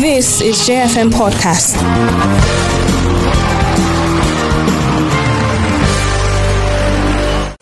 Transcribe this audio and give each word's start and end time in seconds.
This 0.00 0.40
is 0.40 0.56
JFM 0.68 1.10
Podcast. 1.10 1.74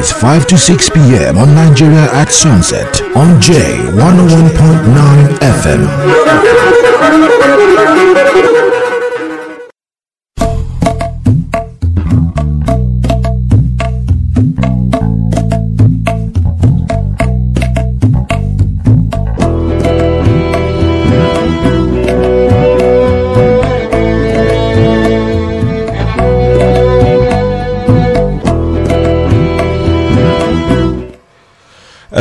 It's 0.01 0.13
5 0.13 0.47
to 0.49 0.59
6 0.59 0.91
p.m. 0.91 1.39
on 1.39 1.55
Nigeria 1.55 2.09
at 2.13 2.31
sunset 2.31 3.03
on 3.15 3.41
J101.9 3.41 5.39
FM. 5.39 6.93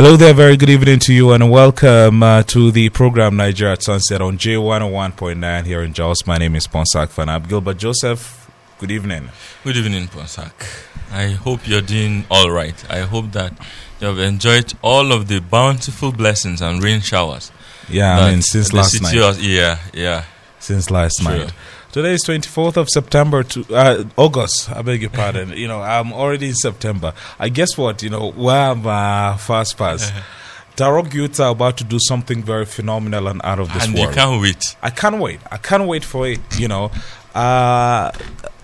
Hello 0.02 0.16
there, 0.16 0.34
very 0.34 0.56
good 0.56 0.68
evening 0.68 0.98
to 0.98 1.14
you, 1.14 1.30
and 1.30 1.48
welcome 1.48 2.24
uh, 2.24 2.42
to 2.42 2.72
the 2.72 2.88
program 2.88 3.36
Nigeria 3.36 3.74
at 3.74 3.84
Sunset 3.84 4.20
on 4.20 4.36
J101.9 4.36 5.64
here 5.64 5.80
in 5.80 5.92
Jos. 5.92 6.26
My 6.26 6.38
name 6.38 6.56
is 6.56 6.66
Ponsah 6.66 7.06
Fanap 7.06 7.48
Gilbert 7.48 7.76
Joseph. 7.78 8.50
Good 8.80 8.90
evening. 8.90 9.28
Good 9.62 9.76
evening, 9.76 10.08
Ponsah. 10.08 10.50
I 11.12 11.28
hope 11.28 11.68
you're 11.68 11.82
doing 11.82 12.24
all 12.32 12.50
right. 12.50 12.74
I 12.90 13.02
hope 13.02 13.30
that 13.30 13.52
you 14.00 14.08
have 14.08 14.18
enjoyed 14.18 14.74
all 14.82 15.12
of 15.12 15.28
the 15.28 15.38
bountiful 15.38 16.10
blessings 16.10 16.60
and 16.60 16.82
rain 16.82 17.00
showers. 17.00 17.52
Yeah, 17.88 18.18
I 18.18 18.32
mean, 18.32 18.42
since 18.42 18.72
last 18.72 19.00
night. 19.00 19.14
was- 19.14 19.40
yeah, 19.40 19.78
yeah. 19.94 20.24
Since 20.58 20.90
last 20.90 21.22
Sure. 21.22 21.30
night. 21.30 21.52
Today 21.92 22.14
is 22.14 22.24
24th 22.24 22.78
of 22.78 22.88
September, 22.88 23.42
to, 23.42 23.66
uh, 23.74 24.04
August. 24.16 24.70
I 24.70 24.80
beg 24.80 25.02
your 25.02 25.10
pardon. 25.10 25.50
you 25.50 25.68
know, 25.68 25.82
I'm 25.82 26.10
already 26.14 26.48
in 26.48 26.54
September. 26.54 27.12
I 27.38 27.50
guess 27.50 27.76
what? 27.76 28.02
You 28.02 28.08
know, 28.08 28.30
where 28.30 28.70
I'm 28.70 28.86
uh, 28.86 29.36
fast 29.36 29.76
pass. 29.76 30.10
Tarok 30.74 31.12
youths 31.12 31.38
are 31.38 31.50
about 31.50 31.76
to 31.76 31.84
do 31.84 31.98
something 32.00 32.42
very 32.42 32.64
phenomenal 32.64 33.28
and 33.28 33.42
out 33.44 33.58
of 33.58 33.70
this 33.74 33.84
and 33.84 33.94
world. 33.94 34.08
you 34.08 34.14
can't 34.14 34.40
wait. 34.40 34.76
I 34.82 34.88
can't 34.88 35.18
wait. 35.18 35.40
I 35.50 35.58
can't 35.58 35.86
wait 35.86 36.02
for 36.02 36.26
it. 36.26 36.40
You 36.58 36.68
know, 36.68 36.90
uh, 37.34 38.10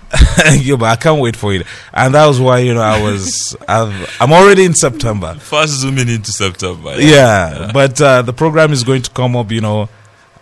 yeah, 0.52 0.76
but 0.76 0.86
I 0.86 0.96
can't 0.96 1.20
wait 1.20 1.36
for 1.36 1.52
it, 1.52 1.66
and 1.92 2.14
that 2.14 2.26
was 2.26 2.40
why 2.40 2.60
you 2.60 2.72
know 2.72 2.80
I 2.80 3.02
was. 3.02 3.54
I've, 3.68 4.16
I'm 4.22 4.32
already 4.32 4.64
in 4.64 4.72
September. 4.72 5.34
First 5.34 5.74
zooming 5.80 6.08
into 6.08 6.32
September. 6.32 6.98
Yeah, 6.98 7.72
but 7.74 8.00
uh, 8.00 8.22
the 8.22 8.32
program 8.32 8.72
is 8.72 8.84
going 8.84 9.02
to 9.02 9.10
come 9.10 9.36
up. 9.36 9.52
You 9.52 9.60
know, 9.60 9.90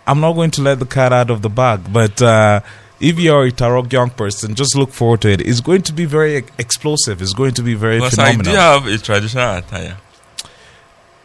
I'm 0.07 0.19
not 0.21 0.33
going 0.33 0.51
to 0.51 0.61
let 0.61 0.79
the 0.79 0.85
cat 0.85 1.11
out 1.13 1.29
of 1.29 1.41
the 1.41 1.49
bag, 1.49 1.81
but. 1.91 2.21
Uh, 2.21 2.61
if 2.99 3.19
you're 3.19 3.43
a 3.45 3.51
Tarok 3.51 3.93
young 3.93 4.09
person, 4.09 4.55
just 4.55 4.75
look 4.75 4.89
forward 4.89 5.21
to 5.21 5.29
it. 5.29 5.41
It's 5.41 5.61
going 5.61 5.83
to 5.83 5.93
be 5.93 6.05
very 6.05 6.37
explosive. 6.57 7.21
It's 7.21 7.33
going 7.33 7.53
to 7.53 7.61
be 7.61 7.75
very 7.75 7.99
Because 7.99 8.17
I 8.17 8.31
do 8.31 8.37
phenomenal. 8.39 8.59
have 8.81 8.87
a 8.87 8.97
traditional 8.97 9.55
attire. 9.57 9.97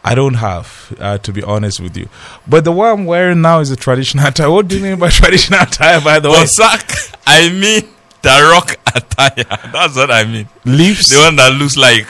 I 0.03 0.13
don't 0.13 0.35
have, 0.35 0.95
uh, 0.99 1.17
to 1.17 1.31
be 1.33 1.41
honest 1.41 1.79
with 1.79 1.97
you. 1.97 2.09
But 2.47 2.63
the 2.65 2.71
one 2.71 2.91
I'm 2.99 3.05
wearing 3.05 3.41
now 3.41 3.59
is 3.59 3.71
a 3.71 3.75
traditional 3.75 4.27
attire. 4.27 4.51
What 4.51 4.67
do 4.67 4.77
you 4.77 4.83
mean 4.83 4.99
by 4.99 5.09
traditional 5.21 5.61
attire, 5.61 5.99
by 5.99 6.19
the 6.19 6.29
way? 6.29 6.35
Ponsah, 6.43 7.15
I 7.25 7.49
mean 7.49 7.89
Tarok 8.21 8.75
attire. 8.95 9.71
That's 9.71 9.95
what 9.95 10.11
I 10.11 10.25
mean. 10.25 10.47
Leaves? 10.65 11.07
The 11.09 11.17
one 11.21 11.37
that 11.37 11.53
looks 11.53 11.75
like. 11.75 12.05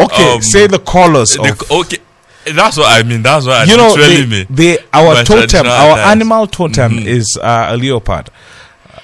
Okay, 0.00 0.32
um, 0.36 0.40
say 0.40 0.66
the 0.68 0.78
colors 0.78 1.34
the- 1.34 1.50
of. 1.50 1.70
okay. 1.70 1.98
That's 2.44 2.76
what 2.76 2.86
I 2.92 3.02
mean. 3.06 3.22
That's 3.22 3.46
what 3.46 3.56
I 3.56 3.64
you 3.70 3.76
know, 3.76 3.88
literally 3.94 4.44
the, 4.44 4.66
mean. 4.78 4.78
our 4.92 5.14
My 5.14 5.22
totem, 5.24 5.66
our 5.66 5.98
animal 5.98 6.46
totem 6.46 6.98
Mhm. 6.98 7.06
is 7.06 7.38
uh, 7.40 7.66
a 7.70 7.76
leopard, 7.76 8.30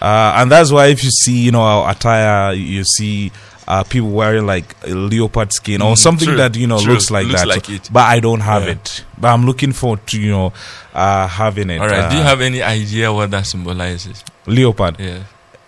uh, 0.01 0.33
and 0.37 0.51
that's 0.51 0.71
why 0.73 0.87
if 0.87 1.03
you 1.05 1.11
see, 1.11 1.39
you 1.39 1.51
know, 1.53 1.63
our 1.63 1.91
attire, 1.91 2.53
you 2.55 2.85
see. 2.85 3.31
Uh, 3.71 3.85
people 3.85 4.09
wearing 4.09 4.47
like 4.47 4.75
leopard 4.87 5.53
skin 5.53 5.83
or 5.83 5.93
Mhm, 5.93 5.99
something 5.99 6.29
true, 6.29 6.37
that 6.39 6.57
you 6.57 6.67
know 6.67 6.81
true, 6.81 6.95
looks 6.95 7.11
like 7.11 7.27
looks 7.27 7.43
that. 7.43 7.49
like 7.49 7.67
So- 7.67 7.73
it. 7.75 7.91
But 7.93 8.07
I 8.07 8.19
don't 8.19 8.41
have 8.41 8.65
Yeah. 8.65 8.71
it. 8.71 9.05
But 9.19 9.29
I'm 9.29 9.45
looking 9.45 9.73
forward 9.75 10.07
to 10.07 10.19
you 10.19 10.31
know 10.31 10.53
uh, 10.95 11.29
having 11.29 11.69
it. 11.69 11.79
All 11.79 11.87
right. 11.87 12.09
do 12.09 12.17
you 12.17 12.23
Uh, 12.23 12.25
have 12.25 12.41
any 12.41 12.63
idea 12.63 13.13
what 13.13 13.31
that 13.31 13.47
symbolizes? 13.47 14.25
leopard? 14.47 14.97
Yeah. 14.99 15.19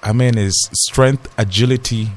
I 0.02 0.12
mean, 0.14 0.38
is 0.38 0.54
strength, 0.72 1.28
agility, 1.36 2.08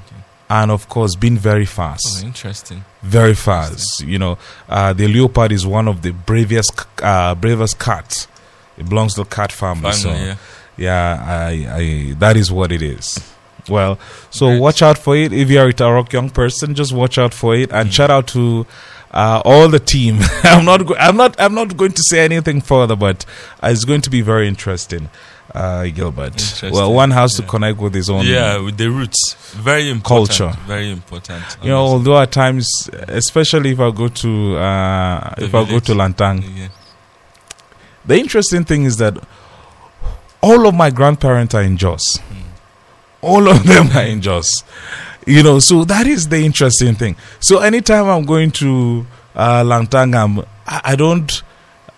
and 0.58 0.72
of 0.72 0.88
course 0.90 1.16
being 1.24 1.38
very 1.38 1.66
fast. 1.66 2.22
Oh, 2.24 2.28
interesting. 2.28 2.80
very 3.02 3.34
fast. 3.36 4.02
You 4.14 4.19
know, 4.24 4.38
uh, 4.69 4.94
the 4.94 5.08
leopard 5.08 5.52
is 5.52 5.66
one 5.66 5.88
of 5.88 6.02
the 6.02 6.12
bravest, 6.12 6.72
uh, 7.02 7.34
bravest 7.36 7.80
cats. 7.80 8.28
It 8.78 8.88
belongs 8.90 9.13
to 9.16 9.24
the 9.24 9.30
cat 9.30 9.52
family. 9.52 9.92
so, 9.94 10.09
yeah. 10.12 10.36
yeah, 10.78 11.24
I, 11.28 11.52
I, 11.80 12.13
that 12.19 12.36
is 12.38 12.52
what 12.52 12.72
it 12.72 12.81
is. 12.81 13.19
Well, 13.69 13.97
so 14.30 14.46
watch 14.59 14.81
out 14.81 14.97
for 14.97 15.16
it. 15.16 15.31
If 15.31 15.50
you're 15.50 15.69
a 15.69 15.74
Tarok 15.74 16.12
young 16.12 16.30
person, 16.30 16.75
just 16.75 16.92
watch 16.92 17.18
out 17.18 17.34
for 17.34 17.56
it, 17.56 17.72
and 17.72 17.90
Mm. 17.90 17.94
shout 17.94 18.09
out 18.12 18.28
to 18.36 18.66
uh, 19.12 19.42
all 19.46 19.69
the 19.69 19.80
team. 19.80 20.18
I'm 20.44 20.66
not, 20.66 20.86
go- 20.86 20.96
I'm 21.00 21.16
not, 21.16 21.40
I'm 21.40 21.53
not 21.56 21.78
going 21.78 21.92
to 21.94 22.03
say 22.09 22.25
anything 22.25 22.59
further, 22.62 22.96
but 22.97 23.25
uh, 23.63 23.68
it's 23.72 23.86
going 23.86 24.02
to 24.02 24.09
be 24.09 24.22
very 24.22 24.47
interesting, 24.47 25.09
uh, 25.53 25.86
Gilbert. 25.88 26.64
Well, 26.72 26.94
one 26.94 27.12
has 27.12 27.34
to 27.36 27.44
connect 27.44 27.80
with 27.80 27.94
his 27.94 28.09
own 28.09 28.25
Yeah, 28.25 28.58
with 28.59 28.78
the 28.78 28.90
roots. 28.90 29.36
Very 29.53 29.90
important. 29.90 30.30
Culture. 30.38 30.58
Very 30.66 30.90
important. 30.91 31.44
You 31.62 31.69
know, 31.69 31.78
although 31.86 32.19
at 32.19 32.31
times, 32.31 32.68
especially 33.08 33.72
if 33.72 33.80
I 33.80 33.92
go 33.92 34.08
to 34.08 34.58
uh, 34.58 35.34
if 35.38 35.53
I 35.53 35.63
go 35.69 35.80
to 35.80 35.94
Lantang, 35.94 36.44
Yeah. 36.58 36.68
the 38.06 38.18
interesting 38.18 38.63
thing 38.66 38.84
is 38.86 38.97
that 38.97 39.18
all 40.42 40.68
of 40.68 40.74
my 40.75 40.90
grandparents 40.90 41.53
are 41.56 41.62
in 41.63 41.78
Jos. 41.78 42.19
All 43.22 43.47
of 43.47 43.63
them 43.66 43.90
are 43.96 44.03
in 44.03 44.22
Jos. 44.22 44.63
You 45.25 45.42
know, 45.44 45.59
so 45.59 45.86
that 45.86 46.06
is 46.08 46.28
the 46.28 46.44
interesting 46.44 46.96
thing. 46.96 47.16
So 47.40 47.59
anytime 47.59 48.08
I'm 48.09 48.25
going 48.25 48.52
to 48.52 49.06
uh, 49.36 49.63
Lantang, 49.63 50.13
I'm, 50.16 50.40
I, 50.68 50.81
I 50.84 50.96
don't. 50.97 51.42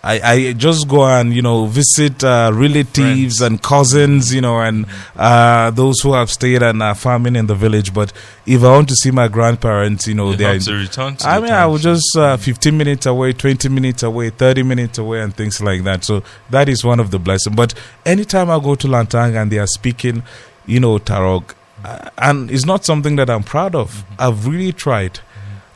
I, 0.06 0.20
I 0.22 0.52
just 0.52 0.86
go 0.86 1.04
and 1.04 1.34
you 1.34 1.42
know 1.42 1.66
visit 1.66 2.22
uh, 2.22 2.52
relatives 2.54 3.38
Friends. 3.38 3.40
and 3.40 3.60
cousins, 3.60 4.32
you 4.32 4.40
know, 4.40 4.60
and 4.60 4.86
uh, 5.16 5.70
those 5.72 6.00
who 6.00 6.12
have 6.12 6.30
stayed 6.30 6.62
and 6.62 6.80
are 6.80 6.94
farming 6.94 7.34
in 7.34 7.46
the 7.46 7.56
village. 7.56 7.92
But 7.92 8.12
if 8.46 8.62
I 8.62 8.70
want 8.70 8.88
to 8.90 8.94
see 8.94 9.10
my 9.10 9.26
grandparents, 9.26 10.06
you 10.06 10.14
know, 10.14 10.32
they 10.32 10.44
are 10.44 10.52
have 10.54 10.62
to 10.62 10.74
return 10.74 11.16
to 11.16 11.28
I 11.28 11.40
mean, 11.40 11.50
I 11.50 11.66
was 11.66 11.82
just 11.82 12.16
uh, 12.16 12.36
15 12.36 12.78
minutes 12.78 13.06
away, 13.06 13.32
20 13.32 13.68
minutes 13.68 14.04
away, 14.04 14.30
30 14.30 14.62
minutes 14.62 14.98
away, 14.98 15.22
and 15.22 15.34
things 15.34 15.60
like 15.60 15.82
that. 15.82 16.04
So 16.04 16.22
that 16.50 16.68
is 16.68 16.84
one 16.84 17.00
of 17.00 17.10
the 17.10 17.18
blessings. 17.18 17.56
But 17.56 17.74
anytime 18.04 18.48
I 18.48 18.60
go 18.60 18.76
to 18.76 18.86
Lantang 18.86 19.34
and 19.34 19.50
they 19.50 19.58
are 19.58 19.66
speaking, 19.66 20.22
you 20.66 20.78
know, 20.78 20.98
Tarok, 20.98 21.54
uh, 21.84 22.10
and 22.18 22.48
it's 22.52 22.64
not 22.64 22.84
something 22.84 23.16
that 23.16 23.28
I'm 23.28 23.42
proud 23.42 23.74
of. 23.74 23.90
Mm-hmm. 23.90 24.14
I've 24.20 24.46
really 24.46 24.72
tried. 24.72 25.18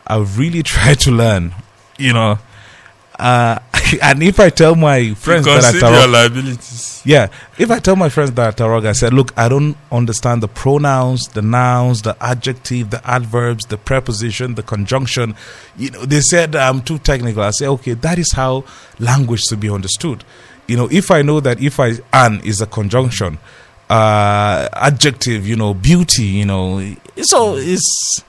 I've 0.06 0.38
really 0.38 0.62
tried 0.72 1.00
to 1.00 1.10
learn, 1.10 1.52
you 1.98 2.12
know. 2.12 2.38
Uh, 3.20 3.58
and 4.02 4.22
if 4.22 4.40
I 4.40 4.48
tell 4.48 4.74
my 4.74 5.12
friends 5.14 5.46
you 5.46 5.52
that 5.52 5.82
are 5.82 5.92
your 5.92 6.08
liabilities. 6.08 7.02
yeah, 7.04 7.28
if 7.58 7.70
I 7.70 7.78
tell 7.78 7.96
my 7.96 8.08
friends 8.08 8.32
that 8.32 8.60
are 8.60 8.68
Tarok, 8.68 8.86
I 8.86 8.92
said, 8.92 9.12
look, 9.12 9.36
I 9.36 9.48
don't 9.48 9.76
understand 9.92 10.42
the 10.42 10.48
pronouns, 10.48 11.28
the 11.28 11.42
nouns, 11.42 12.00
the 12.02 12.16
adjective, 12.20 12.90
the 12.90 13.06
adverbs, 13.08 13.66
the 13.66 13.76
preposition, 13.76 14.54
the 14.54 14.62
conjunction. 14.62 15.34
You 15.76 15.90
know, 15.90 16.04
they 16.06 16.20
said 16.20 16.56
I'm 16.56 16.80
too 16.80 16.98
technical. 16.98 17.42
I 17.42 17.50
say, 17.50 17.66
okay, 17.66 17.92
that 17.92 18.18
is 18.18 18.32
how 18.32 18.64
language 18.98 19.40
should 19.48 19.60
be 19.60 19.68
understood. 19.70 20.24
You 20.66 20.78
know, 20.78 20.88
if 20.90 21.10
I 21.10 21.20
know 21.20 21.40
that 21.40 21.60
if 21.60 21.78
I 21.78 21.98
an 22.12 22.40
is 22.42 22.62
a 22.62 22.66
conjunction, 22.66 23.38
uh, 23.90 24.68
adjective, 24.72 25.46
you 25.46 25.56
know, 25.56 25.74
beauty, 25.74 26.24
you 26.24 26.46
know, 26.46 26.80
so 27.20 27.56
it's. 27.56 28.24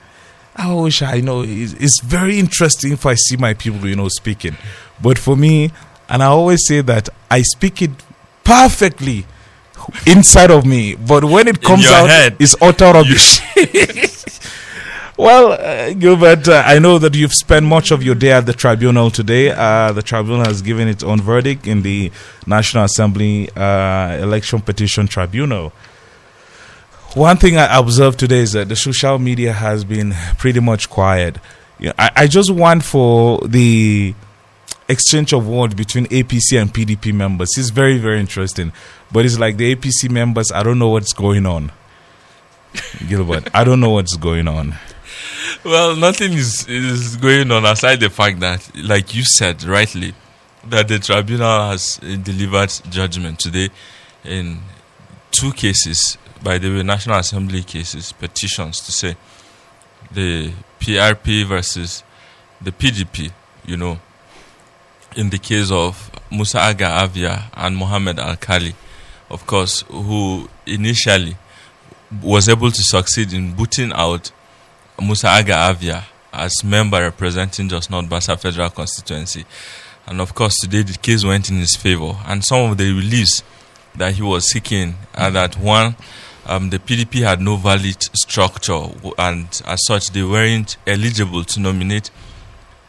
I 0.55 0.73
wish 0.73 1.01
I 1.01 1.21
know. 1.21 1.43
It's, 1.45 1.73
it's 1.73 2.01
very 2.01 2.39
interesting 2.39 2.91
if 2.91 3.05
I 3.05 3.15
see 3.15 3.37
my 3.37 3.53
people, 3.53 3.87
you 3.87 3.95
know, 3.95 4.09
speaking. 4.09 4.57
But 5.01 5.17
for 5.17 5.35
me, 5.35 5.71
and 6.09 6.21
I 6.21 6.27
always 6.27 6.59
say 6.67 6.81
that 6.81 7.09
I 7.29 7.41
speak 7.41 7.81
it 7.81 7.91
perfectly 8.43 9.25
inside 10.05 10.51
of 10.51 10.65
me, 10.65 10.95
but 10.95 11.23
when 11.23 11.47
it 11.47 11.61
comes 11.61 11.85
out, 11.85 12.09
head, 12.09 12.35
it's 12.39 12.55
utter 12.61 12.91
rubbish. 12.91 13.41
well, 15.17 15.53
uh, 15.53 15.93
Gilbert, 15.93 16.47
uh, 16.47 16.63
I 16.65 16.79
know 16.79 16.99
that 16.99 17.15
you've 17.15 17.33
spent 17.33 17.65
much 17.65 17.91
of 17.91 18.03
your 18.03 18.15
day 18.15 18.31
at 18.31 18.45
the 18.45 18.53
tribunal 18.53 19.09
today. 19.09 19.51
Uh, 19.51 19.91
the 19.91 20.01
tribunal 20.01 20.45
has 20.45 20.61
given 20.61 20.87
its 20.87 21.03
own 21.03 21.21
verdict 21.21 21.65
in 21.65 21.81
the 21.81 22.11
National 22.45 22.83
Assembly 22.83 23.49
uh, 23.55 24.17
Election 24.17 24.61
Petition 24.61 25.07
Tribunal. 25.07 25.71
One 27.13 27.35
thing 27.37 27.57
I 27.57 27.77
observed 27.77 28.19
today 28.19 28.39
is 28.39 28.53
that 28.53 28.69
the 28.69 28.75
social 28.75 29.19
media 29.19 29.51
has 29.51 29.83
been 29.83 30.13
pretty 30.37 30.61
much 30.61 30.89
quiet. 30.89 31.37
I, 31.97 32.11
I 32.15 32.27
just 32.27 32.51
want 32.51 32.83
for 32.85 33.39
the 33.45 34.15
exchange 34.87 35.33
of 35.33 35.47
words 35.47 35.73
between 35.73 36.05
APC 36.07 36.61
and 36.61 36.73
PDP 36.73 37.13
members. 37.13 37.49
It's 37.57 37.69
very, 37.69 37.97
very 37.97 38.19
interesting. 38.19 38.71
But 39.11 39.25
it's 39.25 39.37
like 39.37 39.57
the 39.57 39.75
APC 39.75 40.09
members, 40.09 40.51
I 40.51 40.63
don't 40.63 40.79
know 40.79 40.89
what's 40.89 41.13
going 41.13 41.45
on. 41.45 41.71
Gilbert, 43.07 43.49
I 43.53 43.63
don't 43.63 43.81
know 43.81 43.89
what's 43.89 44.15
going 44.15 44.47
on. 44.47 44.75
Well, 45.63 45.95
nothing 45.95 46.33
is 46.33 46.65
is 46.67 47.17
going 47.17 47.51
on 47.51 47.65
aside 47.65 47.99
the 47.99 48.09
fact 48.09 48.39
that, 48.39 48.71
like 48.75 49.13
you 49.13 49.23
said 49.23 49.63
rightly, 49.63 50.13
that 50.65 50.87
the 50.87 50.99
tribunal 50.99 51.69
has 51.69 51.97
delivered 51.97 52.71
judgment 52.89 53.39
today 53.39 53.69
in 54.23 54.59
two 55.31 55.51
cases, 55.51 56.17
by 56.43 56.57
the 56.57 56.69
way, 56.69 56.83
National 56.83 57.19
Assembly 57.19 57.63
cases, 57.63 58.11
petitions 58.11 58.79
to 58.81 58.91
say 58.91 59.15
the 60.11 60.51
PRP 60.79 61.45
versus 61.45 62.03
the 62.61 62.71
PDP, 62.71 63.31
you 63.65 63.77
know, 63.77 63.99
in 65.15 65.29
the 65.29 65.37
case 65.37 65.71
of 65.71 66.09
Musa 66.31 66.59
Aga 66.59 67.03
Avia 67.03 67.51
and 67.53 67.75
Mohammed 67.75 68.19
Al 68.19 68.35
Khali, 68.37 68.73
of 69.29 69.45
course, 69.45 69.81
who 69.89 70.49
initially 70.65 71.35
was 72.21 72.49
able 72.49 72.71
to 72.71 72.81
succeed 72.83 73.33
in 73.33 73.53
booting 73.53 73.91
out 73.93 74.31
Musa 74.99 75.27
Aga 75.27 75.69
Avia 75.69 76.05
as 76.33 76.63
member 76.63 77.01
representing 77.01 77.67
Jos 77.69 77.89
North 77.89 78.09
Bassa 78.09 78.37
Federal 78.39 78.69
Constituency. 78.69 79.45
And 80.07 80.21
of 80.21 80.33
course, 80.33 80.55
today 80.61 80.81
the 80.83 80.97
case 80.97 81.23
went 81.23 81.49
in 81.49 81.57
his 81.57 81.75
favor. 81.75 82.15
And 82.25 82.43
some 82.43 82.71
of 82.71 82.77
the 82.77 82.91
reliefs 82.91 83.43
that 83.95 84.13
he 84.13 84.21
was 84.21 84.49
seeking 84.49 84.95
are 85.15 85.31
that 85.31 85.57
one, 85.57 85.95
um, 86.45 86.69
the 86.69 86.79
PDP 86.79 87.23
had 87.23 87.41
no 87.41 87.55
valid 87.55 88.01
structure, 88.15 88.85
and 89.17 89.47
as 89.65 89.85
such, 89.85 90.11
they 90.11 90.23
weren't 90.23 90.77
eligible 90.87 91.43
to 91.43 91.59
nominate 91.59 92.09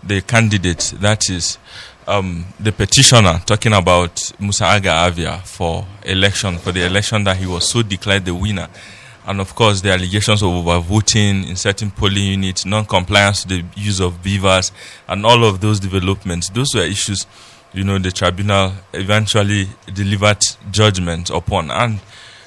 the 0.03 0.21
candidate, 0.23 0.95
that 1.01 1.31
is, 1.31 1.59
um, 2.07 2.45
the 2.59 2.73
petitioner, 2.73 3.41
talking 3.47 3.73
about 3.73 4.33
Musa 4.41 4.65
Aga 4.65 5.07
Avia 5.07 5.39
for 5.45 5.87
election, 6.05 6.59
for 6.59 6.73
the 6.73 6.85
election 6.85 7.25
that 7.25 7.37
he 7.37 7.47
was 7.47 7.69
so 7.69 7.83
declared 7.83 8.25
the 8.25 8.35
winner. 8.35 8.69
And 9.25 9.41
of 9.41 9.55
course, 9.55 9.81
the 9.81 9.93
allegations 9.93 10.43
of 10.43 10.49
overvoting 10.49 11.49
in 11.49 11.55
certain 11.55 11.93
polling 11.93 12.25
units, 12.25 12.67
non 12.67 12.85
compliance 12.85 13.43
to 13.43 13.49
the 13.49 13.65
use 13.77 14.01
of 14.01 14.21
BVAS, 14.23 14.73
and 15.07 15.25
all 15.25 15.45
of 15.45 15.61
those 15.61 15.79
developments, 15.79 16.49
those 16.49 16.75
were 16.75 16.83
issues 16.83 17.27
you 17.75 17.85
know, 17.85 17.99
the 17.99 18.11
tribunal 18.11 18.73
eventually 18.93 19.67
delivered 19.93 20.43
judgment 20.71 21.31
upon. 21.31 21.71
And 21.71 22.01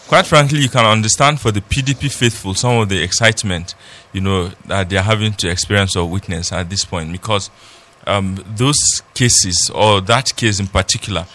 quite 0.08 0.26
frankly, 0.26 0.60
you 0.60 0.70
can 0.70 0.86
understand 0.86 1.40
for 1.40 1.52
the 1.52 1.62
PDP 1.62 2.12
faithful 2.12 2.54
some 2.54 2.78
of 2.78 2.90
the 2.90 3.02
excitement, 3.02 3.76
you 4.14 4.22
know, 4.22 4.50
that 4.66 4.90
they 4.90 4.98
are 4.98 5.04
having 5.04 5.34
to 5.34 5.50
experience 5.50 5.96
or 5.96 6.10
witness 6.10 6.52
at 6.52 6.70
this 6.70 6.86
point 6.86 7.12
because 7.12 7.50
um, 8.08 8.44
those 8.56 9.02
cases, 9.14 9.72
or 9.74 10.02
that 10.02 10.36
case 10.36 10.60
in 10.60 10.68
particular, 10.68 11.26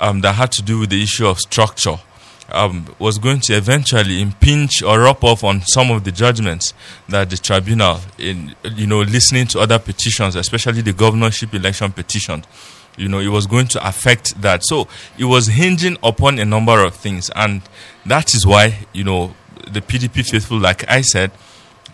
um, 0.00 0.20
that 0.20 0.34
had 0.34 0.52
to 0.52 0.62
do 0.62 0.80
with 0.80 0.90
the 0.90 1.02
issue 1.02 1.26
of 1.26 1.38
structure. 1.38 1.96
Um, 2.52 2.92
was 2.98 3.18
going 3.18 3.38
to 3.42 3.52
eventually 3.52 4.20
impinge 4.20 4.82
or 4.82 4.98
rub 4.98 5.22
off 5.22 5.44
on 5.44 5.62
some 5.62 5.92
of 5.92 6.02
the 6.02 6.10
judgments 6.10 6.74
that 7.08 7.30
the 7.30 7.36
tribunal, 7.36 8.00
in 8.18 8.56
you 8.74 8.88
know, 8.88 9.02
listening 9.02 9.46
to 9.48 9.60
other 9.60 9.78
petitions, 9.78 10.34
especially 10.34 10.82
the 10.82 10.92
governorship 10.92 11.54
election 11.54 11.92
petition, 11.92 12.44
you 12.96 13.08
know, 13.08 13.18
it 13.18 13.28
was 13.28 13.46
going 13.46 13.66
to 13.68 13.86
affect 13.86 14.40
that. 14.42 14.64
So 14.64 14.88
it 15.18 15.24
was 15.24 15.46
hinging 15.46 15.96
upon 16.02 16.38
a 16.38 16.44
number 16.44 16.84
of 16.84 16.94
things, 16.94 17.30
and 17.34 17.62
that 18.06 18.34
is 18.34 18.46
why 18.46 18.86
you 18.92 19.04
know 19.04 19.34
the 19.68 19.80
PDP 19.80 20.28
faithful, 20.28 20.58
like 20.58 20.88
I 20.90 21.00
said, 21.02 21.30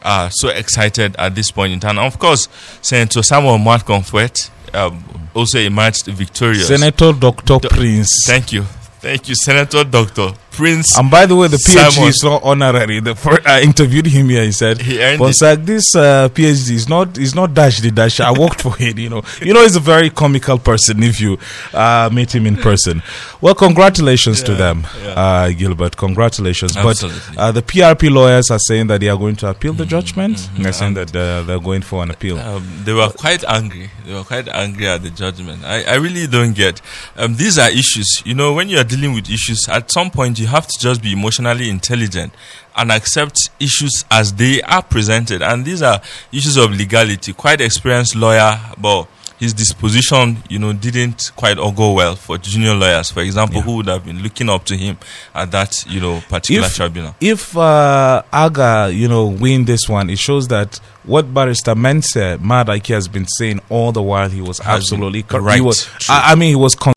are 0.03 0.31
so 0.31 0.49
excited 0.49 1.17
at 1.17 1.35
this 1.35 1.51
point 1.51 1.73
in 1.73 1.81
time. 1.81 1.99
And 1.99 2.07
of 2.07 2.19
course, 2.19 2.49
Senator 2.83 3.23
Samuel 3.23 3.59
Mwat 3.59 4.51
um, 4.75 5.05
also 5.35 5.59
emerged 5.59 6.07
victorious. 6.07 6.69
Senator 6.69 7.13
Dr. 7.13 7.59
Do- 7.59 7.69
Prince. 7.69 8.25
Thank 8.27 8.53
you. 8.53 8.63
Thank 9.01 9.29
you, 9.29 9.35
Senator 9.37 9.85
Dr. 9.85 10.33
Prince. 10.57 10.99
And 10.99 11.11
by 11.11 11.27
the 11.27 11.37
way, 11.37 11.49
the 11.49 11.59
PhD 11.59 11.91
Simon. 11.91 12.09
is 12.09 12.23
not 12.25 12.43
honorary. 12.43 13.01
The 13.01 13.15
first, 13.15 13.47
I 13.47 13.61
interviewed 13.61 14.07
him 14.07 14.29
here. 14.29 14.43
He 14.43 14.53
said, 14.53 14.81
he 14.81 15.03
earned 15.03 15.21
like 15.21 15.65
this 15.65 15.95
uh, 15.95 16.29
PhD 16.31 16.71
is 16.71 16.89
not 16.89 17.19
is 17.19 17.35
not 17.35 17.53
dash 17.55 17.81
the 17.81 17.91
dash. 17.91 18.21
I 18.21 18.33
worked 18.33 18.63
for 18.63 18.75
it. 18.81 18.99
You 18.99 19.11
know, 19.11 19.23
you 19.41 19.53
know, 19.53 19.63
he's 19.63 19.77
a 19.77 19.81
very 19.81 20.11
comical 20.11 20.59
person 20.59 21.03
if 21.03 21.21
you 21.21 21.39
uh, 21.75 22.09
meet 22.13 22.35
him 22.35 22.47
in 22.47 22.57
person. 22.57 23.03
Well, 23.41 23.55
congratulations 23.55 24.41
yeah, 24.41 24.47
to 24.47 24.55
them, 24.55 24.87
yeah. 25.03 25.09
uh, 25.11 25.53
Gilbert. 25.53 25.97
Congratulations. 25.97 26.77
Absolutely. 26.77 27.21
But 27.35 27.39
uh, 27.39 27.53
the 27.53 27.63
PRP 27.63 28.11
lawyers 28.11 28.51
are 28.51 28.59
saying 28.59 28.87
that 28.89 29.01
they 29.01 29.09
are 29.09 29.19
going 29.19 29.37
to 29.37 29.51
appeal 29.51 29.75
the 29.75 29.85
mm-hmm, 29.85 29.91
judgment. 29.91 30.37
Mm-hmm. 30.37 30.63
They're 30.63 30.73
saying 30.73 30.95
that 30.95 31.15
uh, 31.15 31.43
they're 31.43 31.61
going 31.61 31.83
for 31.83 32.03
an 32.03 32.11
appeal. 32.11 32.39
Um, 32.39 32.67
they 32.85 32.93
were 32.93 33.09
quite 33.11 33.45
angry. 33.45 33.91
They 34.07 34.15
were 34.15 34.25
quite 34.25 34.49
angry 34.49 34.89
at 34.89 35.03
the 35.03 35.11
judgment. 35.11 35.65
I, 35.65 35.83
I 35.83 35.95
really 35.97 36.27
don't 36.27 36.55
get. 36.55 36.81
Um, 37.17 37.37
these 37.37 37.59
are 37.59 37.71
issues. 37.71 38.23
You 38.25 38.35
know, 38.35 38.55
when 38.55 38.69
you 38.69 38.79
are 38.79 38.85
dealing 38.85 39.13
with 39.13 39.29
issues, 39.31 39.69
at 39.69 39.91
some 39.91 40.11
point 40.11 40.39
you 40.39 40.46
have 40.47 40.67
to 40.67 40.79
just 40.79 41.03
be 41.03 41.13
emotionally 41.13 41.69
intelligent 41.71 42.33
and 42.77 42.93
accept 42.93 43.37
issues 43.61 44.05
as 44.11 44.33
they 44.35 44.63
are 44.63 44.83
presented. 44.83 45.43
And 45.43 45.65
these 45.65 45.83
are 45.83 46.01
issues 46.33 46.57
of 46.57 46.71
legality. 46.71 47.33
Quite 47.33 47.61
experienced 47.61 48.15
lawyer, 48.17 48.59
but 48.79 49.09
his 49.39 49.53
disposition, 49.53 50.39
you 50.49 50.59
know, 50.59 50.73
didn't 50.73 51.31
quite 51.37 51.59
all 51.59 51.73
go 51.73 51.93
well 51.93 52.17
for 52.17 52.39
junior 52.39 52.75
lawyers, 52.75 53.11
for 53.11 53.21
example, 53.21 53.59
yeah. 53.59 53.63
who 53.63 53.77
would 53.77 53.87
have 53.87 54.05
been 54.05 54.23
looking 54.23 54.49
up 54.49 54.65
to 54.65 54.77
him 54.77 54.97
at 55.35 55.51
that, 55.51 55.85
you 55.87 56.01
know, 56.01 56.23
particular 56.29 56.67
if, 56.67 56.75
tribunal. 56.75 57.15
If 57.21 57.57
uh, 57.57 58.23
Aga, 58.33 58.91
you 58.93 59.09
know, 59.09 59.27
win 59.27 59.65
this 59.65 59.89
one, 59.89 60.09
it 60.11 60.19
shows 60.19 60.49
that 60.49 60.81
what 61.05 61.33
Barrister 61.33 61.75
Mense 61.75 62.39
Madaki 62.39 62.95
has 62.95 63.09
been 63.09 63.27
saying 63.27 63.61
all 63.69 63.93
the 63.93 64.03
while, 64.03 64.29
he 64.29 64.41
was 64.41 64.61
absolutely 64.61 65.23
correct. 65.23 65.61
Right. 65.61 65.89
I, 66.09 66.33
I, 66.33 66.35
mean, 66.35 66.51
he 66.51 66.57
was. 66.57 66.75
Con- 66.75 66.95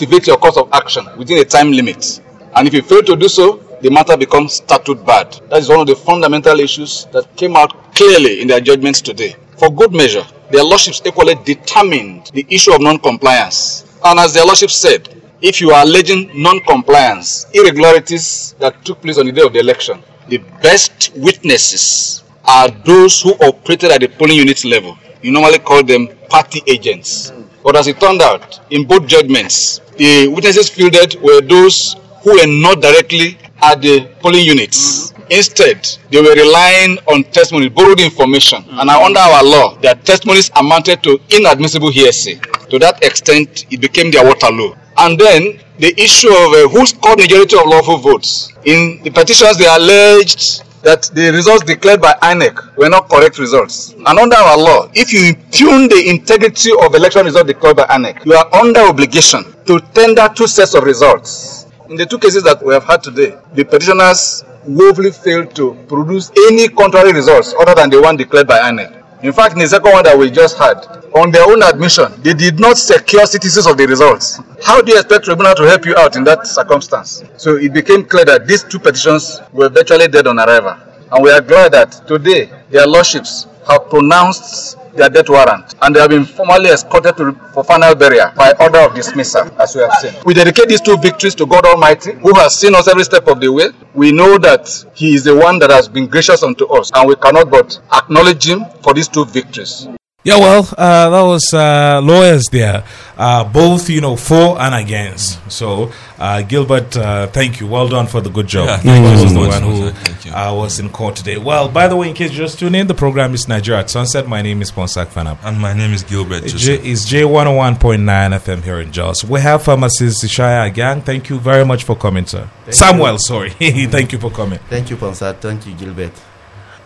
activate 0.00 0.26
your 0.26 0.38
course 0.38 0.56
of 0.56 0.66
action 0.72 1.06
within 1.18 1.36
a 1.38 1.44
time 1.44 1.72
limit. 1.72 2.22
And 2.54 2.66
if 2.66 2.72
you 2.72 2.80
fail 2.80 3.02
to 3.02 3.16
do 3.16 3.28
so, 3.28 3.56
the 3.82 3.90
matter 3.90 4.16
becomes 4.16 4.54
statute 4.54 5.04
barred. 5.04 5.38
That 5.50 5.58
is 5.58 5.68
one 5.68 5.80
of 5.80 5.86
the 5.86 5.94
fundamental 5.94 6.58
issues 6.58 7.04
that 7.12 7.36
came 7.36 7.54
out 7.54 7.94
clearly 7.94 8.40
in 8.40 8.48
their 8.48 8.60
judgments 8.60 9.02
today. 9.02 9.36
For 9.58 9.68
good 9.68 9.92
measure, 9.92 10.24
their 10.50 10.64
lordships 10.64 11.02
equally 11.04 11.34
determined 11.44 12.30
the 12.32 12.46
issue 12.48 12.72
of 12.72 12.80
non-compliance. 12.80 13.98
And 14.02 14.18
as 14.18 14.32
their 14.32 14.46
lordships 14.46 14.80
said, 14.80 15.22
if 15.42 15.60
you 15.60 15.70
are 15.70 15.84
alleging 15.84 16.30
non-compliance, 16.34 17.48
irregularities 17.52 18.54
that 18.58 18.82
took 18.86 19.02
place 19.02 19.18
on 19.18 19.26
the 19.26 19.32
day 19.32 19.42
of 19.42 19.52
the 19.52 19.60
election, 19.60 20.02
the 20.28 20.38
best 20.62 21.12
witnesses 21.14 22.24
are 22.46 22.70
those 22.70 23.20
who 23.20 23.34
operated 23.34 23.90
at 23.90 24.00
the 24.00 24.08
polling 24.08 24.38
unit 24.38 24.64
level. 24.64 24.96
You 25.20 25.30
normally 25.30 25.58
call 25.58 25.84
them 25.84 26.08
party 26.30 26.62
agents. 26.66 27.32
But 27.62 27.76
as 27.76 27.86
it 27.86 28.00
turned 28.00 28.22
out, 28.22 28.60
in 28.70 28.86
both 28.86 29.06
judgments, 29.06 29.80
the 29.96 30.28
witnesses 30.28 30.70
fielded 30.70 31.20
were 31.22 31.40
those 31.40 31.96
who 32.22 32.32
were 32.32 32.46
not 32.46 32.80
directly 32.80 33.38
at 33.62 33.82
the 33.82 34.08
polling 34.20 34.44
units. 34.44 35.12
Instead, 35.30 35.86
they 36.10 36.20
were 36.20 36.34
relying 36.34 36.98
on 37.06 37.22
testimony, 37.24 37.68
borrowed 37.68 38.00
information. 38.00 38.64
And 38.68 38.90
under 38.90 39.20
our 39.20 39.44
law, 39.44 39.76
their 39.76 39.94
testimonies 39.94 40.50
amounted 40.56 41.02
to 41.04 41.20
inadmissible 41.30 41.90
hearsay. 41.90 42.40
To 42.70 42.78
that 42.80 43.02
extent, 43.04 43.66
it 43.70 43.80
became 43.80 44.10
their 44.10 44.24
Waterloo. 44.24 44.74
And 44.96 45.18
then 45.18 45.60
the 45.78 45.98
issue 45.98 46.28
of 46.28 46.52
uh, 46.52 46.68
who 46.68 46.84
scored 46.84 47.18
majority 47.18 47.56
of 47.56 47.64
lawful 47.66 47.98
votes. 47.98 48.52
In 48.64 49.00
the 49.02 49.10
petitions, 49.10 49.56
they 49.56 49.66
alleged 49.66 50.62
that 50.82 51.10
the 51.14 51.30
results 51.32 51.64
declared 51.64 52.00
by 52.00 52.12
INEC 52.22 52.76
were 52.76 52.88
not 52.88 53.08
correct 53.08 53.38
results. 53.38 53.92
And 53.92 54.06
under 54.18 54.36
our 54.36 54.56
law, 54.56 54.88
if 54.94 55.12
you 55.12 55.28
impugn 55.28 55.88
the 55.88 56.08
integrity 56.08 56.70
of 56.82 56.94
election 56.94 57.26
results 57.26 57.46
declared 57.46 57.76
by 57.76 57.84
INEC, 57.84 58.24
you 58.24 58.34
are 58.34 58.54
under 58.54 58.80
obligation 58.80 59.44
to 59.66 59.80
tender 59.94 60.28
two 60.34 60.46
sets 60.46 60.74
of 60.74 60.84
results. 60.84 61.66
In 61.88 61.96
the 61.96 62.06
two 62.06 62.18
cases 62.18 62.42
that 62.44 62.64
we 62.64 62.72
have 62.72 62.84
had 62.84 63.02
today, 63.02 63.36
the 63.54 63.64
petitioners 63.64 64.44
woefully 64.66 65.10
failed 65.10 65.54
to 65.56 65.74
produce 65.88 66.30
any 66.48 66.68
contrary 66.68 67.12
results 67.12 67.54
other 67.60 67.74
than 67.74 67.90
the 67.90 68.00
one 68.00 68.16
declared 68.16 68.46
by 68.46 68.58
INEC. 68.70 68.99
In 69.22 69.32
fact, 69.32 69.52
in 69.52 69.58
the 69.58 69.68
second 69.68 69.92
one 69.92 70.04
that 70.04 70.16
we 70.18 70.30
just 70.30 70.56
had, 70.56 70.76
on 71.14 71.30
their 71.30 71.44
own 71.44 71.62
admission, 71.62 72.10
they 72.22 72.32
did 72.32 72.58
not 72.58 72.78
secure 72.78 73.26
citizens 73.26 73.66
of 73.66 73.76
the 73.76 73.86
results. 73.86 74.40
How 74.64 74.80
do 74.80 74.92
you 74.92 74.98
expect 74.98 75.26
tribunal 75.26 75.54
to 75.56 75.64
help 75.64 75.84
you 75.84 75.94
out 75.96 76.16
in 76.16 76.24
that 76.24 76.46
circumstance? 76.46 77.22
So 77.36 77.56
it 77.56 77.74
became 77.74 78.04
clear 78.04 78.24
that 78.24 78.46
these 78.46 78.64
two 78.64 78.78
petitions 78.78 79.40
were 79.52 79.68
virtually 79.68 80.08
dead 80.08 80.26
on 80.26 80.38
arrival. 80.38 80.76
And 81.12 81.24
we 81.24 81.30
are 81.30 81.40
glad 81.40 81.72
that 81.72 82.06
today 82.06 82.50
their 82.70 82.86
lordships 82.86 83.46
have 83.68 83.90
pronounced 83.90 84.76
their 84.94 85.08
death 85.08 85.28
warrant 85.28 85.74
and 85.82 85.94
they 85.94 86.00
have 86.00 86.10
been 86.10 86.24
formally 86.24 86.70
escorted 86.70 87.16
to, 87.16 87.32
for 87.52 87.64
final 87.64 87.94
burial 87.94 88.30
by 88.36 88.52
order 88.60 88.78
of 88.80 88.94
dismissal, 88.94 89.42
as 89.60 89.74
we 89.74 89.82
have 89.82 89.92
seen. 89.94 90.14
We 90.24 90.34
dedicate 90.34 90.68
these 90.68 90.80
two 90.80 90.96
victories 90.96 91.34
to 91.36 91.46
God 91.46 91.64
Almighty, 91.64 92.12
who 92.12 92.34
has 92.34 92.58
seen 92.58 92.74
us 92.74 92.88
every 92.88 93.04
step 93.04 93.26
of 93.28 93.40
the 93.40 93.50
way. 93.52 93.70
We 93.94 94.12
know 94.12 94.38
that 94.38 94.68
He 94.94 95.14
is 95.14 95.24
the 95.24 95.36
one 95.36 95.58
that 95.60 95.70
has 95.70 95.88
been 95.88 96.06
gracious 96.06 96.42
unto 96.42 96.66
us, 96.68 96.90
and 96.94 97.08
we 97.08 97.16
cannot 97.16 97.50
but 97.50 97.80
acknowledge 97.92 98.48
Him 98.48 98.64
for 98.82 98.94
these 98.94 99.08
two 99.08 99.24
victories. 99.24 99.88
Yeah, 100.22 100.38
well, 100.38 100.68
uh, 100.76 101.08
that 101.08 101.22
was 101.22 101.50
uh, 101.54 101.98
lawyers 102.04 102.44
there, 102.52 102.84
uh, 103.16 103.42
both 103.42 103.88
you 103.88 104.02
know 104.02 104.16
for 104.16 104.60
and 104.60 104.74
against. 104.74 105.40
So, 105.50 105.92
uh, 106.18 106.42
Gilbert, 106.42 106.94
uh, 106.94 107.26
thank 107.28 107.58
you. 107.58 107.66
Well 107.66 107.88
done 107.88 108.06
for 108.06 108.20
the 108.20 108.28
good 108.28 108.46
job. 108.46 108.66
Yeah, 108.66 108.76
thank 108.76 109.02
you 109.18 109.24
was 109.24 109.32
the 109.32 109.38
one 109.40 109.62
who 109.62 110.30
uh, 110.36 110.54
was 110.54 110.78
in 110.78 110.90
court 110.90 111.16
today. 111.16 111.38
Well, 111.38 111.70
by 111.70 111.88
the 111.88 111.96
way, 111.96 112.10
in 112.10 112.14
case 112.14 112.32
you 112.32 112.36
just 112.36 112.58
tuned 112.58 112.76
in, 112.76 112.86
the 112.86 112.92
program 112.92 113.32
is 113.32 113.48
Nigeria 113.48 113.80
at 113.80 113.88
Sunset. 113.88 114.28
My 114.28 114.42
name 114.42 114.60
is 114.60 114.70
Ponsah 114.70 115.06
Fanap, 115.06 115.38
and 115.42 115.58
my 115.58 115.72
name 115.72 115.94
is 115.94 116.02
Gilbert. 116.02 116.44
J- 116.44 116.74
it's 116.74 117.06
J 117.06 117.24
one 117.24 117.46
hundred 117.46 117.56
oh 117.56 117.56
one 117.56 117.76
point 117.76 118.02
nine 118.02 118.32
FM 118.32 118.62
here 118.62 118.78
in 118.80 118.92
Jos. 118.92 119.24
We 119.24 119.40
have 119.40 119.62
pharmacist 119.62 120.22
Ishaya 120.22 120.72
Gang. 120.74 121.00
Thank 121.00 121.30
you 121.30 121.38
very 121.40 121.64
much 121.64 121.84
for 121.84 121.96
coming, 121.96 122.26
sir. 122.26 122.46
Thank 122.64 122.74
Samuel, 122.74 123.12
you. 123.12 123.18
sorry, 123.20 123.50
thank 123.88 124.12
you 124.12 124.18
for 124.18 124.30
coming. 124.30 124.58
Thank 124.68 124.90
you, 124.90 124.98
Ponsah. 124.98 125.34
Thank 125.38 125.66
you, 125.66 125.72
Gilbert. 125.72 126.12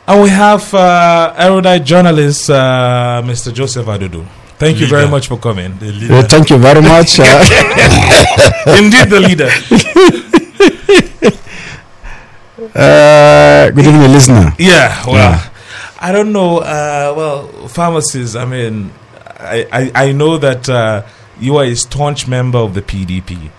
And 0.06 0.22
we 0.22 0.28
have 0.28 0.72
uh, 0.74 1.32
erudite 1.36 1.84
journalist 1.84 2.50
uh, 2.50 3.22
Mr. 3.24 3.52
Joseph 3.52 3.86
Adudu. 3.86 4.26
Thank 4.58 4.78
you 4.78 4.86
very 4.86 5.08
much 5.08 5.28
for 5.28 5.38
coming. 5.38 5.78
Leader. 5.80 6.14
Uh, 6.14 6.22
thank 6.22 6.50
you 6.50 6.58
very 6.58 6.82
much. 6.82 7.18
Uh, 7.18 7.24
Indeed, 8.78 9.08
the 9.08 9.20
leader. 9.20 9.44
uh, 12.74 13.70
good 13.70 13.86
evening, 13.86 14.12
listener. 14.12 14.52
Yeah, 14.58 15.04
well, 15.06 15.50
I 15.98 16.12
don't 16.12 16.32
know. 16.32 16.58
Uh, 16.58 17.14
well, 17.16 17.68
pharmacists, 17.68 18.36
I 18.36 18.44
mean, 18.44 18.92
I, 19.38 19.66
I, 19.72 19.90
I 20.08 20.12
know 20.12 20.36
that 20.38 20.68
uh, 20.68 21.04
you 21.40 21.56
are 21.56 21.64
a 21.64 21.74
staunch 21.74 22.28
member 22.28 22.58
of 22.58 22.74
the 22.74 22.82
PDP. 22.82 23.50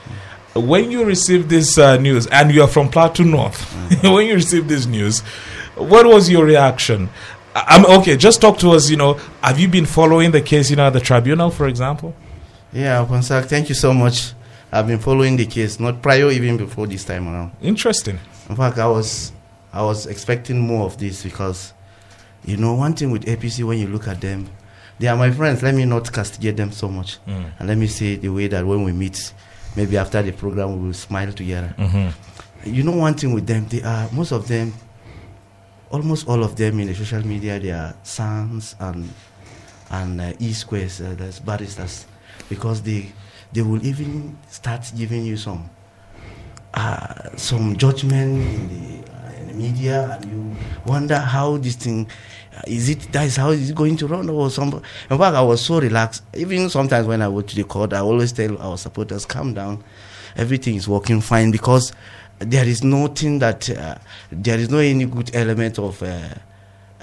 When 0.55 0.91
you 0.91 1.03
received 1.05 1.49
this 1.49 1.77
uh, 1.77 1.97
news, 1.97 2.27
and 2.27 2.51
you 2.51 2.61
are 2.61 2.67
from 2.67 2.89
Plateau 2.89 3.23
North, 3.23 3.61
when 4.03 4.27
you 4.27 4.35
received 4.35 4.69
this 4.69 4.85
news, 4.85 5.21
what 5.75 6.05
was 6.05 6.29
your 6.29 6.45
reaction? 6.45 7.09
I'm 7.55 7.85
okay. 7.99 8.17
Just 8.17 8.41
talk 8.41 8.57
to 8.59 8.71
us. 8.71 8.89
You 8.89 8.97
know, 8.97 9.13
have 9.41 9.59
you 9.59 9.67
been 9.67 9.85
following 9.85 10.31
the 10.31 10.41
case? 10.41 10.69
You 10.69 10.75
know, 10.75 10.87
at 10.87 10.93
the 10.93 10.99
tribunal, 10.99 11.49
for 11.51 11.67
example. 11.67 12.13
Yeah, 12.73 13.05
Ponsah, 13.05 13.45
thank 13.45 13.69
you 13.69 13.75
so 13.75 13.93
much. 13.93 14.33
I've 14.71 14.87
been 14.87 14.99
following 14.99 15.37
the 15.37 15.45
case, 15.45 15.79
not 15.79 16.01
prior 16.01 16.29
even 16.31 16.57
before 16.57 16.85
this 16.87 17.05
time 17.05 17.29
around. 17.29 17.51
Interesting. 17.61 18.19
In 18.49 18.55
fact, 18.57 18.77
I 18.77 18.87
was 18.87 19.31
I 19.71 19.81
was 19.83 20.05
expecting 20.07 20.59
more 20.59 20.85
of 20.85 20.97
this 20.97 21.23
because, 21.23 21.73
you 22.43 22.57
know, 22.57 22.73
one 22.73 22.93
thing 22.93 23.11
with 23.11 23.25
APC 23.25 23.63
when 23.63 23.77
you 23.77 23.87
look 23.87 24.07
at 24.07 24.19
them, 24.19 24.49
they 24.99 25.07
are 25.07 25.15
my 25.15 25.31
friends. 25.31 25.63
Let 25.63 25.75
me 25.75 25.85
not 25.85 26.11
castigate 26.11 26.57
them 26.57 26.71
so 26.73 26.89
much, 26.89 27.19
Mm. 27.25 27.45
and 27.59 27.67
let 27.69 27.77
me 27.77 27.87
say 27.87 28.15
the 28.17 28.29
way 28.29 28.47
that 28.47 28.65
when 28.65 28.83
we 28.83 28.91
meet, 28.91 29.33
maybe 29.77 29.97
after 29.97 30.21
the 30.21 30.31
program 30.33 30.77
we 30.79 30.87
will 30.87 30.93
smile 30.93 31.31
together. 31.31 31.73
hmm 31.77 32.09
You 32.65 32.83
know, 32.83 32.93
one 32.97 33.13
thing 33.13 33.31
with 33.33 33.45
them, 33.47 33.67
they 33.69 33.81
are 33.83 34.09
most 34.11 34.31
of 34.31 34.47
them, 34.47 34.73
almost 35.95 36.27
all 36.27 36.43
of 36.43 36.57
them 36.57 36.79
in 36.81 36.87
the 36.87 36.93
social 36.95 37.25
media, 37.25 37.57
they 37.57 37.71
are 37.71 37.95
sons 38.03 38.75
and 38.79 39.09
and 39.91 40.19
uh, 40.19 40.33
e 40.39 40.51
squares, 40.51 40.99
uh, 40.99 41.15
that's 41.17 41.39
barristers, 41.39 42.05
because 42.49 42.81
they 42.81 43.11
they 43.53 43.61
will 43.61 43.83
even 43.85 44.37
start 44.49 44.83
giving 44.97 45.25
you 45.25 45.37
some 45.37 45.69
uh, 46.73 47.29
some 47.37 47.77
judgment 47.77 48.41
in 48.43 48.67
the, 48.67 49.11
uh, 49.11 49.31
in 49.39 49.47
the 49.47 49.53
media, 49.53 50.19
and 50.19 50.25
you 50.25 50.55
wonder 50.85 51.17
how 51.17 51.55
this 51.57 51.75
thing 51.75 52.07
uh, 52.57 52.61
is 52.67 52.89
it 52.89 53.09
that 53.13 53.25
is 53.25 53.37
how 53.37 53.51
is 53.51 53.69
it 53.69 53.75
going 53.75 53.95
to 53.95 54.05
run 54.07 54.27
or 54.29 54.49
some. 54.49 54.73
In 55.09 55.17
fact, 55.17 55.35
I 55.35 55.41
was 55.41 55.63
so 55.63 55.79
relaxed. 55.79 56.23
Even 56.35 56.69
sometimes 56.69 57.07
when 57.07 57.21
I 57.21 57.27
go 57.27 57.39
to 57.39 57.55
the 57.55 57.63
court, 57.63 57.93
I 57.93 57.99
always 57.99 58.33
tell 58.33 58.57
our 58.57 58.77
supporters, 58.77 59.25
"Calm 59.25 59.53
down, 59.53 59.81
everything 60.35 60.75
is 60.75 60.89
working 60.89 61.21
fine," 61.21 61.51
because 61.51 61.93
there 62.39 62.67
is 62.67 62.83
nothing 62.83 63.39
that 63.39 63.69
uh, 63.69 63.95
there 64.31 64.57
is 64.59 64.69
no 64.69 64.79
any 64.79 65.05
good 65.05 65.35
element 65.35 65.79
of. 65.79 66.01
Uh, 66.03 66.29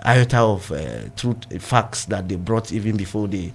iota 0.05 0.39
of 0.39 0.73
uh, 0.73 0.81
truth 1.17 1.63
facts 1.63 2.07
that 2.07 2.29
they 2.29 2.35
brought 2.35 2.73
even 2.73 2.97
before 2.97 3.29
they 3.29 3.53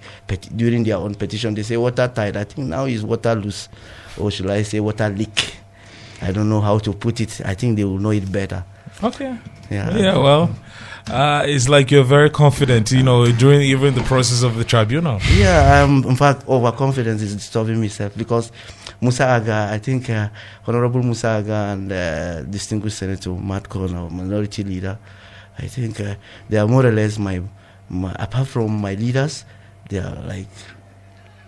during 0.56 0.82
their 0.82 0.96
own 0.96 1.14
petition 1.14 1.52
they 1.52 1.62
say 1.62 1.76
water 1.76 2.04
watertight 2.04 2.36
i 2.38 2.44
think 2.44 2.68
now 2.68 2.86
is 2.86 3.04
water 3.04 3.34
loose 3.34 3.68
or 4.18 4.30
should 4.30 4.48
i 4.48 4.62
say 4.62 4.80
water 4.80 5.10
leak 5.10 5.56
i 6.22 6.32
don't 6.32 6.48
know 6.48 6.62
how 6.62 6.78
to 6.78 6.94
put 6.94 7.20
it 7.20 7.42
i 7.44 7.52
think 7.52 7.76
they 7.76 7.84
will 7.84 7.98
know 7.98 8.12
it 8.12 8.32
better 8.32 8.64
Okay. 9.02 9.36
yeah 9.70 9.94
Yeah. 9.94 10.16
Well, 10.16 10.48
uh, 11.10 11.42
it's 11.46 11.68
like 11.68 11.90
you're 11.90 12.04
very 12.04 12.30
confident. 12.30 12.90
You 12.92 13.02
know, 13.02 13.30
during 13.32 13.62
even 13.62 13.94
the 13.94 14.02
process 14.02 14.42
of 14.42 14.56
the 14.56 14.64
tribunal. 14.64 15.20
Yeah, 15.34 15.82
um, 15.82 16.04
in 16.04 16.16
fact, 16.16 16.46
overconfidence 16.48 17.22
is 17.22 17.34
disturbing 17.34 17.80
myself 17.80 18.16
because 18.16 18.52
Musa 19.00 19.26
Aga, 19.26 19.70
I 19.72 19.78
think 19.78 20.10
uh, 20.10 20.28
Honorable 20.66 21.02
Musa 21.02 21.28
Aga 21.28 21.54
and 21.72 21.92
uh, 21.92 22.42
distinguished 22.42 22.98
Senator 22.98 23.30
Mwadkwon, 23.30 24.10
minority 24.10 24.64
leader, 24.64 24.98
I 25.58 25.66
think 25.66 26.00
uh, 26.00 26.16
they 26.48 26.58
are 26.58 26.66
more 26.66 26.84
or 26.84 26.92
less 26.92 27.18
my, 27.18 27.40
my, 27.88 28.12
apart 28.18 28.48
from 28.48 28.80
my 28.80 28.94
leaders, 28.94 29.44
they 29.88 29.98
are 29.98 30.16
like, 30.26 30.48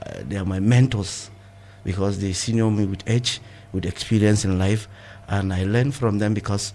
uh, 0.07 0.21
they 0.29 0.37
are 0.37 0.45
my 0.45 0.61
mentors 0.61 1.31
because 1.85 2.21
they 2.21 2.33
senior 2.33 2.71
me 2.71 2.87
with 2.87 3.03
age, 3.09 3.41
with 3.73 3.85
experience 3.85 4.45
in 4.45 4.59
life, 4.59 4.89
and 5.29 5.53
I 5.53 5.65
learn 5.65 5.93
from 5.93 6.19
them 6.19 6.35
because 6.35 6.73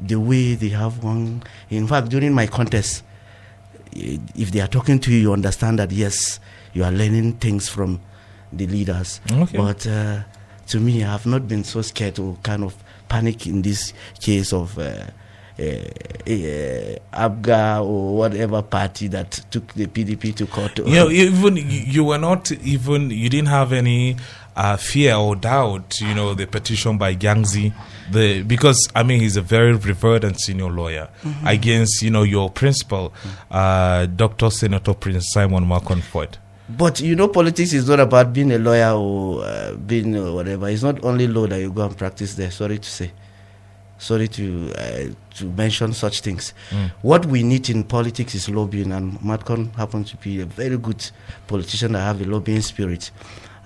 the 0.00 0.16
way 0.16 0.54
they 0.54 0.68
have 0.70 1.02
one, 1.02 1.42
in 1.70 1.86
fact, 1.86 2.08
during 2.08 2.32
my 2.32 2.46
contest, 2.46 3.02
if 3.92 4.50
they 4.52 4.60
are 4.60 4.68
talking 4.68 4.98
to 5.00 5.12
you, 5.12 5.18
you 5.18 5.32
understand 5.32 5.78
that 5.78 5.90
yes, 5.90 6.40
you 6.72 6.84
are 6.84 6.92
learning 6.92 7.34
things 7.34 7.68
from 7.68 8.00
the 8.52 8.66
leaders. 8.66 9.20
Okay. 9.30 9.56
But 9.56 9.86
uh, 9.86 10.20
to 10.68 10.80
me, 10.80 11.02
I 11.04 11.12
have 11.12 11.26
not 11.26 11.48
been 11.48 11.64
so 11.64 11.82
scared 11.82 12.14
to 12.16 12.38
kind 12.42 12.64
of 12.64 12.74
panic 13.08 13.46
in 13.46 13.62
this 13.62 13.92
case 14.20 14.52
of 14.52 14.78
uh, 14.78 14.82
uh, 15.58 15.62
uh, 15.62 16.96
Abga 17.12 17.84
or 17.84 18.16
whatever 18.16 18.62
party 18.62 19.08
that 19.08 19.32
took 19.50 19.72
the 19.74 19.86
PDP 19.86 20.34
to 20.36 20.46
court. 20.46 20.78
You 20.78 20.84
know, 20.84 21.10
even 21.10 21.56
you 21.56 22.04
were 22.04 22.18
not 22.18 22.52
even 22.52 23.10
you 23.10 23.28
didn't 23.28 23.48
have 23.48 23.72
any 23.72 24.16
uh, 24.58 24.76
fear 24.76 25.14
or 25.14 25.36
doubt. 25.36 26.00
You 26.00 26.14
know, 26.14 26.34
the 26.34 26.46
petition 26.46 26.98
by 26.98 27.14
Gangzi, 27.14 27.72
the 28.10 28.42
because 28.42 28.88
I 28.94 29.04
mean 29.04 29.20
he's 29.20 29.36
a 29.36 29.42
very 29.42 29.72
revered 29.72 30.24
and 30.24 30.38
senior 30.38 30.68
lawyer 30.70 31.08
against 31.46 32.02
you 32.02 32.10
know 32.10 32.24
your 32.24 32.50
principal, 32.50 33.14
uh, 33.50 34.06
Doctor 34.06 34.50
Senator 34.50 34.94
Prince 34.94 35.30
Simon 35.32 35.64
Mwadkwon. 35.64 36.02
But 36.68 37.00
you 37.00 37.14
know, 37.16 37.28
politics 37.28 37.72
is 37.72 37.88
not 37.88 38.00
about 38.00 38.32
being 38.34 38.52
a 38.52 38.58
lawyer 38.58 38.90
or 38.90 39.42
uh, 39.44 39.74
being 39.74 40.14
uh, 40.16 40.32
whatever. 40.32 40.68
It's 40.68 40.82
not 40.82 41.02
only 41.04 41.26
law 41.28 41.46
that 41.46 41.60
you 41.60 41.72
go 41.72 41.86
and 41.86 41.96
practice 41.96 42.34
there. 42.34 42.50
Sorry 42.50 42.78
to 42.78 42.90
say. 42.90 43.12
Sorry 44.00 44.28
to 44.28 44.72
uh, 44.76 45.04
to 45.36 45.44
mention 45.46 45.92
such 45.92 46.20
things. 46.20 46.52
What 47.02 47.26
we 47.26 47.42
need 47.42 47.70
in 47.70 47.84
politics 47.84 48.34
is 48.34 48.48
lobbying, 48.48 48.92
and 48.92 49.18
Mwadkwon 49.20 49.74
happens 49.76 50.10
to 50.10 50.16
be 50.18 50.40
a 50.40 50.46
very 50.46 50.76
good 50.76 51.10
politician 51.46 51.92
that 51.92 52.00
have 52.00 52.20
a 52.20 52.24
lobbying 52.24 52.60
spirit. 52.60 53.10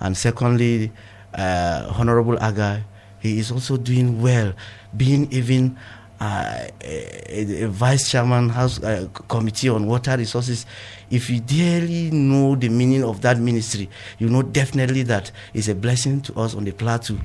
And 0.03 0.17
secondly, 0.17 0.91
uh, 1.35 1.93
Honorable 1.97 2.37
Aga, 2.43 2.85
he 3.21 3.39
is 3.39 3.51
also 3.51 3.77
doing 3.79 4.21
well, 4.21 4.53
being 4.97 5.33
even 5.33 5.79
uh, 6.21 6.67
a, 6.85 7.63
a 7.65 7.69
vice 7.69 8.11
chairman 8.11 8.49
house 8.51 8.83
uh, 8.83 9.09
committee 9.29 9.69
on 9.69 9.87
water 9.87 10.17
resources 10.17 10.67
if 11.11 11.29
you 11.29 11.41
dearly 11.41 12.11
know 12.13 12.55
the 12.55 12.69
meaning 12.69 13.03
of 13.03 13.21
that 13.23 13.39
ministry 13.41 13.89
you 14.21 14.29
know 14.29 14.41
definitely 14.41 15.03
that 15.03 15.33
is 15.53 15.69
a 15.69 15.75
blessing 15.75 16.21
to 16.21 16.33
us 16.39 16.55
on 16.55 16.63
the 16.65 16.71
plateau 16.71 17.17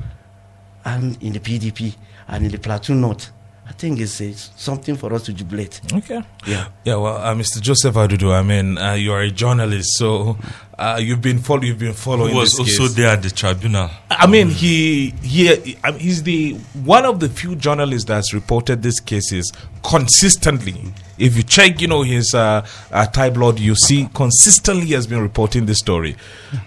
and 0.86 1.22
in 1.22 1.32
the 1.34 1.40
pdp 1.40 1.96
and 2.30 2.46
in 2.46 2.52
the 2.52 2.58
plateau 2.58 2.96
north 2.96 3.30
i 3.68 3.72
think 3.74 4.00
it's, 4.00 4.20
it's 4.20 4.50
something 4.56 4.96
for 4.96 5.14
us 5.14 5.22
to 5.24 5.32
jubilate 5.34 5.80
Okay. 5.94 6.20
yeah 6.48 6.68
Yeah, 6.84 6.96
well, 6.96 7.18
uh, 7.18 7.36
Mr. 7.36 7.62
Joseph 7.62 7.94
Adudu, 7.96 8.34
I 8.34 8.42
mean, 8.42 8.78
uh, 8.80 8.94
you 8.94 9.12
are 9.12 9.22
a 9.22 9.30
journalist, 9.30 9.90
so 9.98 10.38
uh, 10.80 11.00
you've 11.02 11.22
been 11.22 11.40
follow, 11.40 11.64
you've 11.64 11.80
been 11.80 11.94
following. 11.94 12.34
Who 12.34 12.38
was 12.38 12.52
this 12.52 12.60
also 12.60 12.84
case. 12.88 12.96
there 12.96 13.08
at 13.08 13.24
the 13.24 13.30
tribunal. 13.32 13.90
I 14.12 14.28
mean, 14.28 14.50
he 14.50 15.12
he 15.24 15.76
I 15.84 15.92
he's 15.94 16.24
the 16.24 16.54
one 16.84 17.06
of 17.06 17.20
the 17.20 17.30
few 17.30 17.56
journalists 17.56 18.08
that's 18.08 18.34
reported 18.34 18.84
these 18.84 19.00
cases 19.00 19.52
consistently. 19.84 20.76
If 21.18 21.36
you 21.36 21.42
check, 21.42 21.82
you 21.82 21.88
know, 21.88 22.04
his 22.04 22.36
uh, 22.36 22.64
uh, 22.92 23.06
tabloid, 23.08 23.58
you 23.60 23.74
see 23.74 24.08
consistently 24.14 24.88
has 24.94 25.08
been 25.08 25.20
reporting 25.20 25.66
this 25.66 25.80
story. 25.80 26.16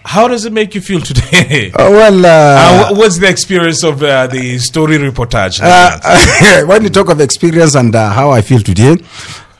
How 0.04 0.26
does 0.26 0.44
it 0.44 0.52
make 0.52 0.74
you 0.74 0.80
feel 0.80 1.00
today? 1.00 1.70
Oh, 1.78 1.90
well, 2.00 2.26
Uh, 2.26 2.90
uh, 2.90 2.94
what's 2.96 3.18
the 3.18 3.28
experience 3.28 3.84
of 3.84 4.02
uh, 4.02 4.26
the 4.26 4.58
story 4.58 4.98
reportage? 4.98 5.60
uh, 5.62 6.64
when 6.66 6.82
you 6.82 6.90
talk 6.90 7.10
of 7.10 7.20
experience 7.20 7.76
and 7.76 7.94
uh, 7.94 8.10
how 8.10 8.30
I 8.30 8.40
feel 8.42 8.60
today, 8.60 8.96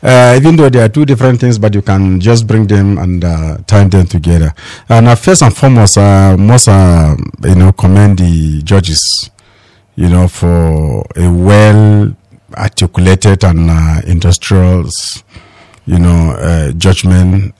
uh, 0.03 0.35
even 0.37 0.57
though 0.57 0.69
there 0.69 0.85
are 0.85 0.89
two 0.89 1.05
different 1.05 1.41
things, 1.41 1.59
but 1.59 1.75
you 1.75 1.83
can 1.83 2.21
just 2.21 2.47
bring 2.47 2.67
them 2.67 2.99
and 2.99 3.25
uh, 3.25 3.59
tie 3.67 3.85
them 3.85 4.07
together. 4.07 4.55
And 4.89 5.09
uh, 5.09 5.15
first 5.15 5.43
and 5.43 5.55
foremost, 5.55 5.99
uh, 5.99 6.37
most 6.39 6.69
uh, 6.69 7.17
you 7.45 7.55
know 7.55 7.73
commend 7.73 8.19
the 8.19 8.63
judges, 8.63 9.31
you 9.97 10.09
know, 10.09 10.27
for 10.29 11.05
a 11.17 11.31
well 11.31 12.15
articulated 12.57 13.45
and 13.45 13.71
uh, 13.71 14.01
industrial, 14.07 14.89
you 15.87 15.99
know, 15.99 16.31
uh, 16.33 16.73
judgment. 16.73 17.55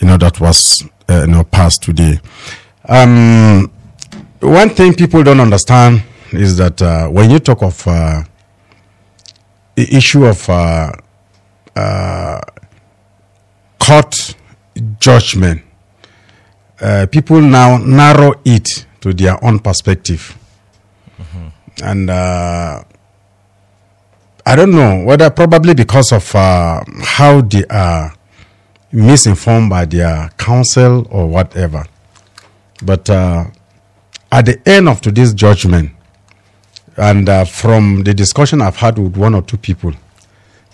You 0.00 0.06
know 0.06 0.16
that 0.16 0.40
was 0.40 0.82
you 1.08 1.26
know 1.26 1.44
passed 1.44 1.82
today. 1.82 2.18
Um, 2.88 3.70
one 4.40 4.70
thing 4.70 4.94
people 4.94 5.22
don't 5.22 5.40
understand 5.40 6.02
is 6.32 6.56
that 6.56 6.80
when 7.12 7.30
you 7.30 7.38
talk 7.38 7.62
of 7.62 7.86
the 9.74 9.96
issue 9.96 10.24
of 10.26 10.48
uh, 10.48 10.92
uh, 11.76 12.40
court 13.78 14.34
judgment, 14.98 15.62
uh, 16.80 17.06
people 17.10 17.40
now 17.40 17.76
narrow 17.78 18.34
it 18.44 18.86
to 19.00 19.12
their 19.12 19.42
own 19.44 19.58
perspective. 19.58 20.36
And 21.82 22.10
uh, 22.10 22.82
I 24.44 24.56
don't 24.56 24.72
know 24.72 25.04
whether 25.04 25.30
probably 25.30 25.74
because 25.74 26.12
of 26.12 26.34
uh, 26.34 26.82
how 27.02 27.40
they 27.40 27.64
are 27.70 28.12
misinformed 28.92 29.70
by 29.70 29.84
their 29.86 30.28
counsel 30.36 31.06
or 31.10 31.26
whatever. 31.26 31.86
But 32.82 33.08
uh, 33.08 33.46
at 34.32 34.46
the 34.46 34.60
end 34.68 34.88
of 34.88 35.00
today's 35.00 35.32
judgment, 35.34 35.92
and 36.96 37.28
uh, 37.28 37.44
from 37.44 38.02
the 38.04 38.14
discussion 38.14 38.60
I've 38.60 38.76
had 38.76 38.98
with 38.98 39.16
one 39.16 39.34
or 39.34 39.42
two 39.42 39.56
people, 39.56 39.92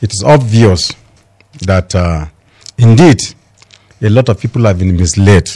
it 0.01 0.13
is 0.13 0.23
obvious 0.25 0.93
that 1.63 1.95
uh, 1.95 2.27
indeed 2.79 3.21
a 4.03 4.09
lot 4.11 4.29
of 4.29 4.39
people 4.41 4.63
have 4.65 4.79
been 4.79 4.97
misled. 4.97 5.49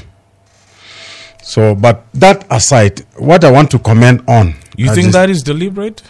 So, 1.42 1.74
but 1.74 2.04
that 2.14 2.46
aside, 2.50 3.00
what 3.16 3.44
I 3.44 3.50
want 3.50 3.70
to 3.72 3.78
comment 3.78 4.22
on. 4.28 4.54
You 4.76 4.94
think 4.94 5.12
that 5.12 5.30
is 5.30 5.42
deliberate? 5.42 6.02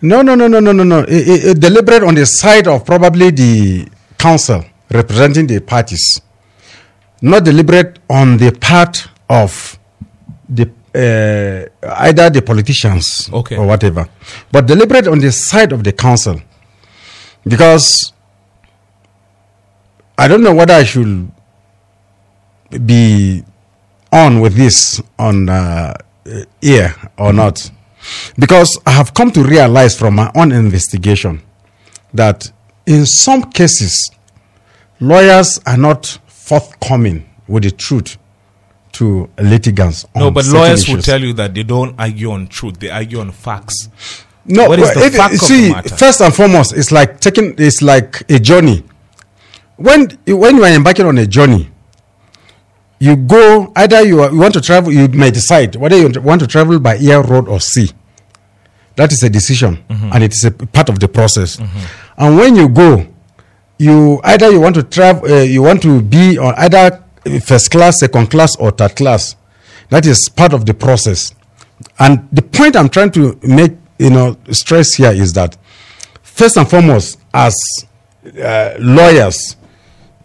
No, 0.00 0.22
no, 0.22 0.34
no, 0.34 0.46
no, 0.46 0.60
no, 0.60 0.72
no, 0.72 0.84
no. 0.84 1.00
It, 1.00 1.28
it, 1.28 1.44
it 1.44 1.60
deliberate 1.60 2.02
on 2.04 2.14
the 2.14 2.24
side 2.24 2.68
of 2.68 2.84
probably 2.86 3.30
the 3.30 3.88
council 4.16 4.64
representing 4.90 5.46
the 5.46 5.60
parties, 5.60 6.20
not 7.20 7.44
deliberate 7.44 7.98
on 8.08 8.36
the 8.36 8.52
part 8.52 9.08
of 9.28 9.78
the 10.48 10.70
uh, 10.94 11.64
either 12.00 12.30
the 12.30 12.42
politicians 12.44 13.28
Okay. 13.32 13.56
or 13.56 13.66
whatever, 13.66 14.08
but 14.50 14.66
deliberate 14.66 15.06
on 15.06 15.18
the 15.20 15.30
side 15.32 15.72
of 15.72 15.84
the 15.84 15.92
council, 15.92 16.40
because 17.44 18.12
I 20.16 20.26
don't 20.28 20.42
know 20.42 20.54
whether 20.54 20.74
I 20.74 20.84
should 20.84 21.30
be 22.84 23.44
on 24.12 24.40
with 24.40 24.54
this 24.56 25.00
on 25.18 25.48
uh, 25.48 25.94
air 26.62 26.94
or 27.18 27.32
not. 27.32 27.70
Because 28.38 28.78
I 28.86 28.92
have 28.92 29.12
come 29.12 29.30
to 29.32 29.42
realize 29.42 29.98
from 29.98 30.14
my 30.14 30.30
own 30.34 30.52
investigation 30.52 31.42
that 32.14 32.50
in 32.86 33.04
some 33.06 33.42
cases, 33.50 34.10
lawyers 35.00 35.60
are 35.66 35.76
not 35.76 36.18
forthcoming 36.26 37.28
with 37.46 37.64
the 37.64 37.70
truth 37.70 38.16
to 38.98 39.28
litigants. 39.38 40.06
No, 40.14 40.30
but 40.30 40.46
lawyers 40.46 40.88
will 40.88 41.00
tell 41.02 41.20
you 41.20 41.32
that 41.34 41.54
they 41.54 41.62
don't 41.62 41.94
argue 41.98 42.30
on 42.32 42.46
truth; 42.48 42.78
they 42.78 42.90
argue 42.90 43.20
on 43.20 43.30
facts. 43.32 43.88
No, 44.44 44.68
What 44.68 44.78
is 44.78 44.94
the 44.94 45.04
if- 45.06 45.14
fact 45.16 45.34
of 45.34 45.40
the 45.40 45.46
see, 45.46 45.70
matter? 45.72 45.94
first 45.96 46.20
and 46.20 46.34
foremost, 46.34 46.72
it's 46.76 46.90
like 46.90 47.20
taking, 47.20 47.54
it's 47.58 47.82
like 47.82 48.22
a 48.30 48.38
journey. 48.38 48.82
When 49.76 50.08
when 50.26 50.56
you 50.56 50.64
are 50.64 50.70
embarking 50.72 51.06
on 51.06 51.18
a 51.18 51.26
journey, 51.26 51.70
you 52.98 53.14
go 53.16 53.72
either 53.76 54.02
you, 54.04 54.20
are, 54.22 54.30
you 54.32 54.38
want 54.38 54.54
to 54.54 54.60
travel, 54.60 54.92
you 54.92 55.06
may 55.08 55.30
decide 55.30 55.76
whether 55.76 55.96
you 55.96 56.10
want 56.20 56.40
to 56.40 56.46
travel 56.46 56.78
by 56.80 56.96
air, 56.98 57.22
road, 57.22 57.46
or 57.48 57.60
sea. 57.60 57.90
That 58.96 59.12
is 59.12 59.22
a 59.22 59.30
decision, 59.30 59.78
Mm-hmm. 59.88 60.10
and 60.12 60.24
it 60.24 60.32
is 60.32 60.44
a 60.44 60.50
part 60.50 60.88
of 60.88 60.98
the 60.98 61.06
process. 61.08 61.58
And 62.16 62.36
when 62.36 62.56
you 62.56 62.68
go, 62.68 63.06
you 63.78 64.20
either 64.24 64.50
you 64.50 64.60
want 64.60 64.74
to 64.74 64.82
travel, 64.82 65.30
uh, 65.32 65.42
you 65.42 65.62
want 65.62 65.82
to 65.82 66.02
be 66.02 66.36
on 66.38 66.54
either 66.56 67.04
first 67.40 67.70
class, 67.70 68.00
second 68.00 68.30
class, 68.30 68.56
or 68.56 68.70
third 68.70 68.96
class. 68.96 69.36
That 69.90 70.06
is 70.06 70.28
part 70.28 70.52
of 70.52 70.66
the 70.66 70.74
process. 70.74 71.34
And 71.98 72.28
the 72.32 72.42
point 72.42 72.76
I'm 72.76 72.88
trying 72.88 73.10
to 73.12 73.38
make, 73.42 73.72
you 73.98 74.10
know, 74.10 74.36
stress 74.50 74.94
here 74.94 75.12
is 75.12 75.32
that 75.34 75.56
first 76.22 76.56
and 76.56 76.68
foremost, 76.68 77.20
as 77.32 77.54
uh, 78.42 78.74
lawyers, 78.78 79.56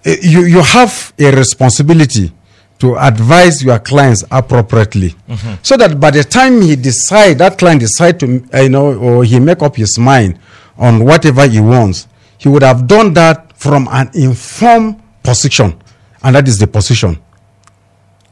eh, 0.06 0.18
you 0.22 0.46
you 0.46 0.62
have 0.62 1.14
a 1.20 1.32
responsibility 1.32 2.32
to 2.80 2.98
advise 2.98 3.64
your 3.64 3.80
clients 3.80 4.24
appropriately, 4.32 5.16
so 5.62 5.78
that 5.78 6.00
by 6.00 6.12
the 6.12 6.24
time 6.24 6.62
he 6.62 6.76
decide 6.76 7.38
that 7.38 7.58
client 7.58 7.80
decide 7.80 8.20
to 8.20 8.44
uh, 8.54 8.62
you 8.62 8.70
know 8.70 8.94
or 8.98 9.24
he 9.24 9.40
make 9.40 9.62
up 9.62 9.76
his 9.76 9.98
mind 9.98 10.38
on 10.78 11.06
whatever 11.06 11.48
he 11.48 11.60
wants, 11.62 12.08
he 12.38 12.50
would 12.50 12.64
have 12.64 12.88
done 12.88 13.14
that 13.14 13.56
from 13.58 13.88
an 13.92 14.10
informed 14.16 15.02
position, 15.24 15.80
and 16.24 16.36
that 16.36 16.48
is 16.48 16.58
the 16.58 16.68
position. 16.68 17.22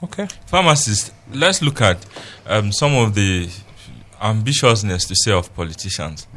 Okay. 0.04 0.28
Pharmacist, 0.48 1.14
let's 1.32 1.62
look 1.62 1.82
at 1.82 2.04
um, 2.48 2.72
some 2.72 2.96
of 2.96 3.14
the 3.14 3.48
ambitiousness 4.22 5.08
to 5.08 5.16
say 5.16 5.32
of 5.32 5.54
politicians. 5.56 6.28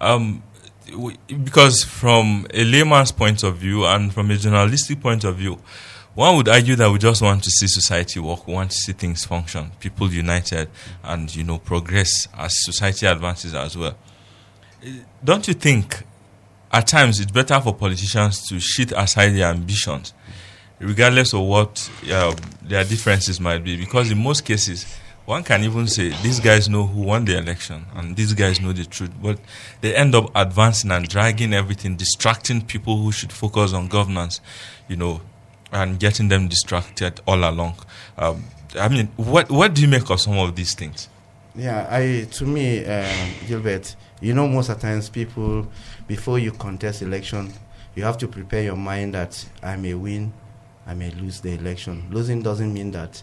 Um, 0.00 0.42
because 1.26 1.84
from 1.84 2.46
a 2.52 2.64
layman's 2.64 3.12
point 3.12 3.42
of 3.42 3.56
view 3.56 3.84
and 3.86 4.12
from 4.12 4.30
a 4.30 4.36
journalistic 4.36 5.00
point 5.00 5.24
of 5.24 5.36
view, 5.36 5.58
one 6.14 6.36
would 6.36 6.48
argue 6.48 6.74
that 6.76 6.90
we 6.90 6.98
just 6.98 7.22
want 7.22 7.44
to 7.44 7.50
see 7.50 7.68
society 7.68 8.18
work, 8.18 8.46
we 8.46 8.54
want 8.54 8.72
to 8.72 8.76
see 8.76 8.92
things 8.92 9.24
function, 9.24 9.70
people 9.78 10.10
united, 10.12 10.68
and 11.04 11.34
you 11.34 11.44
know 11.44 11.58
progress 11.58 12.26
as 12.36 12.52
society 12.64 13.06
advances 13.06 13.54
as 13.54 13.76
well. 13.76 13.96
Don't 15.22 15.46
you 15.46 15.54
think 15.54 16.02
at 16.72 16.86
times 16.88 17.20
it's 17.20 17.30
better 17.30 17.60
for 17.60 17.74
politicians 17.74 18.46
to 18.48 18.58
shit 18.58 18.92
aside 18.92 19.30
their 19.30 19.48
ambitions 19.48 20.12
regardless 20.80 21.32
of 21.34 21.42
what 21.42 21.90
uh, 22.10 22.34
their 22.62 22.84
differences 22.84 23.38
might 23.38 23.62
be. 23.62 23.76
Because 23.76 24.10
in 24.10 24.22
most 24.22 24.44
cases, 24.44 24.86
one 25.26 25.44
can 25.44 25.62
even 25.62 25.86
say 25.86 26.08
these 26.22 26.40
guys 26.40 26.68
know 26.68 26.86
who 26.86 27.02
won 27.02 27.24
the 27.24 27.38
election 27.38 27.86
and 27.94 28.16
these 28.16 28.32
guys 28.34 28.60
know 28.60 28.72
the 28.72 28.84
truth, 28.84 29.12
but 29.22 29.38
they 29.80 29.94
end 29.94 30.14
up 30.14 30.30
advancing 30.34 30.90
and 30.90 31.06
dragging 31.08 31.54
everything, 31.54 31.96
distracting 31.96 32.62
people 32.62 32.96
who 32.96 33.12
should 33.12 33.32
focus 33.32 33.72
on 33.72 33.86
governance, 33.86 34.40
you 34.88 34.96
know, 34.96 35.20
and 35.70 36.00
getting 36.00 36.28
them 36.28 36.48
distracted 36.48 37.20
all 37.26 37.48
along. 37.48 37.76
Um, 38.18 38.44
I 38.74 38.88
mean, 38.88 39.06
what 39.16 39.50
what 39.50 39.74
do 39.74 39.82
you 39.82 39.88
make 39.88 40.10
of 40.10 40.20
some 40.20 40.38
of 40.38 40.56
these 40.56 40.74
things? 40.74 41.08
Yeah, 41.54 41.86
I 41.90 42.26
to 42.30 42.44
me, 42.44 42.84
um, 42.84 43.30
Gilbert, 43.46 43.94
you 44.20 44.34
know, 44.34 44.48
most 44.48 44.68
of 44.68 44.80
times 44.80 45.08
people, 45.08 45.68
before 46.06 46.38
you 46.38 46.52
contest 46.52 47.02
election, 47.02 47.52
you 47.94 48.04
have 48.04 48.18
to 48.18 48.28
prepare 48.28 48.62
your 48.62 48.76
mind 48.76 49.14
that 49.14 49.44
I 49.62 49.76
may 49.76 49.94
win, 49.94 50.32
I 50.86 50.94
may 50.94 51.10
lose 51.10 51.40
the 51.40 51.52
election. 51.54 52.08
Losing 52.10 52.42
doesn't 52.42 52.72
mean 52.72 52.90
that 52.92 53.22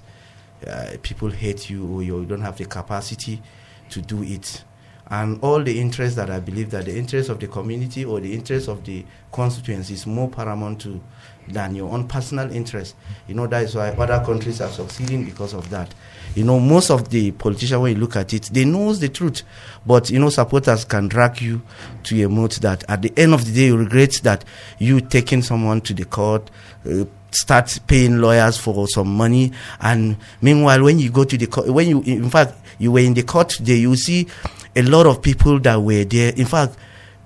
uh, 0.65 0.97
people 1.01 1.29
hate 1.29 1.69
you 1.69 1.87
or 1.87 2.03
you 2.03 2.25
don't 2.25 2.41
have 2.41 2.57
the 2.57 2.65
capacity 2.65 3.41
to 3.89 4.01
do 4.01 4.23
it. 4.23 4.63
And 5.09 5.39
all 5.41 5.63
the 5.63 5.79
interests 5.79 6.17
that 6.17 6.29
I 6.29 6.39
believe 6.41 6.71
that 6.71 6.85
the 6.85 6.97
interest 6.97 7.29
of 7.29 7.39
the 7.39 7.47
community 7.47 8.03
or 8.03 8.19
the 8.19 8.33
interest 8.33 8.67
of 8.67 8.83
the 8.83 9.05
constituency 9.31 9.93
is 9.93 10.05
more 10.05 10.27
paramount 10.27 10.81
to 10.81 11.01
than 11.47 11.75
your 11.75 11.91
own 11.93 12.07
personal 12.07 12.51
interest. 12.51 12.95
You 13.27 13.35
know, 13.35 13.47
that 13.47 13.63
is 13.63 13.75
why 13.75 13.89
other 13.91 14.23
countries 14.25 14.59
are 14.59 14.69
succeeding 14.69 15.23
because 15.23 15.53
of 15.53 15.69
that. 15.69 15.93
You 16.35 16.43
know, 16.43 16.59
most 16.59 16.89
of 16.91 17.09
the 17.09 17.31
politicians, 17.31 17.79
when 17.81 17.95
you 17.95 18.01
look 18.01 18.15
at 18.15 18.33
it, 18.33 18.49
they 18.51 18.65
knows 18.65 18.99
the 18.99 19.09
truth. 19.09 19.43
But, 19.85 20.09
you 20.09 20.19
know, 20.19 20.29
supporters 20.29 20.83
can 20.83 21.07
drag 21.07 21.41
you 21.41 21.61
to 22.03 22.21
a 22.23 22.29
moat 22.29 22.55
that 22.55 22.83
at 22.89 23.01
the 23.01 23.13
end 23.15 23.33
of 23.33 23.45
the 23.45 23.53
day, 23.53 23.67
you 23.67 23.77
regret 23.77 24.19
that 24.23 24.43
you 24.77 24.99
taking 24.99 25.41
someone 25.41 25.81
to 25.81 25.93
the 25.93 26.05
court, 26.05 26.51
uh, 26.85 27.05
start 27.31 27.79
paying 27.87 28.19
lawyers 28.19 28.57
for 28.57 28.87
some 28.87 29.15
money. 29.15 29.51
And 29.79 30.17
meanwhile, 30.41 30.83
when 30.83 30.99
you 30.99 31.09
go 31.09 31.23
to 31.23 31.37
the 31.37 31.47
court, 31.47 31.67
when 31.67 31.87
you, 31.87 32.01
in 32.01 32.29
fact, 32.29 32.53
you 32.79 32.91
were 32.91 32.99
in 32.99 33.13
the 33.13 33.23
court 33.23 33.49
today, 33.49 33.75
you 33.75 33.95
see 33.95 34.27
a 34.75 34.81
lot 34.83 35.05
of 35.05 35.21
people 35.21 35.59
that 35.59 35.75
were 35.81 36.03
there. 36.03 36.33
In 36.35 36.45
fact, 36.45 36.75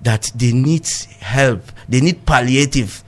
that 0.02 0.30
they 0.34 0.52
need 0.52 0.86
help. 1.20 1.62
They 1.88 2.00
need 2.00 2.26
palliative 2.26 3.04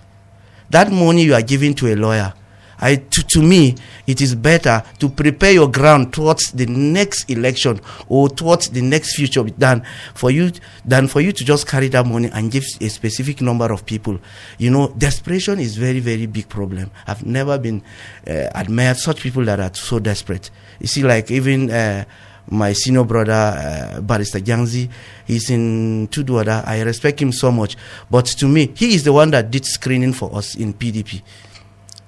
that 0.74 0.90
money 0.90 1.22
you 1.22 1.34
are 1.34 1.42
giving 1.42 1.72
to 1.72 1.92
a 1.92 1.94
lawyer 1.94 2.34
I, 2.80 2.96
to, 2.96 3.22
to 3.26 3.42
me 3.42 3.74
it 4.06 4.20
is 4.20 4.34
better 4.34 4.82
to 4.98 5.08
prepare 5.08 5.52
your 5.52 5.70
ground 5.70 6.12
towards 6.12 6.52
the 6.52 6.66
next 6.66 7.30
election 7.30 7.80
or 8.08 8.28
towards 8.28 8.70
the 8.70 8.82
next 8.82 9.16
future 9.16 9.42
than 9.42 9.84
for 10.14 10.30
you 10.30 10.52
than 10.84 11.08
for 11.08 11.20
you 11.20 11.32
to 11.32 11.44
just 11.44 11.66
carry 11.66 11.88
that 11.88 12.06
money 12.06 12.30
and 12.32 12.50
give 12.50 12.64
a 12.80 12.88
specific 12.88 13.40
number 13.40 13.72
of 13.72 13.86
people 13.86 14.18
you 14.58 14.70
know 14.70 14.88
desperation 14.98 15.58
is 15.58 15.76
very 15.76 16.00
very 16.00 16.26
big 16.26 16.48
problem 16.48 16.90
i've 17.06 17.24
never 17.24 17.58
been 17.58 17.82
uh, 18.26 18.48
admired 18.54 18.96
such 18.96 19.20
people 19.20 19.44
that 19.44 19.60
are 19.60 19.72
so 19.74 19.98
desperate 19.98 20.50
you 20.80 20.86
see 20.86 21.02
like 21.02 21.30
even 21.30 21.70
uh, 21.70 22.04
my 22.50 22.72
senior 22.72 23.04
brother, 23.04 23.32
uh, 23.32 24.00
Barrister 24.00 24.40
Jangzi, 24.40 24.88
he's 25.26 25.50
in 25.50 26.08
Tudwada. 26.08 26.66
I 26.66 26.82
respect 26.82 27.20
him 27.20 27.32
so 27.32 27.50
much. 27.50 27.76
But 28.10 28.26
to 28.26 28.46
me, 28.46 28.72
he 28.76 28.94
is 28.94 29.04
the 29.04 29.12
one 29.12 29.30
that 29.30 29.50
did 29.50 29.64
screening 29.64 30.12
for 30.12 30.34
us 30.34 30.54
in 30.54 30.74
PDP. 30.74 31.22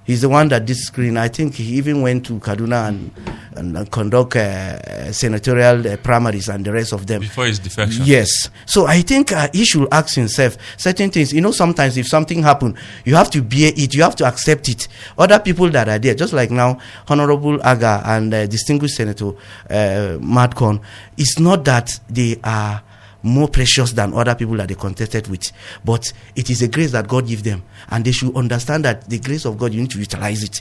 He's 0.07 0.21
the 0.21 0.29
one 0.29 0.47
that 0.49 0.65
did 0.65 0.77
screen. 0.77 1.17
I 1.17 1.27
think 1.27 1.57
he 1.57 1.65
even 1.77 2.01
went 2.01 2.25
to 2.27 2.35
Kaduna 2.39 2.89
and, 2.89 3.11
and, 3.57 3.77
uh, 3.77 3.85
conduct 3.87 4.37
uh, 4.37 5.13
senatorial 5.13 5.85
uh, 5.85 5.97
primaries 5.97 6.49
and 6.49 6.65
the 6.65 6.73
rest 6.73 6.93
of 6.93 7.09
them. 7.09 7.23
Before 7.23 7.47
his 7.47 7.59
defection. 7.59 8.05
Yes. 8.07 8.49
So 8.67 8.87
I 8.87 9.01
think 9.01 9.33
uh, 9.33 9.49
he 9.53 9.65
should 9.65 9.89
ask 9.91 10.15
himself 10.15 10.57
certain 10.77 11.11
things. 11.11 11.33
You 11.33 11.41
know, 11.41 11.51
sometimes 11.51 11.97
if 11.97 12.07
something 12.07 12.41
happen, 12.41 12.77
you 13.05 13.17
have 13.17 13.31
to 13.31 13.43
bear 13.43 13.73
it. 13.77 13.95
You 13.95 14.03
have 14.05 14.15
to 14.17 14.25
accept 14.27 14.69
it. 14.69 14.87
Other 15.19 15.41
people 15.41 15.69
that 15.71 15.89
are 15.89 15.99
there, 15.99 16.15
just 16.15 16.33
like 16.33 16.53
now, 16.53 16.79
Honorable 17.09 17.61
Aga 17.63 18.03
and 18.05 18.33
uh, 18.33 18.47
distinguished 18.47 18.95
Senator 18.95 19.31
uh, 19.69 20.19
Mwadkwon, 20.21 20.81
it's 21.17 21.41
not 21.41 21.65
that 21.65 21.99
they 22.09 22.39
are 22.45 22.81
more 23.27 23.49
precious 23.49 23.93
than 23.93 24.15
other 24.15 24.35
people 24.35 24.57
that 24.57 24.69
they 24.69 24.75
contested 24.75 25.29
with. 25.29 25.51
But 25.85 26.13
it 26.35 26.49
is 26.51 26.63
a 26.63 26.69
grace 26.69 26.93
that 26.93 27.09
God 27.09 27.27
give 27.27 27.43
them. 27.43 27.63
And 27.91 28.05
they 28.05 28.13
should 28.13 28.35
understand 28.37 28.85
that 28.85 29.09
the 29.09 29.19
grace 29.19 29.45
of 29.45 29.59
God, 29.59 29.75
you 29.75 29.81
need 29.81 29.91
to 29.91 29.99
utilize 29.99 30.43
it. 30.43 30.61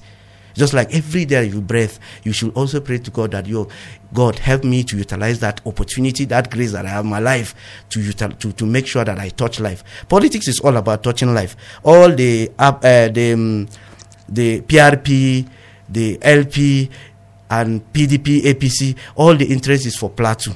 Just 0.56 0.74
like 0.74 0.94
every 0.94 1.26
day 1.26 1.44
you 1.46 1.62
breath, 1.62 2.00
you 2.24 2.32
should 2.32 2.54
also 2.56 2.80
pray 2.80 2.98
to 3.00 3.12
God 3.12 3.32
that 3.32 3.46
you, 3.46 3.68
God, 4.14 4.40
help 4.40 4.64
me 4.64 4.84
to 4.86 4.98
utilize 4.98 5.40
that 5.42 5.60
opportunity, 5.66 6.24
that 6.26 6.50
grace 6.50 6.72
that 6.72 6.86
I 6.86 6.90
have 6.90 7.04
in 7.04 7.12
my 7.12 7.20
life 7.20 7.54
to, 7.90 8.14
to, 8.14 8.52
to 8.54 8.66
make 8.66 8.88
sure 8.88 9.04
that 9.04 9.20
I 9.20 9.30
touch 9.30 9.60
life. 9.60 9.84
Politics 10.08 10.48
is 10.48 10.62
all 10.62 10.78
about 10.78 11.04
touching 11.04 11.34
life. 11.34 11.58
All 11.84 12.10
the, 12.10 12.52
up 12.58 12.78
uh, 12.86 13.10
the, 13.10 13.34
um, 13.34 13.68
the 14.30 14.62
PRP, 14.62 15.48
the 15.90 16.18
LP, 16.22 16.90
and 17.50 17.82
PDP, 17.94 18.42
APC, 18.44 18.98
all 19.16 19.36
the 19.36 19.46
interest 19.46 19.86
is 19.86 19.98
for 19.98 20.10
Plateau. 20.10 20.54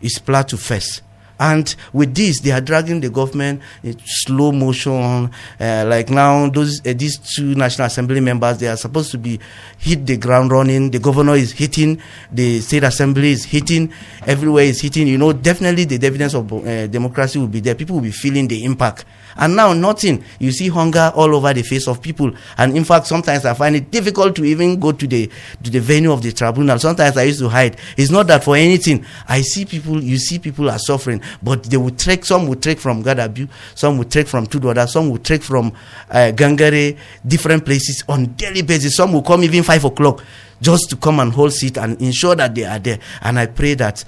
It's 0.00 0.18
Plateau 0.18 0.56
first. 0.56 1.02
And 1.38 1.74
with 1.92 2.14
this, 2.14 2.40
they 2.40 2.50
are 2.52 2.60
dragging 2.60 3.00
the 3.00 3.10
government 3.10 3.62
in 3.82 3.98
slow 4.04 4.52
motion. 4.52 5.30
Uh, 5.60 5.84
like 5.86 6.10
now, 6.10 6.48
those 6.48 6.80
uh, 6.86 6.94
these 6.96 7.18
two 7.18 7.54
National 7.54 7.86
Assembly 7.86 8.20
members, 8.20 8.58
they 8.58 8.68
are 8.68 8.76
supposed 8.76 9.10
to 9.12 9.18
be 9.18 9.38
hit 9.78 10.06
the 10.06 10.16
ground 10.16 10.50
running. 10.50 10.90
The 10.90 10.98
governor 10.98 11.34
is 11.34 11.52
hitting, 11.52 12.00
the 12.32 12.60
state 12.60 12.84
assembly 12.84 13.32
is 13.32 13.44
hitting, 13.44 13.92
everywhere 14.26 14.64
is 14.64 14.80
hitting. 14.80 15.06
You 15.06 15.18
know, 15.18 15.32
definitely 15.32 15.84
the 15.84 15.98
dividends 15.98 16.34
of 16.34 16.52
uh, 16.52 16.86
democracy 16.86 17.38
will 17.38 17.48
be 17.48 17.60
there. 17.60 17.74
People 17.74 17.96
will 17.96 18.02
be 18.02 18.10
feeling 18.10 18.48
the 18.48 18.64
impact. 18.64 19.04
And 19.36 19.54
now 19.54 19.72
nothing. 19.74 20.24
You 20.38 20.50
see 20.50 20.68
hunger 20.68 21.12
all 21.14 21.34
over 21.34 21.52
the 21.52 21.62
face 21.62 21.86
of 21.88 22.00
people. 22.00 22.32
And 22.56 22.76
in 22.76 22.84
fact, 22.84 23.06
sometimes 23.06 23.44
I 23.44 23.54
find 23.54 23.76
it 23.76 23.90
difficult 23.90 24.34
to 24.36 24.44
even 24.44 24.80
go 24.80 24.92
to 24.92 25.06
the 25.06 25.30
to 25.62 25.70
the 25.70 25.80
venue 25.80 26.12
of 26.12 26.22
the 26.22 26.32
tribunal. 26.32 26.78
Sometimes 26.78 27.16
I 27.16 27.24
used 27.24 27.40
to 27.40 27.48
hide. 27.48 27.76
It's 27.96 28.10
not 28.10 28.26
that 28.28 28.44
for 28.44 28.56
anything. 28.56 29.04
I 29.28 29.42
see 29.42 29.64
people. 29.64 30.02
You 30.02 30.16
see 30.16 30.38
people 30.38 30.70
are 30.70 30.78
suffering, 30.78 31.20
but 31.42 31.64
they 31.64 31.76
will 31.76 31.90
trek. 31.90 32.24
Some 32.24 32.46
will 32.48 32.56
trek 32.56 32.78
from 32.78 33.02
Gadabu. 33.02 33.48
Some 33.74 33.98
will 33.98 34.04
trek 34.04 34.26
from 34.26 34.46
Tudwada. 34.46 34.88
Some 34.88 35.10
will 35.10 35.18
trek 35.18 35.42
from 35.42 35.72
uh, 36.10 36.32
Gangare. 36.34 36.98
Different 37.26 37.64
places 37.64 38.04
on 38.08 38.34
daily 38.34 38.62
basis. 38.62 38.96
Some 38.96 39.12
will 39.12 39.22
come 39.22 39.44
even 39.44 39.62
five 39.62 39.84
o'clock 39.84 40.22
just 40.60 40.90
to 40.90 40.96
come 40.96 41.20
and 41.20 41.32
hold 41.32 41.52
seat 41.52 41.76
and 41.76 42.00
ensure 42.00 42.34
that 42.34 42.54
they 42.54 42.64
are 42.64 42.78
there. 42.78 42.98
And 43.22 43.38
I 43.38 43.46
pray 43.46 43.74
that 43.74 44.04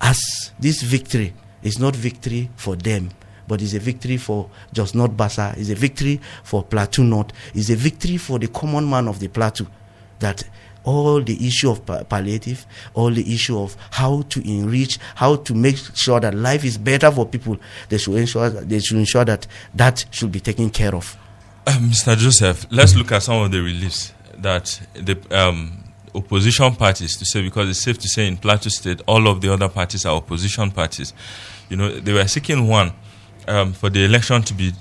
as 0.00 0.52
this 0.58 0.82
victory 0.82 1.32
is 1.62 1.78
not 1.78 1.96
victory 1.96 2.50
for 2.56 2.76
them, 2.76 3.10
but 3.48 3.62
it's 3.62 3.74
a 3.74 3.78
victory 3.78 4.16
for 4.16 4.50
Jos 4.72 4.94
North 4.94 5.12
Bassa, 5.16 5.54
it's 5.56 5.70
a 5.70 5.74
victory 5.74 6.20
for 6.42 6.62
Plateau 6.62 7.02
North, 7.02 7.32
it's 7.54 7.70
a 7.70 7.76
victory 7.76 8.16
for 8.16 8.38
the 8.38 8.48
common 8.48 8.88
man 8.88 9.08
of 9.08 9.18
the 9.20 9.28
Plateau. 9.28 9.66
That 10.20 10.44
all 10.84 11.20
the 11.22 11.46
issue 11.46 11.70
of 11.70 11.84
palliative, 12.08 12.66
all 12.94 13.10
the 13.10 13.34
issue 13.34 13.58
of 13.58 13.76
how 13.90 14.22
to 14.22 14.40
enrich, 14.48 14.98
how 15.14 15.36
to 15.36 15.54
make 15.54 15.76
sure 15.94 16.20
that 16.20 16.34
life 16.34 16.64
is 16.64 16.78
better 16.78 17.10
for 17.10 17.26
people, 17.26 17.56
they 17.88 17.98
should 17.98 18.14
ensure 18.14 18.50
that, 18.50 18.68
they 18.68 18.78
should 18.80 18.98
ensure 18.98 19.24
that 19.24 19.46
that 19.74 20.04
should 20.10 20.30
be 20.30 20.40
taken 20.40 20.70
care 20.70 20.94
of. 20.94 21.16
Mr. 21.66 22.16
Joseph, 22.16 22.66
let's 22.70 22.94
look 22.94 23.12
at 23.12 23.22
some 23.22 23.42
of 23.42 23.50
the 23.50 23.60
reliefs 23.60 24.12
that 24.36 24.80
the 24.94 25.16
um, 25.30 25.84
opposition 26.14 26.74
parties, 26.76 27.16
to 27.16 27.24
say, 27.24 27.42
because 27.42 27.68
it's 27.70 27.82
safe 27.82 27.98
to 27.98 28.08
say 28.08 28.28
in 28.28 28.36
Plateau 28.36 28.68
State, 28.68 29.00
all 29.06 29.26
of 29.28 29.40
the 29.40 29.52
other 29.52 29.68
parties 29.68 30.04
are 30.04 30.14
opposition 30.14 30.70
parties. 30.70 31.12
You 31.68 31.76
know, 31.76 31.88
they 32.00 32.12
were 32.12 32.26
seeking 32.28 32.68
one 32.68 32.92
um, 33.48 33.72
for 33.72 33.90
the 33.90 34.04
election 34.04 34.42
to 34.42 34.54
be 34.54 34.72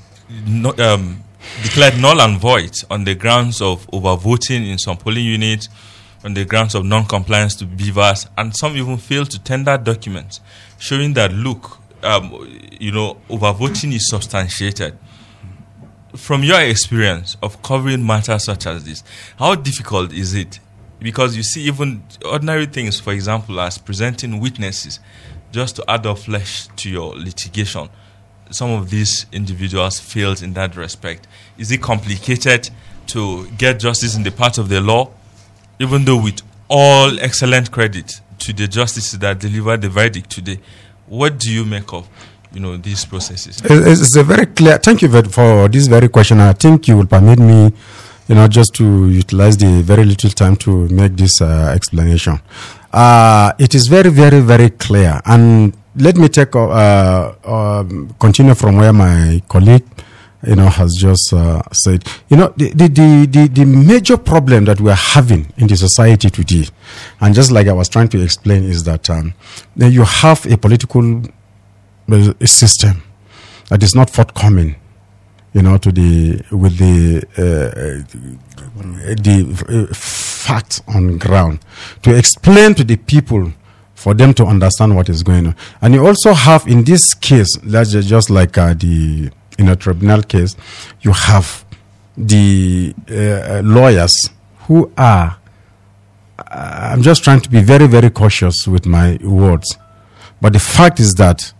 no, 0.45 0.73
um, 0.79 1.23
declared 1.63 1.99
null 1.99 2.21
and 2.21 2.39
void 2.39 2.71
on 2.89 3.03
the 3.03 3.15
grounds 3.15 3.61
of 3.61 3.87
overvoting 3.91 4.69
in 4.69 4.77
some 4.77 4.97
polling 4.97 5.25
units, 5.25 5.69
on 6.23 6.33
the 6.33 6.45
grounds 6.45 6.75
of 6.75 6.85
non-compliance 6.85 7.55
to 7.55 7.65
BVAS, 7.65 8.27
and 8.37 8.55
some 8.55 8.75
even 8.75 8.97
failed 8.97 9.29
to 9.31 9.39
tender 9.43 9.77
documents 9.77 10.41
showing 10.79 11.13
that 11.13 11.31
look, 11.33 11.79
um, 12.03 12.31
you 12.79 12.91
know, 12.91 13.17
overvoting 13.29 13.93
is 13.93 14.09
substantiated. 14.09 14.97
From 16.15 16.43
your 16.43 16.61
experience 16.61 17.37
of 17.41 17.61
covering 17.63 18.05
matters 18.05 18.45
such 18.45 18.67
as 18.67 18.85
this, 18.85 19.03
how 19.37 19.55
difficult 19.55 20.13
is 20.13 20.35
it? 20.35 20.59
Because 20.99 21.35
you 21.35 21.43
see, 21.43 21.63
even 21.63 22.03
ordinary 22.23 22.65
things, 22.65 22.99
for 22.99 23.13
example, 23.13 23.59
as 23.59 23.77
presenting 23.77 24.39
witnesses, 24.39 24.99
just 25.51 25.75
to 25.77 25.83
add 25.89 26.05
up 26.05 26.19
flesh 26.19 26.67
to 26.77 26.89
your 26.89 27.15
litigation 27.15 27.89
some 28.53 28.71
of 28.71 28.89
these 28.89 29.25
individuals 29.31 29.99
failed 29.99 30.41
in 30.41 30.53
that 30.53 30.75
respect? 30.75 31.27
Is 31.57 31.71
it 31.71 31.81
complicated 31.81 32.69
to 33.07 33.49
get 33.51 33.79
justice 33.79 34.15
in 34.15 34.23
the 34.23 34.31
part 34.31 34.57
of 34.57 34.69
the 34.69 34.79
law, 34.79 35.11
even 35.83 36.05
though 36.05 36.21
with 36.23 36.41
all 36.69 37.19
excellent 37.19 37.69
credit 37.71 38.21
to 38.39 38.53
the 38.53 38.67
justices 38.67 39.19
that 39.19 39.39
delivered 39.39 39.81
the 39.81 39.89
verdict 39.89 40.29
today? 40.29 40.59
What 41.07 41.37
do 41.37 41.51
you 41.51 41.65
make 41.65 41.91
of 41.93 42.07
you 42.53 42.59
know 42.61 42.77
these 42.77 43.05
processes? 43.05 43.61
It's, 43.63 44.15
a 44.15 44.23
very 44.23 44.45
clear. 44.47 44.77
Thank 44.77 45.01
you 45.01 45.09
for 45.29 45.67
this 45.67 45.87
very 45.87 46.07
question. 46.09 46.39
I 46.39 46.53
think 46.53 46.87
you 46.87 46.97
will 46.97 47.05
permit 47.05 47.39
me, 47.39 47.73
you 48.27 48.35
know, 48.35 48.47
just 48.47 48.73
to 48.75 49.09
utilize 49.09 49.57
the 49.57 49.81
very 49.81 50.05
little 50.05 50.29
time 50.29 50.55
to 50.57 50.87
make 50.89 51.15
this 51.15 51.41
uh, 51.41 51.73
explanation. 51.75 52.39
Uh, 52.91 53.51
it 53.59 53.75
is 53.75 53.87
very, 53.87 54.09
very, 54.09 54.39
very 54.39 54.69
clear. 54.69 55.19
And 55.25 55.75
let 55.95 56.15
me 56.15 56.27
take 56.29 56.55
uh, 56.55 57.33
um, 57.43 58.15
continue 58.19 58.55
from 58.55 58.77
where 58.77 58.93
my 58.93 59.41
colleague, 59.47 59.83
you 60.45 60.55
know, 60.55 60.67
has 60.67 60.93
just 60.99 61.33
uh, 61.33 61.61
said. 61.71 62.03
You 62.29 62.37
know, 62.37 62.53
the, 62.57 62.69
the, 62.69 62.87
the, 63.29 63.47
the, 63.47 63.65
major 63.65 64.17
problem 64.17 64.65
that 64.65 64.81
we 64.81 64.91
are 64.91 64.95
having 64.95 65.51
in 65.57 65.67
the 65.67 65.77
society 65.77 66.29
today, 66.29 66.67
and 67.21 67.33
just 67.33 67.51
like 67.51 67.67
I 67.67 67.73
was 67.73 67.89
trying 67.89 68.09
to 68.09 68.21
explain, 68.21 68.63
is 68.63 68.83
that 68.83 69.09
um, 69.09 69.33
you 69.75 70.03
have 70.03 70.45
a 70.51 70.57
political 70.57 71.21
uh, 72.11 72.33
system 72.45 73.03
that 73.69 73.81
is 73.83 73.95
not 73.95 74.09
forthcoming 74.09 74.75
you 75.53 75.61
know 75.61 75.77
to 75.77 75.91
the 75.91 76.43
with 76.51 76.77
the 76.77 77.23
uh, 77.37 78.03
the 79.21 79.87
uh, 79.89 79.93
facts 79.93 80.81
on 80.87 81.17
ground 81.17 81.59
to 82.01 82.15
explain 82.15 82.73
to 82.73 82.83
the 82.83 82.97
people 82.97 83.53
for 83.93 84.13
them 84.13 84.33
to 84.33 84.45
understand 84.45 84.95
what 84.95 85.07
is 85.09 85.23
going 85.23 85.47
on 85.47 85.55
and 85.81 85.93
you 85.93 86.05
also 86.05 86.33
have 86.33 86.67
in 86.67 86.83
this 86.83 87.13
case 87.13 87.57
that's 87.63 87.91
just 87.91 88.29
like 88.29 88.57
uh, 88.57 88.73
the 88.73 89.31
in 89.57 89.69
a 89.69 89.75
tribunal 89.75 90.21
case 90.21 90.55
you 91.01 91.11
have 91.11 91.65
the 92.17 92.93
uh, 93.09 93.13
uh, 93.13 93.61
lawyers 93.63 94.13
who 94.67 94.91
are 94.97 95.37
i'm 96.47 97.01
just 97.01 97.23
trying 97.23 97.39
to 97.39 97.49
be 97.49 97.61
very 97.61 97.87
very 97.87 98.09
cautious 98.09 98.67
with 98.67 98.85
my 98.85 99.17
words 99.23 99.77
but 100.41 100.53
the 100.53 100.59
fact 100.59 100.99
is 100.99 101.13
that 101.15 101.53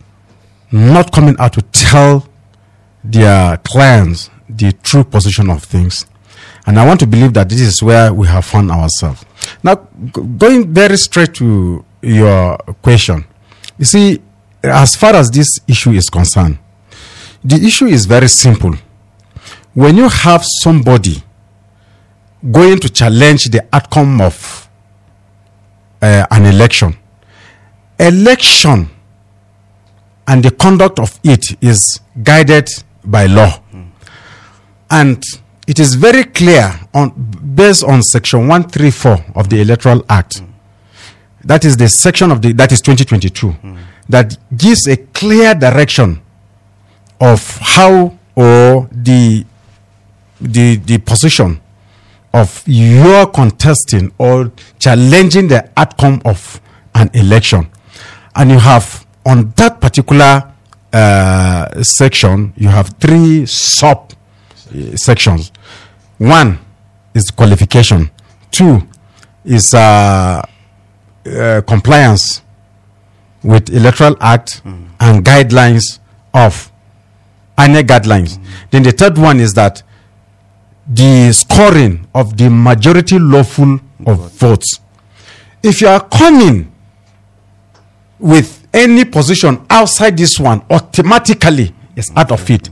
not 0.72 1.12
coming 1.12 1.36
out 1.40 1.54
to 1.54 1.62
tell 1.62 2.28
their 3.04 3.58
clients 3.58 4.30
the 4.50 4.72
true 4.84 5.04
position 5.04 5.50
of 5.50 5.64
things. 5.64 6.06
And 6.66 6.80
I 6.80 6.86
want 6.86 7.00
to 7.02 7.08
believe 7.08 7.34
that 7.34 7.50
this 7.50 7.62
is 7.62 7.84
where 7.84 8.14
we 8.14 8.28
have 8.28 8.46
found 8.46 8.72
ourselves. 8.72 9.24
Now, 9.62 9.76
going 9.76 10.74
very 10.74 10.98
straight 10.98 11.34
to 11.36 11.84
your 12.02 12.58
question, 12.82 13.26
you 13.78 13.86
see, 13.86 14.22
as 14.64 14.96
far 14.96 15.16
as 15.16 15.30
this 15.30 15.60
issue 15.68 15.92
is 15.92 16.10
concerned, 16.10 16.58
the 17.44 17.56
issue 17.56 17.86
is 17.86 18.06
very 18.06 18.28
simple. 18.28 18.74
When 19.74 19.98
you 19.98 20.08
have 20.10 20.44
somebody 20.62 21.24
going 22.52 22.80
to 22.80 22.90
challenge 22.90 23.46
the 23.46 23.66
outcome 23.74 24.22
of 24.22 24.70
uh, 26.02 26.26
an 26.32 26.46
election, 26.46 26.96
election 28.00 28.90
and 30.28 30.44
the 30.44 30.52
conduct 30.52 31.00
of 31.00 31.20
it 31.24 31.46
is 31.62 32.00
guided 32.22 32.70
by 33.04 33.26
law. 33.26 33.62
And 34.90 35.24
it 35.68 35.80
is 35.80 35.96
very 35.96 36.24
clear 36.26 36.80
on 36.94 37.10
based 37.56 37.84
on 37.84 38.02
section 38.04 38.48
134 38.48 39.26
of 39.36 39.50
the 39.50 39.62
Electoral 39.62 40.04
Act. 40.10 40.42
That 41.44 41.66
is 41.66 41.78
the 41.78 41.90
section 41.90 42.32
of 42.32 42.42
the 42.42 42.54
that 42.54 42.72
is 42.72 42.80
2022 42.82 43.56
that 44.10 44.38
gives 44.56 44.88
a 44.88 44.98
clear 44.98 45.56
direction 45.56 46.22
of 47.24 47.58
how 47.62 48.18
or 48.36 48.90
the 48.92 49.46
the 50.42 50.76
the 50.76 50.98
position 50.98 51.62
of 52.34 52.64
your 52.66 53.28
contesting 53.28 54.12
or 54.18 54.52
challenging 54.78 55.48
the 55.48 55.70
outcome 55.78 56.22
of 56.26 56.60
an 56.96 57.10
election. 57.14 57.70
And 58.36 58.52
you 58.52 58.60
have 58.60 59.06
on 59.26 59.54
that 59.56 59.80
particular 59.80 60.52
uh, 60.92 61.82
section 61.82 62.54
you 62.58 62.68
have 62.68 62.90
three 63.00 63.46
sub 63.46 64.12
uh, 64.12 64.96
sections. 64.98 65.52
One 66.18 66.60
is 67.14 67.32
qualification. 67.32 68.12
Two 68.52 68.86
is 69.46 69.74
uh, 69.74 70.42
uh, 71.26 71.62
compliance 71.66 72.42
with 73.44 73.70
electoral 73.70 74.18
act 74.20 74.62
and 75.00 75.24
guidelines 75.24 76.00
of 76.34 76.73
INEC 77.58 77.84
guidelines. 77.84 78.40
Then 78.72 78.84
the 78.84 78.92
third 78.92 79.18
one 79.18 79.40
is 79.40 79.54
that 79.54 79.84
the 80.88 81.32
scoring 81.32 82.08
of 82.14 82.36
the 82.38 82.50
majority 82.50 83.18
lawful 83.20 83.80
of 84.06 84.32
votes. 84.34 84.80
If 85.62 85.82
you 85.82 85.88
are 85.88 86.06
coming 86.10 86.72
with 88.20 88.68
any 88.74 89.06
position 89.06 89.66
outside 89.70 90.18
this 90.18 90.40
one 90.40 90.64
automatically 90.70 91.74
is 91.96 92.12
out 92.16 92.32
of 92.32 92.50
it. 92.50 92.70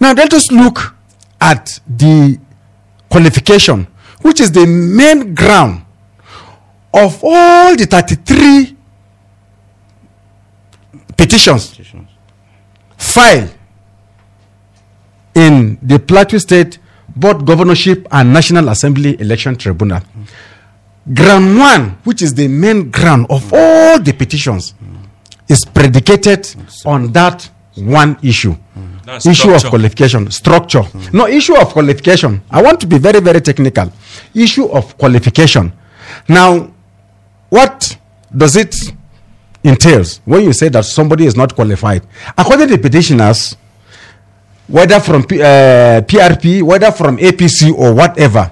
Now 0.00 0.12
let 0.12 0.32
us 0.32 0.50
look 0.50 0.96
at 1.40 1.80
the 1.86 2.38
qualification 3.10 3.86
which 4.22 4.40
is 4.40 4.52
the 4.52 4.66
main 4.66 5.34
ground 5.34 5.84
of 6.94 7.20
all 7.22 7.76
the 7.76 7.86
33 7.86 8.76
petitions. 11.16 11.78
filed 12.96 13.52
in 15.34 15.78
the 15.82 15.98
plateau 15.98 16.38
state 16.38 16.78
both 17.16 17.44
governorship 17.44 18.06
and 18.10 18.32
national 18.32 18.68
assembly 18.68 19.20
election 19.20 19.56
tribunal 19.56 20.00
ground 21.14 21.58
one 21.58 21.90
which 22.04 22.22
is 22.22 22.34
the 22.34 22.48
main 22.48 22.90
ground 22.90 23.26
of 23.30 23.52
all 23.52 23.98
the 24.00 24.12
petitions 24.12 24.74
is 25.48 25.64
predicated 25.64 26.48
on 26.86 27.12
that 27.12 27.50
one 27.74 28.16
issue. 28.22 28.54
Issue 29.24 29.52
of 29.52 29.64
qualification, 29.64 30.30
structure. 30.30 30.82
No, 31.12 31.26
issue 31.26 31.54
of 31.56 31.68
qualification. 31.72 32.42
I 32.50 32.62
want 32.62 32.80
to 32.80 32.86
be 32.86 32.98
very, 32.98 33.20
very 33.20 33.40
technical. 33.40 33.90
Issue 34.34 34.66
of 34.66 34.96
qualification. 34.96 35.72
Now, 36.28 36.72
what 37.50 37.98
does 38.34 38.56
it 38.56 38.74
entails 39.64 40.20
when 40.24 40.44
you 40.44 40.52
say 40.52 40.68
that 40.68 40.84
somebody 40.84 41.26
is 41.26 41.36
not 41.36 41.54
qualified? 41.54 42.06
According 42.38 42.68
to 42.68 42.76
the 42.76 42.82
petitioners, 42.82 43.56
whether 44.72 44.98
from 45.00 45.24
P, 45.24 45.40
uh, 45.40 46.00
PRP, 46.00 46.62
whether 46.62 46.90
from 46.90 47.18
APC 47.18 47.74
or 47.76 47.92
whatever, 47.92 48.50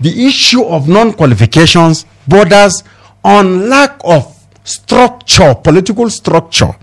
the 0.00 0.26
issue 0.26 0.64
of 0.64 0.88
non-qualifications 0.88 2.06
borders 2.26 2.82
on 3.22 3.68
lack 3.68 4.00
of 4.02 4.34
structure, 4.64 5.54
political 5.54 6.08
structure 6.08 6.74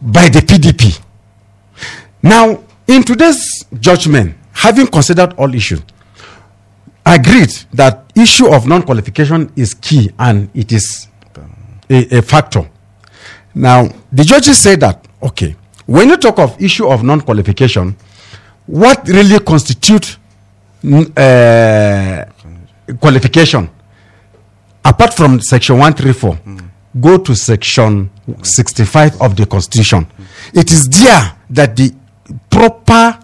by 0.00 0.30
the 0.30 0.40
PDP. 0.40 0.98
Now, 2.22 2.64
in 2.86 3.02
today's 3.02 3.66
judgment, 3.78 4.34
having 4.52 4.86
considered 4.86 5.34
all 5.34 5.54
issues, 5.54 5.82
agreed 7.04 7.50
that 7.74 8.10
issue 8.16 8.48
of 8.48 8.66
non-qualification 8.66 9.52
is 9.56 9.74
key 9.74 10.10
and 10.18 10.48
it 10.54 10.72
is 10.72 11.06
a, 11.90 12.18
a 12.18 12.22
factor. 12.22 12.66
Now, 13.54 13.88
the 14.10 14.24
judges 14.24 14.56
say 14.56 14.76
that 14.76 15.06
okay, 15.22 15.54
when 15.88 16.08
you 16.10 16.16
talk 16.18 16.38
of 16.38 16.60
issue 16.60 16.86
of 16.86 17.02
non-qualification, 17.02 17.96
what 18.66 19.08
really 19.08 19.38
constitute 19.40 20.18
uh, 21.16 22.24
qualification? 23.00 23.70
Apart 24.84 25.14
from 25.14 25.40
section 25.40 25.76
134 25.78 26.38
go 27.00 27.18
to 27.18 27.34
section 27.34 28.10
65 28.42 29.20
of 29.22 29.36
the 29.36 29.46
constitution. 29.46 30.06
It 30.54 30.70
is 30.70 30.88
there 30.88 31.36
that 31.50 31.76
the 31.76 31.94
proper 32.50 33.18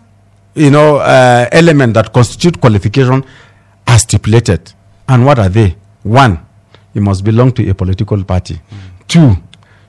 you 0.55 0.71
know 0.71 0.97
uh, 0.97 1.49
element 1.53 1.95
that 1.95 2.13
constitute 2.13 2.61
qualification 2.61 3.25
are 3.87 3.99
stipulated. 3.99 4.73
And 5.09 5.25
what 5.27 5.39
are 5.39 5.49
they? 5.49 5.77
One 6.03 6.39
you 6.95 7.01
must 7.01 7.25
belong 7.25 7.53
to 7.53 7.69
a 7.69 7.75
political 7.75 8.23
party. 8.25 8.61
Two 9.09 9.37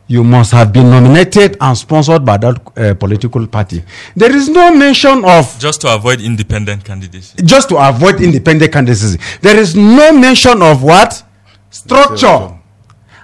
you 0.08 0.24
must 0.24 0.52
have 0.52 0.72
been 0.72 0.89
nominated 0.89 1.58
and 1.60 1.76
sponsored 1.78 2.24
by 2.24 2.38
that 2.38 2.56
uh, 2.78 2.94
political 2.94 3.48
party 3.48 3.84
there 4.15 4.36
is 4.36 4.48
no 4.50 4.72
mention 4.76 5.26
of 5.26 5.58
Just 5.60 5.82
to 5.82 5.94
avoid 5.94 6.22
independent 6.22 6.84
candidates. 6.84 7.34
just 7.44 7.70
to 7.70 7.78
avoid 7.78 8.22
independent 8.22 8.72
candidacy. 8.72 9.18
There 9.41 9.58
is 9.58 9.76
no 9.76 10.12
mention 10.13 10.62
of 10.62 10.84
what? 10.84 11.24
Structure. 11.72 12.54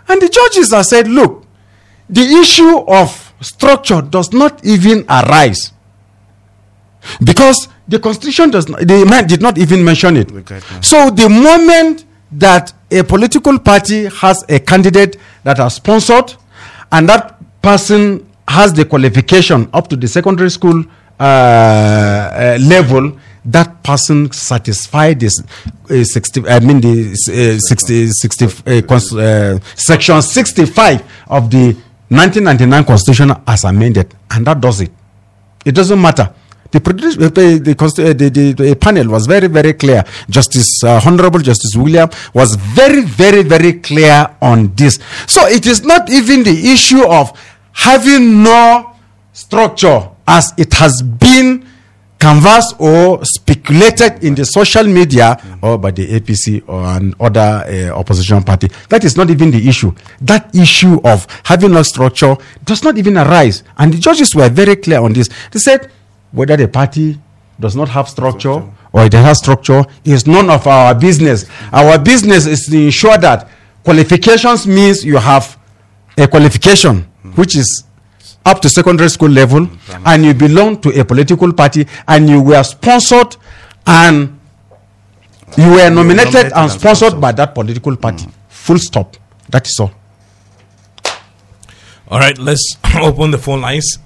And 0.08 0.22
the 0.22 0.28
judges 0.28 0.72
have 0.74 0.86
said, 0.86 1.08
look, 1.08 1.46
the 2.10 2.22
issue 2.22 2.80
of 2.88 3.34
structure 3.42 4.02
does 4.02 4.34
not 4.34 4.66
even 4.66 5.06
arise. 5.08 5.72
Because 7.24 7.68
the 7.88 8.00
constitution 8.00 8.50
does 8.52 8.68
not, 8.68 8.82
the 8.82 9.06
man 9.06 9.28
did 9.28 9.42
not 9.42 9.58
even 9.58 9.84
mention 9.86 10.18
it. 10.18 10.28
guidelines. 10.30 10.84
So 10.86 11.10
the 11.12 11.30
moment 11.30 12.06
that 12.34 12.74
a 12.92 13.04
political 13.04 13.58
party 13.60 14.06
has 14.06 14.44
a 14.50 14.60
candidate 14.60 15.18
that 15.44 15.60
are 15.60 15.70
sponsored 15.70 16.34
and 16.92 17.08
that 17.10 17.38
person 17.62 18.28
has 18.48 18.74
the 18.74 18.86
qualification 18.86 19.70
up 19.74 19.88
to 19.88 19.96
the 19.96 20.08
secondary 20.08 20.50
school 20.50 20.84
uh, 21.20 21.24
uh, 21.24 22.58
level, 22.62 23.18
that 23.46 23.84
person 23.84 24.32
satisfy 24.32 25.14
this 25.14 25.42
uh, 25.90 26.04
60 26.04 26.48
I 26.48 26.60
mean 26.60 26.82
the 26.82 27.12
uh, 27.12 27.60
60 27.60 28.08
60 28.10 28.46
uh, 28.46 28.82
cons- 28.88 29.16
uh, 29.16 29.60
section 29.76 30.22
65 30.22 31.02
of 31.28 31.50
the 31.50 31.76
1999 32.10 32.84
constitution 32.86 33.32
as 33.48 33.64
amended. 33.64 34.14
And 34.30 34.46
that 34.46 34.60
does 34.60 34.82
it. 34.82 34.92
It 35.64 35.74
doesn't 35.74 36.02
matter. 36.02 36.34
The, 36.72 36.80
produ- 36.80 37.22
uh, 37.22 37.26
uh, 37.26 38.14
the, 38.14 38.30
the, 38.30 38.54
the 38.54 38.76
panel 38.76 39.10
was 39.10 39.28
very, 39.28 39.48
very 39.48 39.74
clear. 39.74 40.04
Justice, 40.30 40.84
uh, 40.84 41.02
Honorable 41.06 41.40
Justice 41.40 41.76
William 41.76 42.10
was 42.34 42.56
very, 42.56 43.02
very, 43.04 43.44
very 43.44 43.74
clear 43.74 44.36
on 44.42 44.74
this. 44.76 44.98
So 45.28 45.48
it 45.48 45.66
is 45.66 45.84
not 45.84 46.10
even 46.10 46.44
the 46.44 46.72
issue 46.72 47.06
of 47.06 47.38
having 47.74 48.44
no 48.44 48.96
structure 49.34 50.10
as 50.28 50.54
it 50.58 50.74
has 50.74 51.02
been 51.02 51.68
canvassed 52.20 52.76
or 52.80 53.20
speculated 53.26 54.24
in 54.24 54.36
the 54.36 54.46
social 54.46 54.84
media 54.84 55.36
or 55.62 55.78
by 55.80 55.90
the 55.90 56.08
APC 56.20 56.64
or 56.68 56.84
an 56.86 57.16
other 57.20 57.66
uh, 57.66 57.98
opposition 58.00 58.44
party. 58.44 58.70
That 58.90 59.04
is 59.04 59.18
not 59.18 59.30
even 59.32 59.50
the 59.50 59.68
issue. 59.68 59.92
That 60.22 60.56
issue 60.56 61.02
of 61.04 61.26
having 61.44 61.72
no 61.72 61.82
structure 61.82 62.38
does 62.64 62.84
not 62.84 62.98
even 63.00 63.18
arise. 63.18 63.64
And 63.78 63.92
the 63.94 63.98
judges 63.98 64.36
were 64.36 64.50
very 64.50 64.76
clear 64.76 65.02
on 65.02 65.14
this. 65.14 65.30
They 65.52 65.60
said 65.60 65.92
whether 66.32 66.58
the 66.58 66.68
party 66.68 67.20
does 67.60 67.76
not 67.76 67.90
have 67.90 68.10
structure. 68.10 68.64
or 68.94 69.06
it 69.06 69.14
has 69.14 69.38
structure 69.38 69.84
is 70.04 70.28
none 70.28 70.50
of 70.50 70.68
our 70.68 70.94
business. 70.94 71.46
Our 71.72 71.98
business 71.98 72.46
is 72.46 72.66
to 72.68 72.78
ensure 72.78 73.18
that 73.18 73.48
qualifications 73.84 74.68
means 74.68 75.06
you 75.06 75.18
have 75.18 75.58
a 76.18 76.28
qualification 76.28 77.04
hmm. 77.22 77.32
which 77.32 77.56
is 77.56 77.86
up 78.46 78.60
to 78.62 78.70
secondary 78.70 79.10
school 79.10 79.30
level 79.30 79.68
and 80.06 80.26
you 80.26 80.34
belong 80.34 80.82
to 80.82 80.90
a 81.00 81.06
political 81.06 81.54
party 81.54 81.88
and 82.08 82.28
you 82.28 82.42
were 82.42 82.64
sponsored 82.64 83.38
and 83.88 84.38
you 85.58 85.70
were 85.70 85.90
nominated 85.90 86.34
nominated 86.34 86.46
and 86.46 86.54
and 86.54 86.72
sponsored 86.72 86.98
sponsored. 87.10 87.22
by 87.22 87.32
that 87.32 87.54
political 87.54 87.96
party. 87.96 88.26
Hmm. 88.26 88.32
Full 88.50 88.78
stop. 88.80 89.16
That 89.50 89.68
is 89.68 89.80
all. 89.80 89.92
All 92.10 92.20
right, 92.20 92.38
let's 92.38 92.76
open 92.96 93.32
the 93.32 93.38
phone 93.38 93.62
lines. 93.62 93.98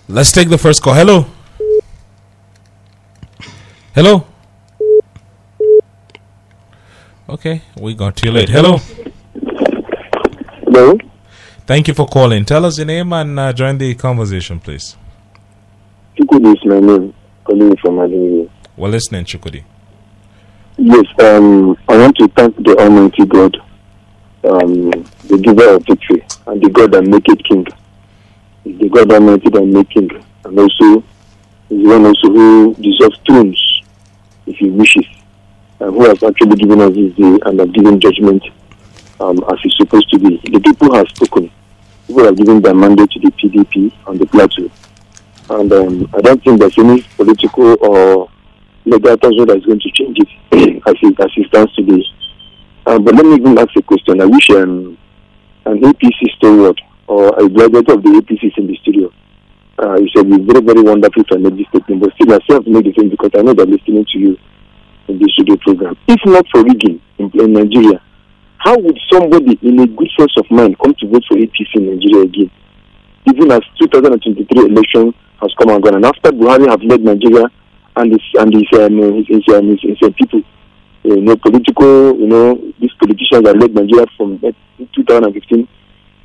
Let's 0.08 0.32
take 0.32 0.48
the 0.48 0.58
first 0.58 0.82
call. 0.82 0.94
Hello. 0.94 1.26
Hello. 3.94 4.31
Okay, 7.32 7.62
we 7.80 7.94
got 7.94 8.22
you 8.26 8.30
late. 8.30 8.50
Hello. 8.50 8.76
Hello. 10.66 10.98
Thank 11.66 11.88
you 11.88 11.94
for 11.94 12.06
calling. 12.06 12.44
Tell 12.44 12.66
us 12.66 12.78
your 12.78 12.88
name 12.88 13.14
and 13.14 13.40
uh, 13.40 13.54
join 13.54 13.78
the 13.78 13.96
conversation, 13.96 14.60
please. 14.60 14.98
Chukwudi 16.18 16.54
is 16.54 16.66
my 16.66 16.82
name. 16.82 17.14
Calling 17.46 17.78
from 17.78 17.96
Adini. 18.00 18.50
We're 18.76 18.90
listening, 18.90 19.24
Chukwudi. 19.24 19.64
Yes, 20.78 21.06
um, 21.24 21.78
I 21.88 21.98
want 22.00 22.18
to 22.18 22.28
thank 22.36 22.54
the 22.58 22.76
Almighty 22.78 23.26
God, 23.26 23.56
um, 24.44 24.92
the 25.24 25.38
giver 25.42 25.76
of 25.76 25.86
victory, 25.86 26.26
and 26.48 26.62
the 26.62 26.70
God 26.70 26.92
that 26.92 27.04
make 27.04 27.30
it 27.30 27.42
king. 27.46 27.66
The 28.66 28.90
God 28.90 29.10
Almighty 29.10 29.50
that 29.52 29.66
make 29.66 29.90
king, 29.90 30.10
and 30.44 30.60
also 30.60 30.98
is 31.70 31.82
the 31.82 31.88
one 31.88 32.06
also 32.06 32.28
who 32.28 32.76
deserves 32.76 33.18
thrones, 33.26 33.82
if 34.48 34.58
he 34.58 34.70
wishes, 34.70 35.06
and 35.82 35.96
who 35.96 36.06
has 36.06 36.22
actually 36.22 36.56
given 36.56 36.80
us 36.80 36.94
this 36.94 37.14
day 37.16 37.40
and 37.46 37.60
have 37.60 37.74
given 37.74 38.00
judgment 38.00 38.44
um, 39.20 39.44
as 39.52 39.58
it's 39.64 39.76
supposed 39.78 40.10
to 40.12 40.20
be. 40.20 40.38
The 40.52 40.60
people 40.60 40.94
have 40.94 41.08
spoken. 41.10 41.52
People 42.06 42.26
have 42.26 42.38
given 42.38 42.62
their 42.62 42.76
mandate 42.76 43.10
to 43.12 43.20
the 43.20 43.32
PDP 43.32 43.92
on 44.06 44.18
the 44.20 44.28
plateau. 44.28 44.70
And 45.50 45.74
um, 45.74 46.10
I 46.14 46.22
don't 46.22 46.44
think 46.44 46.60
there's 46.60 46.78
any 46.78 47.02
political 47.18 47.78
or 47.82 48.30
legal 48.86 49.18
person 49.18 49.46
that's 49.48 49.66
going 49.66 49.80
to 49.80 49.92
change 49.92 50.18
it 50.20 50.84
as 50.88 50.96
it, 51.02 51.20
as 51.20 51.32
it 51.36 51.48
stands 51.48 51.74
today. 51.74 52.04
Uh, 52.86 53.00
but 53.00 53.16
let 53.16 53.26
me 53.26 53.36
even 53.36 53.58
ask 53.58 53.76
a 53.76 53.82
question. 53.82 54.22
I 54.22 54.26
wish 54.26 54.50
um, 54.52 54.98
an 55.66 55.82
APC 55.82 56.30
stalwart 56.38 56.80
or 57.08 57.30
a 57.40 57.50
graduate 57.50 57.90
of 57.90 58.04
the 58.04 58.10
APC 58.10 58.46
is 58.46 58.54
in 58.58 58.68
the 58.68 58.78
studio. 58.78 59.12
Uh, 59.82 59.96
you 59.96 60.10
said 60.16 60.28
it's 60.28 60.46
very, 60.46 60.64
very 60.64 60.82
wonderful 60.84 61.24
to 61.24 61.40
make 61.40 61.58
this 61.58 61.68
statement, 61.70 62.02
but 62.02 62.14
still 62.14 62.34
I 62.34 62.40
still 62.44 62.58
have 62.58 62.66
to 62.66 62.70
make 62.70 62.86
the 62.86 62.94
same 62.94 63.10
because 63.10 63.32
I 63.34 63.42
know 63.42 63.56
they're 63.56 63.66
listening 63.66 64.06
to 64.14 64.20
you 64.20 64.38
in 65.08 65.20
the 65.20 65.30
studio 65.34 65.56
program. 65.58 65.98
If 66.08 66.20
not 66.26 66.46
for 66.52 66.64
rigging 66.64 67.02
in, 67.18 67.32
in 67.40 67.54
Nigeria, 67.54 68.02
how 68.58 68.78
would 68.78 69.00
somebody 69.12 69.58
in 69.62 69.80
a 69.80 69.88
good 69.88 70.10
sense 70.18 70.34
of 70.38 70.46
mind 70.52 70.78
come 70.80 70.94
to 71.00 71.08
vote 71.08 71.24
for 71.28 71.38
APC 71.38 71.76
in 71.76 71.86
Nigeria 71.98 72.24
again? 72.26 72.52
Even 73.28 73.52
as 73.52 73.62
2023 73.80 74.46
election 74.70 75.14
has 75.42 75.52
come 75.60 75.70
and 75.70 75.84
gone, 75.84 75.96
and 75.96 76.06
after 76.06 76.32
Buhari 76.32 76.70
have 76.70 76.82
led 76.84 77.02
Nigeria 77.02 77.46
and 77.96 78.12
his 78.12 78.22
and 78.40 78.54
his 78.54 78.68
um, 78.80 78.98
his, 79.18 79.28
his, 79.28 79.56
um, 79.56 79.70
his, 79.70 79.80
his, 79.82 79.98
uh, 80.04 80.10
people, 80.18 80.42
you 81.04 81.22
know, 81.22 81.36
political, 81.38 82.16
you 82.18 82.28
know, 82.28 82.56
these 82.80 82.94
politicians 83.00 83.44
that 83.44 83.58
led 83.58 83.74
Nigeria 83.74 84.06
from 84.18 84.40
uh, 84.44 84.52
2015 84.96 85.68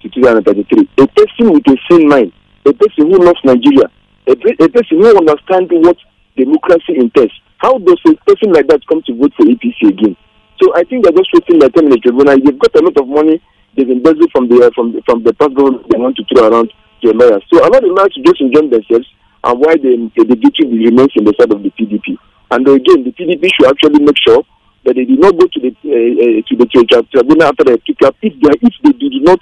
to 0.02 0.08
2033. 0.10 0.88
A 0.98 1.06
person 1.08 1.52
with 1.52 1.66
a 1.68 1.76
sane 1.90 2.08
mind, 2.08 2.32
a 2.64 2.72
person 2.72 3.10
who 3.10 3.18
loves 3.18 3.40
Nigeria, 3.44 3.88
a, 4.26 4.32
a 4.32 4.68
person 4.68 5.00
who 5.00 5.16
understands 5.16 5.70
what 5.72 5.96
democracy 6.36 6.96
entails, 6.96 7.32
How 7.58 7.78
does 7.78 8.00
a 8.06 8.14
person 8.26 8.52
like 8.52 8.68
that 8.68 8.86
come 8.86 9.02
to 9.06 9.14
vote 9.16 9.32
for 9.36 9.46
APC 9.46 9.88
again? 9.88 10.16
So 10.60 10.74
I 10.74 10.84
think 10.84 11.04
they're 11.04 11.12
just 11.12 11.30
wasting 11.32 11.58
their 11.58 11.70
time 11.70 11.84
in 11.84 11.90
the 11.90 11.98
tribunal. 11.98 12.36
They've 12.36 12.58
got 12.58 12.74
a 12.76 12.84
lot 12.84 12.96
of 12.96 13.08
money 13.08 13.42
they've 13.76 13.90
embezzled 13.90 14.32
from 14.32 14.48
the 14.48 14.72
from 14.74 14.92
the, 14.92 15.02
from 15.04 15.22
the 15.22 15.32
past 15.34 15.54
government 15.54 15.84
they 15.92 15.98
want 15.98 16.16
to 16.16 16.24
throw 16.32 16.48
around 16.48 16.72
to 17.02 17.10
a 17.10 17.14
lawyer. 17.14 17.40
So 17.52 17.60
allow 17.60 17.80
the 17.80 17.92
lawyers 17.92 18.12
to 18.16 18.22
just 18.24 18.40
enjoy 18.40 18.68
themselves 18.72 19.06
and 19.44 19.60
why 19.60 19.76
the, 19.76 20.10
the 20.16 20.36
victory 20.36 20.88
remains 20.88 21.12
in 21.14 21.24
the 21.24 21.34
side 21.38 21.52
of 21.52 21.62
the 21.62 21.70
PDP. 21.76 22.16
And 22.50 22.66
again, 22.66 23.04
the 23.04 23.12
PDP 23.12 23.50
should 23.52 23.68
actually 23.68 24.00
make 24.00 24.16
sure 24.24 24.42
that 24.84 24.96
they 24.96 25.04
do 25.04 25.16
not 25.16 25.36
go 25.36 25.44
to 25.46 25.60
the 25.60 25.70
uh, 25.84 25.92
uh, 25.92 26.40
to 26.48 26.52
the 26.56 26.66
tribunal 27.12 27.44
after 27.44 27.64
they 27.64 27.76
pick 27.84 28.00
up 28.02 28.16
if 28.22 28.32
they 28.40 28.54
if 28.64 28.74
they 28.82 28.92
do 28.96 29.20
not 29.20 29.38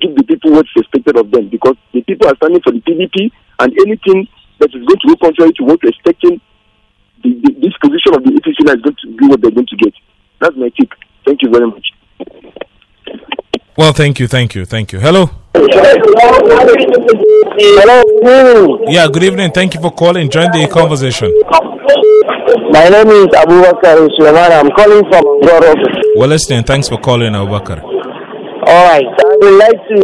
give 0.00 0.14
the 0.14 0.22
people 0.22 0.52
what's 0.52 0.68
expected 0.76 1.16
of 1.16 1.30
them 1.30 1.48
because 1.48 1.74
the 1.92 2.02
people 2.02 2.28
are 2.28 2.36
standing 2.36 2.62
for 2.62 2.72
the 2.72 2.82
PDP 2.84 3.30
and 3.58 3.72
anything 3.86 4.28
that 4.58 4.70
is 4.74 4.84
going 4.84 5.00
to 5.00 5.08
go 5.08 5.16
contrary 5.16 5.52
to 5.54 5.64
what 5.64 5.78
they're 5.82 5.90
expecting, 5.90 6.40
the, 7.22 7.30
the, 7.42 7.52
this 7.60 7.74
position 7.82 8.14
of 8.14 8.22
the 8.24 8.30
APC 8.30 8.58
is 8.60 8.82
going 8.82 8.96
to 8.96 9.06
be 9.16 9.26
what 9.28 9.40
they're 9.40 9.50
going 9.50 9.66
to 9.66 9.76
get. 9.76 9.94
That's 10.40 10.56
my 10.56 10.70
take. 10.78 10.92
Thank 11.26 11.42
you 11.42 11.50
very 11.50 11.66
much. 11.66 11.86
Well, 13.76 13.92
thank 13.92 14.18
you, 14.18 14.26
thank 14.26 14.54
you, 14.54 14.64
thank 14.64 14.92
you. 14.92 14.98
Hello. 15.00 15.30
Hello. 17.60 18.78
Yeah, 18.88 19.06
good 19.08 19.22
evening. 19.22 19.52
Thank 19.52 19.74
you 19.74 19.80
for 19.80 19.90
calling. 19.92 20.30
Join 20.30 20.50
the 20.50 20.66
conversation. 20.68 21.32
My 22.70 22.88
name 22.88 23.08
is 23.08 23.26
Abubakar 23.38 24.08
Suleiman. 24.16 24.52
I'm 24.52 24.70
calling 24.70 25.04
from 25.10 25.24
Goro. 25.42 25.74
Well, 26.16 26.28
listening. 26.28 26.64
Thanks 26.64 26.88
for 26.88 26.98
calling, 26.98 27.32
Abubakar. 27.32 27.82
All 27.82 28.84
right. 28.90 29.06
I 29.06 29.36
would 29.40 29.58
like 29.58 29.80
to 29.88 29.94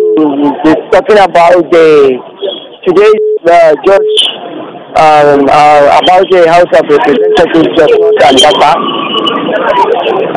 be 0.64 0.74
talking 0.90 1.18
about 1.18 1.70
the 1.70 2.14
today's 2.86 3.36
uh, 3.46 3.74
judge 3.84 4.13
um, 4.96 5.46
uh, 5.50 5.98
about 5.98 6.24
the 6.30 6.46
House 6.46 6.70
of 6.70 6.86
Representatives 6.86 7.70
Justice 7.74 8.18
and 8.22 8.36
Baba. 8.46 8.70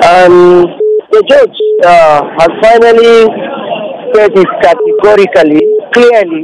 Um, 0.02 0.66
the 1.14 1.22
judge 1.30 1.58
uh, 1.86 2.26
has 2.42 2.52
finally 2.62 3.30
said 4.14 4.34
it 4.34 4.50
categorically, 4.66 5.62
clearly, 5.94 6.44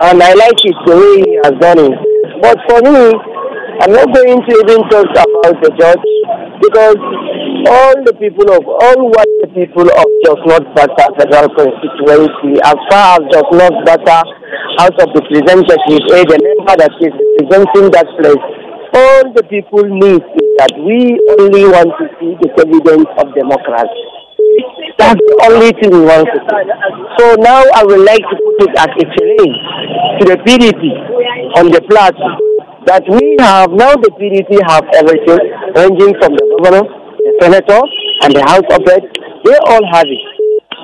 and 0.00 0.22
I 0.22 0.32
like 0.34 0.62
it 0.62 0.76
the 0.86 0.94
way 0.94 1.14
he 1.26 1.32
has 1.42 1.54
done 1.58 1.78
it. 1.78 1.94
But 2.40 2.58
for 2.70 2.78
me, 2.86 3.14
I'm 3.82 3.92
not 3.92 4.14
going 4.14 4.38
to 4.38 4.52
even 4.62 4.80
talk 4.86 5.10
about 5.10 5.58
the 5.58 5.70
judge 5.74 6.06
because 6.62 6.98
all 7.66 7.94
the 8.04 8.14
people 8.14 8.46
of 8.54 8.62
all 8.62 9.10
what 9.10 9.28
the 9.42 9.48
people 9.50 9.90
of 9.90 10.08
Jos 10.24 10.38
North 10.46 10.68
Bassa 10.74 11.06
Federal 11.18 11.50
Constituency, 11.58 12.54
as 12.62 12.78
far 12.90 13.18
as 13.18 13.22
Jos 13.34 13.48
North 13.50 13.78
Bassa 13.82 14.22
House 14.78 14.98
of 15.02 15.10
Representatives, 15.18 16.06
eh, 16.14 16.24
the 16.30 16.38
member 16.38 16.74
that 16.78 16.94
is 17.02 17.10
representing 17.10 17.90
that 17.90 18.06
place, 18.14 18.44
all 18.94 19.24
the 19.34 19.42
people 19.50 19.82
need 19.82 20.22
is 20.22 20.48
that 20.62 20.72
we 20.78 21.18
only 21.38 21.64
want 21.66 21.90
to 21.98 22.06
see 22.20 22.38
the 22.38 22.48
evidence 22.54 23.08
of 23.18 23.34
democracy. 23.34 24.04
That's 24.98 25.18
the 25.18 25.36
only 25.50 25.72
thing 25.80 25.90
we 25.90 26.04
want 26.06 26.28
to 26.28 26.38
see. 26.38 26.70
So 27.18 27.24
now 27.40 27.64
I 27.74 27.82
would 27.82 28.04
like 28.04 28.22
to 28.22 28.36
put 28.36 28.68
it 28.68 28.74
as 28.78 28.92
a 28.94 29.04
challenge 29.16 29.58
to 30.20 30.22
the 30.28 30.38
PDP 30.44 30.82
on 31.58 31.72
the 31.72 31.80
platform 31.88 32.38
that 32.86 33.02
we 33.08 33.36
have 33.40 33.70
now 33.70 33.94
the 33.94 34.10
PDP 34.18 34.58
have 34.68 34.84
everything 34.94 35.40
ranging 35.74 36.14
from 36.20 36.34
the 36.34 36.44
governor, 36.58 36.84
the 36.86 37.32
senator, 37.40 37.80
and 38.22 38.30
the 38.34 38.42
House 38.46 38.68
of 38.70 38.82
Reps. 38.86 39.31
They 39.44 39.58
all 39.66 39.84
have 39.92 40.06
it. 40.06 40.22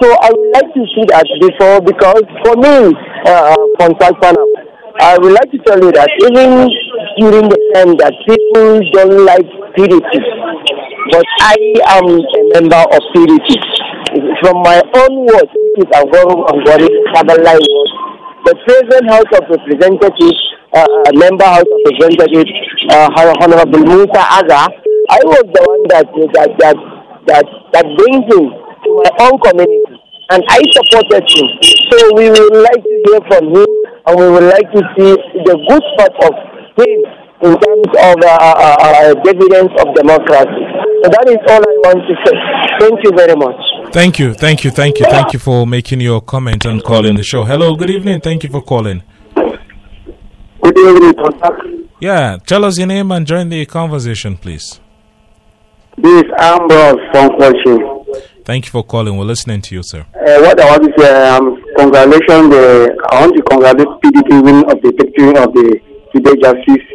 So 0.02 0.06
I 0.18 0.30
would 0.30 0.50
like 0.54 0.70
to 0.74 0.82
see 0.94 1.04
that 1.10 1.26
before 1.42 1.78
because 1.82 2.22
for 2.42 2.54
me, 2.58 2.94
uh, 3.26 3.54
Contact 3.78 4.14
Panel, 4.22 4.46
I 4.98 5.18
would 5.18 5.30
like 5.30 5.50
to 5.54 5.58
tell 5.62 5.78
you 5.78 5.90
that 5.94 6.10
even 6.26 6.66
during 7.18 7.46
the 7.46 7.60
time 7.74 7.94
that 8.02 8.14
people 8.26 8.82
don't 8.94 9.26
like 9.26 9.46
PDP, 9.78 10.10
but 11.14 11.26
I 11.42 11.54
am 11.98 12.06
a 12.18 12.42
member 12.58 12.82
of 12.82 13.00
PDP. 13.14 13.58
From 14.42 14.62
my 14.66 14.82
own 14.82 15.26
words, 15.26 15.50
which 15.54 15.86
is 15.86 15.90
Agoro 15.94 16.46
Angori 16.50 16.90
Kabalai 17.14 17.58
word, 17.62 17.90
the 18.42 18.54
present 18.66 19.06
House 19.06 19.30
of 19.38 19.44
Representatives, 19.50 20.40
uh, 20.74 20.82
uh, 20.82 21.10
member 21.14 21.46
House 21.46 21.62
of 21.66 21.80
Representatives, 21.94 22.50
uh, 22.90 23.10
Honorable 23.18 23.82
Musa 23.86 24.22
Agah, 24.34 24.66
I 25.10 25.20
was 25.24 25.46
the 25.46 25.62
one 25.62 25.82
that 25.88 26.06
that 26.34 26.50
that 26.58 26.76
that, 27.28 27.46
that 27.72 27.84
brings 27.96 28.24
him 28.26 28.44
to 28.48 28.88
my 29.04 29.10
own 29.28 29.36
community, 29.40 30.00
and 30.30 30.40
I 30.48 30.60
supported 30.72 31.24
him. 31.28 31.46
So 31.92 31.96
we 32.16 32.28
would 32.30 32.56
like 32.64 32.82
to 32.82 32.94
hear 33.06 33.20
from 33.28 33.44
him, 33.54 33.70
and 34.06 34.14
we 34.18 34.26
would 34.28 34.48
like 34.48 34.68
to 34.72 34.80
see 34.96 35.12
the 35.44 35.54
good 35.68 35.84
part 35.96 36.14
of 36.26 36.32
him 36.80 36.98
in 37.40 37.52
terms 37.54 37.90
of 38.02 38.16
uh, 38.18 38.38
uh, 38.40 38.76
uh, 38.80 39.14
dividends 39.22 39.72
of 39.78 39.94
democracy. 39.94 40.64
So 41.02 41.06
that 41.14 41.26
is 41.28 41.38
all 41.48 41.62
I 41.62 41.74
want 41.86 42.02
to 42.08 42.14
say. 42.26 42.34
Thank 42.80 43.04
you 43.04 43.12
very 43.14 43.36
much. 43.36 43.92
Thank 43.92 44.18
you, 44.18 44.34
thank 44.34 44.64
you, 44.64 44.70
thank 44.70 44.98
you, 44.98 45.06
thank 45.06 45.32
you 45.32 45.38
for 45.38 45.66
making 45.66 46.00
your 46.00 46.20
comment 46.20 46.64
and 46.64 46.82
calling 46.82 47.16
the 47.16 47.22
show. 47.22 47.44
Hello, 47.44 47.76
good 47.76 47.90
evening. 47.90 48.20
Thank 48.20 48.42
you 48.42 48.50
for 48.50 48.60
calling. 48.62 49.02
Good 50.62 50.78
evening, 50.78 51.14
Contact. 51.14 51.62
Yeah, 52.00 52.38
tell 52.46 52.64
us 52.64 52.78
your 52.78 52.86
name 52.86 53.10
and 53.12 53.26
join 53.26 53.48
the 53.48 53.64
conversation, 53.66 54.36
please. 54.36 54.80
This 56.00 56.22
is 56.22 56.30
Ambrose 56.38 57.00
from 57.10 57.30
Kochi. 57.38 58.22
Thank 58.44 58.66
you 58.66 58.70
for 58.70 58.84
calling. 58.84 59.16
We're 59.16 59.24
listening 59.24 59.60
to 59.62 59.74
you, 59.74 59.82
sir. 59.82 60.06
Uh, 60.14 60.38
what 60.40 60.60
I 60.60 60.70
want 60.70 60.84
to 60.84 60.92
say, 60.96 61.28
um, 61.28 61.62
congratulations. 61.76 62.50
The, 62.54 62.96
I 63.10 63.20
want 63.20 63.36
to 63.36 63.42
congratulate 63.42 63.88
PDP 64.00 64.42
win 64.44 64.58
of 64.70 64.80
the 64.80 64.92
victory 64.96 65.30
of 65.36 65.52
the 65.52 65.80
today 66.14 66.36
justice. 66.40 66.86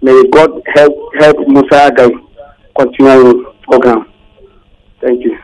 May 0.00 0.24
God 0.30 0.50
help 0.74 0.94
help 1.20 1.36
Musa 1.46 1.90
Agah 1.90 2.10
continue 2.78 3.22
the 3.24 3.52
program. 3.62 4.06
Thank 5.02 5.24
you. 5.24 5.36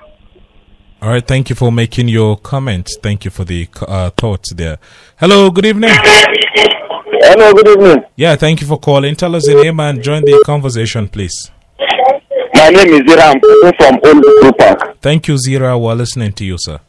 All 1.02 1.10
right, 1.10 1.26
thank 1.26 1.50
you 1.50 1.56
for 1.56 1.70
making 1.70 2.08
your 2.08 2.38
comment. 2.38 2.90
Thank 3.02 3.26
you 3.26 3.30
for 3.30 3.44
the 3.44 3.68
uh, 3.86 4.10
thoughts 4.16 4.54
there. 4.54 4.78
Hello, 5.18 5.50
good 5.50 5.66
evening. 5.66 5.90
Hello, 5.92 7.52
good 7.52 7.68
evening. 7.68 8.04
Yeah, 8.16 8.36
thank 8.36 8.62
you 8.62 8.66
for 8.66 8.78
calling. 8.78 9.14
Tell 9.14 9.36
us 9.36 9.46
your 9.46 9.62
name 9.62 9.78
and 9.80 10.02
join 10.02 10.24
the 10.24 10.42
conversation, 10.46 11.06
please. 11.08 11.50
My 12.64 12.70
name 12.70 12.94
is 12.94 13.00
Zira. 13.00 13.28
I'm 13.28 13.40
calling 13.42 14.00
from 14.00 14.22
Old 14.42 14.56
Park. 14.56 14.96
Thank 15.02 15.28
you, 15.28 15.34
Zira. 15.34 15.78
We're 15.78 15.92
listening 15.92 16.32
to 16.32 16.46
you, 16.46 16.56
sir. 16.58 16.80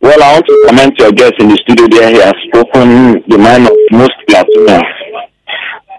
Well, 0.00 0.20
I 0.20 0.32
want 0.32 0.46
to 0.46 0.64
commend 0.66 0.98
your 0.98 1.12
guest 1.12 1.34
in 1.38 1.46
the 1.46 1.54
studio 1.62 1.86
there. 1.86 2.10
He 2.10 2.18
has 2.18 2.34
spoken 2.50 3.22
the 3.30 3.38
mind 3.38 3.70
of 3.70 3.76
most 3.92 4.18
Platonians. 4.26 4.82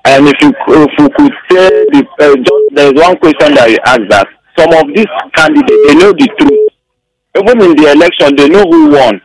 And 0.03 0.27
if 0.27 0.35
you, 0.43 0.51
if 0.51 0.91
you 0.99 1.07
could 1.07 1.31
say, 1.47 1.69
the, 1.87 2.03
uh, 2.19 2.35
just, 2.35 2.63
there's 2.75 2.91
one 2.91 3.15
question 3.23 3.55
that 3.55 3.71
you 3.71 3.79
asked 3.87 4.11
that 4.11 4.27
some 4.59 4.73
of 4.75 4.83
these 4.93 5.07
candidates, 5.39 5.81
they 5.87 5.95
know 5.95 6.11
the 6.11 6.27
truth. 6.35 6.75
Even 7.39 7.63
in 7.63 7.75
the 7.79 7.95
election, 7.95 8.35
they 8.35 8.49
know 8.49 8.67
who 8.67 8.91
won. 8.91 9.21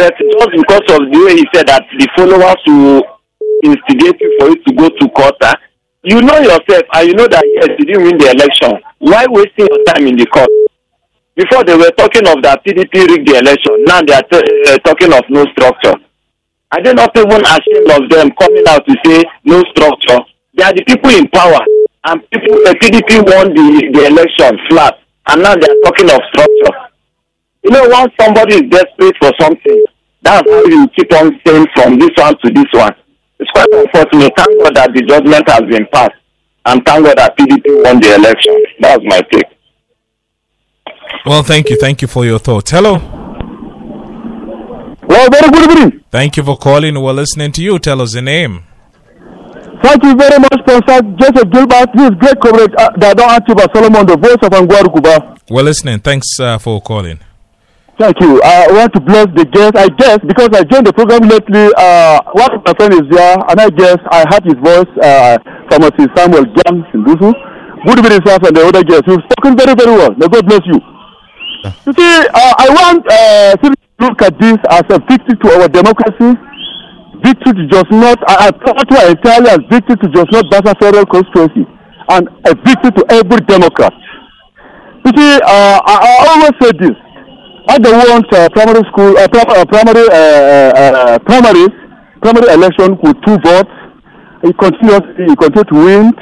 That 0.00 0.16
just 0.16 0.50
because 0.56 0.88
of 0.88 1.04
the 1.12 1.20
way 1.20 1.36
he 1.36 1.44
said 1.52 1.68
that 1.68 1.84
the 2.00 2.08
followers 2.16 2.56
will 2.64 3.04
instigate 3.62 4.16
you 4.24 4.32
for 4.40 4.48
you 4.48 4.56
to 4.56 4.72
go 4.72 4.88
to 4.88 5.08
court, 5.12 5.36
ah, 5.42 5.52
you 6.04 6.20
know 6.20 6.38
yourself 6.38 6.84
and 6.94 7.08
you 7.08 7.14
know 7.14 7.28
that 7.28 7.43
yes, 7.64 7.76
you 7.78 7.84
didn't 7.86 8.04
win 8.04 8.18
the 8.18 8.30
election. 8.30 8.72
Why 8.98 9.24
wasting 9.28 9.66
your 9.66 9.82
time 9.88 10.06
in 10.06 10.16
the 10.16 10.26
court? 10.26 10.48
Before 11.36 11.64
they 11.64 11.76
were 11.76 11.90
talking 11.96 12.26
of 12.28 12.42
that 12.42 12.62
PDP 12.64 13.08
rigged 13.10 13.26
the 13.26 13.38
election, 13.42 13.82
now 13.84 14.00
they 14.02 14.14
are 14.14 14.22
t- 14.22 14.70
uh, 14.70 14.78
talking 14.86 15.12
of 15.12 15.24
no 15.28 15.44
structure. 15.50 15.98
Are 16.70 16.82
they 16.82 16.94
not 16.94 17.10
even 17.16 17.42
ashamed 17.42 17.90
of 17.90 18.08
them 18.10 18.30
coming 18.38 18.64
out 18.68 18.86
to 18.86 18.94
say 19.04 19.24
no 19.44 19.62
structure? 19.74 20.20
They 20.54 20.62
are 20.62 20.72
the 20.72 20.84
people 20.86 21.10
in 21.10 21.26
power, 21.28 21.58
and 22.06 22.22
people, 22.30 22.54
the 22.62 22.74
PDP 22.78 23.18
won 23.26 23.50
the, 23.50 23.90
the 23.90 24.06
election 24.06 24.58
flat, 24.70 24.94
and 25.26 25.42
now 25.42 25.54
they 25.54 25.66
are 25.66 25.80
talking 25.82 26.10
of 26.10 26.20
structure. 26.30 26.74
You 27.64 27.70
know, 27.70 27.88
once 27.88 28.12
somebody 28.20 28.56
is 28.56 28.70
desperate 28.70 29.16
for 29.18 29.32
something, 29.40 29.82
that's 30.22 30.48
how 30.48 30.64
you 30.64 30.86
keep 30.94 31.12
on 31.14 31.38
saying 31.46 31.66
from 31.74 31.98
this 31.98 32.10
one 32.16 32.34
to 32.44 32.50
this 32.52 32.70
one. 32.72 32.94
It's 33.38 33.50
quite 33.50 33.66
unfortunate. 33.72 34.32
Thank 34.36 34.62
God 34.62 34.74
that 34.76 34.90
the 34.94 35.02
judgment 35.02 35.48
has 35.48 35.62
been 35.66 35.86
passed, 35.92 36.14
and 36.66 36.84
thank 36.86 37.04
God 37.06 37.16
that 37.18 37.36
PDP 37.36 37.82
won 37.84 38.00
the 38.00 38.14
election. 38.14 38.62
That's 38.80 39.02
my 39.04 39.20
take. 39.32 39.46
Well, 41.26 41.42
thank 41.42 41.70
you. 41.70 41.76
Thank 41.78 42.02
you 42.02 42.08
for 42.08 42.24
your 42.24 42.38
thoughts. 42.38 42.70
Hello. 42.70 42.94
Well, 45.06 45.28
very 45.30 45.50
good 45.50 45.70
evening. 45.70 46.04
Thank 46.10 46.36
you 46.36 46.42
for 46.42 46.56
calling. 46.56 47.00
We're 47.00 47.12
listening 47.12 47.52
to 47.52 47.62
you. 47.62 47.78
Tell 47.78 48.00
us 48.00 48.14
your 48.14 48.22
name. 48.22 48.64
Thank 49.82 50.02
you 50.02 50.14
very 50.16 50.38
much, 50.38 50.58
Professor 50.66 51.02
Joseph 51.02 51.50
Gilbert. 51.50 51.90
This 51.94 52.10
is 52.10 52.16
great 52.18 52.40
coverage. 52.40 52.72
Uh, 52.78 52.90
Dadon 52.92 53.28
Atiba 53.36 53.68
Solomon, 53.74 54.06
the 54.06 54.16
voice 54.16 54.38
of 54.42 54.50
Angwaru 54.50 54.92
Kuba. 54.94 55.36
We're 55.50 55.62
listening. 55.62 56.00
Thanks 56.00 56.40
uh, 56.40 56.58
for 56.58 56.80
calling. 56.80 57.20
Thank 57.98 58.18
you. 58.20 58.42
I 58.42 58.66
want 58.74 58.92
to 58.94 59.00
bless 59.00 59.26
the 59.38 59.46
guest. 59.46 59.78
I 59.78 59.86
guess 59.94 60.18
because 60.26 60.50
I 60.50 60.64
joined 60.66 60.86
the 60.86 60.92
program 60.92 61.30
lately, 61.30 61.70
uh, 61.78 62.18
one 62.34 62.50
of 62.50 62.60
my 62.66 62.74
friends 62.74 62.98
is 62.98 63.06
there, 63.06 63.38
and 63.38 63.54
I 63.60 63.70
guess 63.70 63.98
I 64.10 64.26
heard 64.26 64.42
his 64.42 64.58
voice, 64.58 64.90
uh, 64.98 65.38
Pharmacy 65.70 66.10
Samuel 66.18 66.42
Jam 66.58 66.82
Sindusu. 66.90 67.30
Good 67.86 67.98
evening, 68.02 68.18
sir, 68.26 68.34
and 68.42 68.56
the 68.56 68.66
other 68.66 68.82
guests. 68.82 69.06
You've 69.06 69.22
spoken 69.30 69.54
very, 69.54 69.78
very 69.78 69.94
well. 69.94 70.10
May 70.18 70.26
God 70.26 70.42
bless 70.46 70.66
you. 70.66 70.78
You 71.86 71.92
see, 71.94 72.12
uh, 72.34 72.54
I 72.58 72.66
want 72.74 73.06
uh, 73.06 73.54
to 73.62 73.66
look 74.02 74.18
at 74.22 74.34
this 74.42 74.58
as 74.74 74.84
a 74.90 74.98
victory 75.06 75.38
to 75.38 75.46
our 75.62 75.68
democracy, 75.70 76.34
victory 77.22 77.52
to 77.54 77.64
Jos 77.70 77.88
North, 77.94 78.18
I, 78.26 78.48
I 78.48 78.50
thought 78.58 78.84
to 78.90 78.96
entirely 79.06 79.48
as 79.54 79.62
victory 79.70 79.96
to 80.02 80.08
Jos 80.10 80.26
North 80.34 80.50
Bassa 80.50 80.74
Federal 80.82 81.06
Constituency. 81.06 81.62
and 82.08 82.28
a 82.44 82.54
victory 82.54 82.90
to 82.90 83.04
every 83.10 83.38
Democrat. 83.46 83.92
You 85.06 85.12
see, 85.16 85.36
uh, 85.46 85.78
I, 85.84 85.94
I 86.02 86.26
always 86.34 86.52
say 86.60 86.72
this. 86.80 86.96
I 87.66 87.78
don't 87.78 87.96
want 87.96 88.28
uh, 88.32 88.48
primary 88.52 88.84
school, 88.92 89.16
uh, 89.16 89.24
uh, 89.24 89.64
primary, 89.64 90.04
uh, 90.12 90.12
uh, 90.12 90.92
uh, 91.16 91.18
primary, 91.24 91.66
primary 92.20 92.52
election 92.52 92.98
with 93.02 93.16
two 93.24 93.36
votes. 93.40 93.72
He 94.44 94.52
continues, 94.52 95.00
he 95.16 95.34
continued 95.36 95.68
to 95.72 95.78
win. 95.80 96.12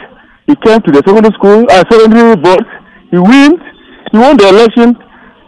He 0.47 0.55
came 0.62 0.80
to 0.82 0.90
the 0.93 1.03
secondary 1.03 1.34
school, 1.34 1.66
uh, 1.70 1.82
secondary 1.90 2.38
vote. 2.38 2.66
He 3.11 3.18
wins. 3.18 3.59
He 4.12 4.18
won 4.18 4.36
the 4.36 4.49
election. 4.55 4.95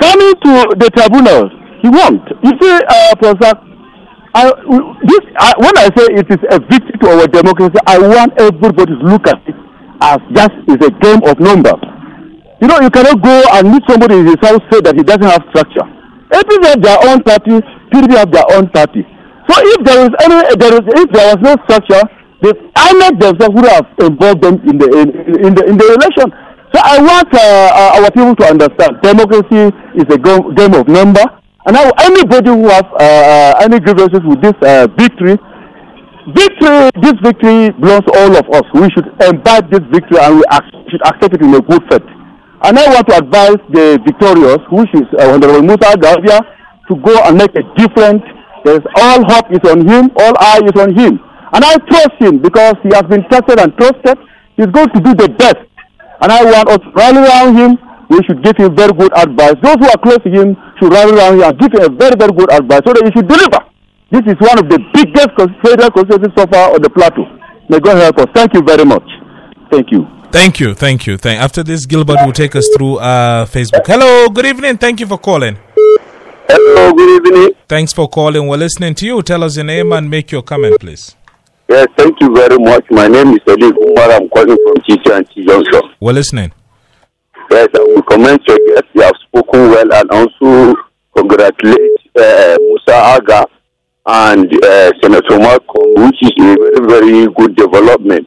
Coming 0.03 0.35
to 0.43 0.53
the 0.83 0.91
tribunal, 0.91 1.47
he 1.81 1.89
won. 1.89 2.19
You 2.43 2.53
see, 2.59 2.75
uh, 2.75 3.15
Professor, 3.15 3.55
I, 4.35 4.51
this, 5.07 5.23
I, 5.39 5.55
when 5.63 5.79
I 5.79 5.87
say 5.95 6.11
it 6.11 6.27
is 6.27 6.43
a 6.51 6.59
victory 6.59 6.99
to 7.03 7.09
our 7.15 7.27
democracy, 7.29 7.79
I 7.87 7.99
want 7.99 8.35
everybody 8.39 8.99
to 8.99 9.07
look 9.07 9.29
at 9.29 9.39
it 9.47 9.55
as 10.03 10.19
just 10.35 10.53
is 10.67 10.83
a 10.83 10.91
game 10.99 11.23
of 11.31 11.39
numbers. 11.39 11.94
You 12.65 12.69
know, 12.73 12.81
you 12.81 12.89
cannot 12.89 13.21
go 13.21 13.45
and 13.61 13.73
meet 13.77 13.85
somebody 13.87 14.17
in 14.17 14.25
his 14.25 14.41
house 14.41 14.65
say 14.73 14.81
that 14.81 14.97
he 14.97 15.05
doesn't 15.05 15.29
have 15.29 15.45
structure. 15.53 15.85
APC 16.33 16.65
have 16.65 16.81
their 16.81 16.97
own 17.13 17.21
party, 17.21 17.61
PDP 17.93 18.17
have 18.17 18.33
their 18.33 18.49
own 18.57 18.73
party. 18.73 19.05
So 19.53 19.61
if 19.61 19.85
there 19.85 20.01
is 20.09 20.13
any, 20.25 20.41
there 20.57 20.73
is, 20.73 20.85
if 20.97 21.09
there 21.13 21.29
was 21.29 21.45
no 21.45 21.53
structure, 21.69 22.01
the 22.41 22.57
INEC 22.73 23.21
themselves 23.21 23.53
would 23.53 23.69
have 23.69 23.85
involved 24.01 24.41
them 24.41 24.65
in 24.65 24.81
the 24.81 24.89
in, 24.97 25.13
in 25.45 25.53
the 25.53 25.63
in 25.69 25.77
the 25.77 25.89
election. 25.93 26.33
So 26.73 26.81
I 26.81 27.05
want 27.05 27.29
uh, 27.37 27.45
uh, 27.45 28.01
our 28.01 28.09
people 28.09 28.33
to 28.33 28.45
understand 28.49 28.97
democracy 29.05 29.69
is 30.01 30.09
a 30.09 30.17
game 30.57 30.73
of 30.73 30.89
number. 30.89 31.25
And 31.69 31.77
now 31.77 31.93
anybody 32.01 32.49
who 32.49 32.65
has 32.73 32.89
uh, 32.97 33.61
uh, 33.61 33.61
any 33.61 33.77
grievances 33.77 34.25
with 34.25 34.41
this 34.41 34.57
uh, 34.65 34.89
victory, 34.97 35.37
victory, 36.33 36.89
this 37.05 37.17
victory 37.21 37.77
belongs 37.77 38.09
to 38.09 38.13
all 38.25 38.33
of 38.41 38.49
us. 38.57 38.65
We 38.73 38.89
should 38.97 39.13
imbibe 39.21 39.69
this 39.69 39.85
victory 39.93 40.17
and 40.17 40.41
we 40.41 40.45
should 40.89 41.05
accept 41.05 41.37
it 41.37 41.45
in 41.45 41.53
a 41.53 41.61
good 41.61 41.85
faith. 41.93 42.24
And 42.65 42.79
I 42.79 42.89
want 42.89 43.05
to 43.13 43.17
advise 43.21 43.61
the 43.69 44.01
victorious, 44.01 44.57
which 44.73 44.89
is 44.97 45.05
uh, 45.21 45.37
Honorable 45.37 45.61
Musa 45.61 46.01
Gavia, 46.01 46.41
to 46.89 46.97
go 46.97 47.13
and 47.29 47.37
make 47.37 47.53
a 47.61 47.65
difference. 47.77 48.25
There's 48.65 48.81
all 48.97 49.21
hope 49.29 49.53
is 49.53 49.61
on 49.69 49.85
him, 49.85 50.09
all 50.17 50.33
eye 50.41 50.65
is 50.65 50.73
on 50.81 50.97
him. 50.97 51.21
And 51.53 51.61
I 51.61 51.77
trust 51.93 52.17
him 52.17 52.41
because 52.41 52.75
he 52.83 52.89
has 52.97 53.05
been 53.05 53.21
tested 53.29 53.61
and 53.61 53.69
trusted. 53.77 54.17
He's 54.57 54.73
going 54.73 54.89
to 54.97 55.01
do 55.05 55.13
the 55.13 55.29
best. 55.37 55.61
And 56.25 56.33
I 56.33 56.41
want 56.41 56.73
us 56.73 56.81
to 56.81 56.91
rally 56.97 57.21
around 57.21 57.53
him. 57.57 57.77
We 58.09 58.25
should 58.25 58.43
give 58.43 58.57
him 58.57 58.75
very 58.75 58.93
good 58.97 59.13
advice. 59.13 59.61
Those 59.61 59.77
who 59.85 59.89
are 59.93 60.01
close 60.01 60.25
to 60.25 60.31
him 60.33 60.57
should 60.81 60.89
rally 60.89 61.13
around 61.21 61.37
him 61.37 61.45
and 61.45 61.59
give 61.61 61.73
him 61.73 61.85
a 61.85 61.93
very, 61.93 62.17
very 62.17 62.33
good 62.33 62.49
advice 62.49 62.81
so 62.87 62.97
that 62.97 63.05
he 63.05 63.13
should 63.13 63.29
deliver. 63.29 63.61
This 64.09 64.25
is 64.25 64.41
one 64.41 64.57
of 64.57 64.73
the 64.73 64.81
biggest 64.97 65.37
federal 65.37 65.93
constituencies 65.93 66.33
so 66.33 66.49
far 66.49 66.73
on 66.73 66.81
the 66.81 66.89
plateau. 66.89 67.29
May 67.69 67.81
God 67.81 68.01
help 68.01 68.25
us. 68.25 68.29
Thank 68.33 68.55
you 68.55 68.63
very 68.65 68.85
much. 68.89 69.05
Thank 69.71 69.93
you. 69.93 70.09
Thank 70.35 70.59
you, 70.59 70.75
thank 70.75 71.07
you. 71.07 71.17
Thank. 71.17 71.41
After 71.41 71.63
this, 71.63 71.87
Gilbert 71.87 72.19
will 72.27 72.33
take 72.33 72.57
us 72.57 72.69
through 72.77 72.97
uh, 72.97 73.47
Facebook. 73.47 73.87
Hello, 73.87 74.29
good 74.29 74.47
evening. 74.47 74.77
Thank 74.79 74.99
you 74.99 75.07
for 75.07 75.17
calling. 75.17 75.57
Hello, 76.49 76.93
good 76.93 77.25
evening. 77.25 77.53
Thanks 77.69 77.93
for 77.93 78.09
calling. 78.09 78.49
We're 78.49 78.57
listening 78.57 78.97
to 78.97 79.07
you. 79.07 79.23
Tell 79.23 79.45
us 79.45 79.55
your 79.55 79.65
name 79.65 79.93
and 79.93 80.11
make 80.11 80.33
your 80.33 80.43
comment, 80.43 80.81
please. 80.81 81.15
Yes, 81.69 81.87
thank 81.97 82.21
you 82.21 82.35
very 82.35 82.59
much. 82.59 82.85
My 82.91 83.07
name 83.07 83.29
is 83.29 83.43
Eddie 83.47 83.67
Umar. 83.67 84.11
I'm 84.11 84.29
calling 84.29 84.59
from 84.67 84.83
Chichi 84.85 85.13
and 85.13 85.25
Junction. 85.47 85.83
We're 86.01 86.15
listening. 86.15 86.53
Yes, 87.53 87.69
I 87.73 87.79
will 87.79 88.03
comment 88.03 88.43
your 88.49 88.59
guest. 88.67 88.87
You 88.93 89.03
have 89.03 89.15
spoken 89.29 89.71
well 89.71 89.95
and 89.95 90.11
also 90.11 90.75
congratulate 91.17 91.79
uh, 92.19 92.57
Musa 92.59 92.91
Agah 92.91 93.47
and 94.07 94.53
uh, 94.65 94.91
Senator 95.01 95.39
Malcolm, 95.39 95.95
which 96.05 96.19
is 96.23 96.33
a 96.41 96.57
very, 96.57 96.87
very 96.89 97.33
good 97.35 97.55
development. 97.55 98.27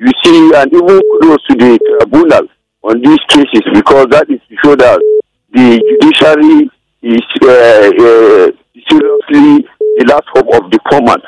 You 0.00 0.12
see, 0.22 0.52
and 0.54 0.72
even 0.72 1.00
close 1.20 1.42
to 1.48 1.54
the 1.56 1.78
tribunal 1.98 2.46
on 2.84 3.02
these 3.02 3.18
cases 3.28 3.62
because 3.74 4.06
that 4.10 4.30
is 4.30 4.40
to 4.48 4.56
show 4.64 4.76
that 4.76 5.00
the 5.50 5.82
judiciary 5.82 6.70
is 7.02 7.26
uh, 7.42 7.90
uh, 7.98 8.46
seriously 8.86 9.66
the 9.98 10.04
last 10.06 10.26
hope 10.30 10.46
of 10.54 10.70
the 10.70 10.78
common. 10.88 11.18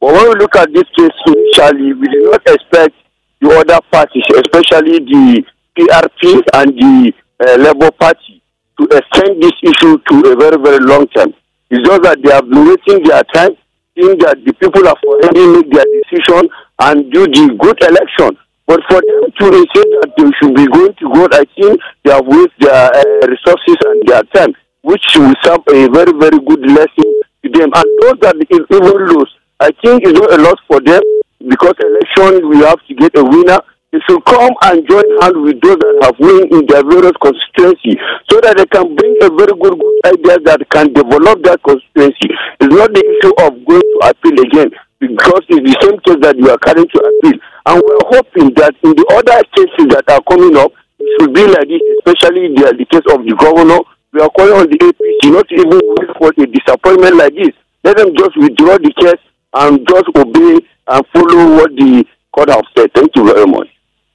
But 0.00 0.14
when 0.14 0.28
we 0.30 0.34
look 0.38 0.54
at 0.56 0.72
this 0.72 0.86
case 0.96 1.10
initially, 1.26 1.92
we 1.92 2.06
did 2.06 2.24
not 2.30 2.42
expect 2.46 2.94
the 3.40 3.50
other 3.50 3.80
parties, 3.90 4.24
especially 4.30 5.02
the 5.02 5.42
PRP 5.76 6.40
and 6.54 6.70
the 6.78 7.12
uh, 7.42 7.56
Labour 7.56 7.90
Party, 7.90 8.42
to 8.78 8.84
extend 8.94 9.42
this 9.42 9.58
issue 9.62 9.98
to 9.98 10.14
a 10.30 10.36
very, 10.36 10.56
very 10.62 10.78
long 10.78 11.06
term. 11.08 11.34
It's 11.70 11.82
just 11.86 12.02
that 12.02 12.22
they 12.22 12.30
have 12.32 12.48
been 12.48 12.66
wasting 12.66 13.02
their 13.02 13.22
time, 13.34 13.56
seeing 13.98 14.18
that 14.18 14.38
the 14.44 14.52
people 14.54 14.86
have 14.86 14.98
already 15.02 15.46
made 15.46 15.70
their 15.72 15.84
decision 15.98 16.48
and 16.80 17.12
do 17.12 17.26
the 17.28 17.56
good 17.60 17.78
election. 17.84 18.36
But 18.66 18.80
for 18.88 19.02
them 19.02 19.22
to 19.34 19.44
say 19.74 19.84
that 20.00 20.14
they 20.16 20.30
should 20.38 20.54
be 20.54 20.66
going 20.70 20.94
to 20.94 21.06
God, 21.12 21.34
I 21.34 21.44
think 21.58 21.80
they 22.04 22.12
have 22.12 22.26
wasted 22.26 22.54
their 22.70 22.86
uh, 22.86 23.26
resources 23.26 23.76
and 23.82 23.98
their 24.06 24.22
time, 24.30 24.54
which 24.82 25.02
will 25.16 25.34
serve 25.42 25.66
a 25.74 25.90
very, 25.90 26.14
very 26.14 26.38
good 26.38 26.62
lesson 26.70 27.08
to 27.42 27.46
them. 27.50 27.74
And 27.74 27.88
those 28.00 28.16
that 28.22 28.38
is 28.38 28.62
even 28.70 28.96
lose, 29.10 29.32
I 29.58 29.74
think 29.82 30.06
it's 30.06 30.14
not 30.14 30.32
a 30.32 30.40
loss 30.40 30.60
for 30.70 30.80
them 30.80 31.02
because 31.42 31.74
election 31.82 32.48
we 32.48 32.62
have 32.64 32.80
to 32.86 32.94
get 32.94 33.18
a 33.18 33.24
winner. 33.24 33.58
They 33.90 33.98
should 34.06 34.22
come 34.24 34.54
and 34.70 34.86
join 34.86 35.02
hands 35.18 35.34
with 35.34 35.58
those 35.66 35.74
that 35.82 35.98
have 36.06 36.18
won 36.22 36.46
in 36.46 36.62
their 36.70 36.86
various 36.86 37.18
constituency 37.18 37.98
so 38.30 38.38
that 38.38 38.54
they 38.54 38.70
can 38.70 38.94
bring 38.94 39.18
a 39.18 39.28
very 39.34 39.50
good, 39.58 39.74
good 39.74 39.98
idea 40.14 40.38
that 40.46 40.62
can 40.70 40.94
develop 40.94 41.42
that 41.42 41.58
constituency. 41.66 42.30
It's 42.62 42.70
not 42.70 42.94
the 42.94 43.02
issue 43.02 43.34
of 43.42 43.58
going 43.66 43.82
to 43.82 43.98
appeal 44.06 44.38
again 44.46 44.70
because 45.00 45.42
it's 45.48 45.64
the 45.64 45.76
same 45.80 45.98
case 46.04 46.20
that 46.20 46.36
you 46.36 46.48
are 46.52 46.60
carrying 46.60 46.86
to 46.86 46.98
appeal. 47.00 47.40
And 47.66 47.76
we're 47.80 48.06
hoping 48.12 48.52
that 48.60 48.76
in 48.84 48.92
the 48.92 49.06
other 49.16 49.40
cases 49.56 49.88
that 49.96 50.04
are 50.12 50.20
coming 50.28 50.54
up, 50.60 50.70
it 51.00 51.08
should 51.16 51.32
be 51.32 51.48
like 51.48 51.66
this, 51.66 51.80
especially 52.04 52.52
the, 52.52 52.76
the 52.76 52.86
case 52.92 53.06
of 53.08 53.24
the 53.24 53.34
governor. 53.40 53.80
We 54.12 54.20
are 54.20 54.28
calling 54.30 54.60
on 54.60 54.68
the 54.68 54.76
APC 54.76 55.32
not 55.32 55.48
to 55.48 55.54
even 55.56 55.80
wait 55.96 56.10
for 56.20 56.28
a 56.36 56.46
disappointment 56.46 57.16
like 57.16 57.34
this. 57.34 57.56
Let 57.82 57.96
them 57.96 58.12
just 58.12 58.36
withdraw 58.36 58.76
the 58.76 58.92
case 59.00 59.22
and 59.54 59.80
just 59.88 60.08
obey 60.14 60.60
and 60.88 61.00
follow 61.12 61.56
what 61.56 61.70
the 61.72 62.04
court 62.32 62.50
have 62.50 62.64
said. 62.76 62.92
Thank 62.94 63.16
you 63.16 63.24
very 63.24 63.46
much. 63.46 63.68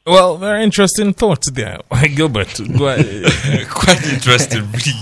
Well, 0.06 0.38
very 0.38 0.64
interesting 0.64 1.14
thoughts 1.14 1.50
there. 1.50 1.80
Gilbert. 2.16 2.60
Uh, 2.60 3.02
quite 3.72 4.06
interesting, 4.06 4.62
really. 4.70 5.02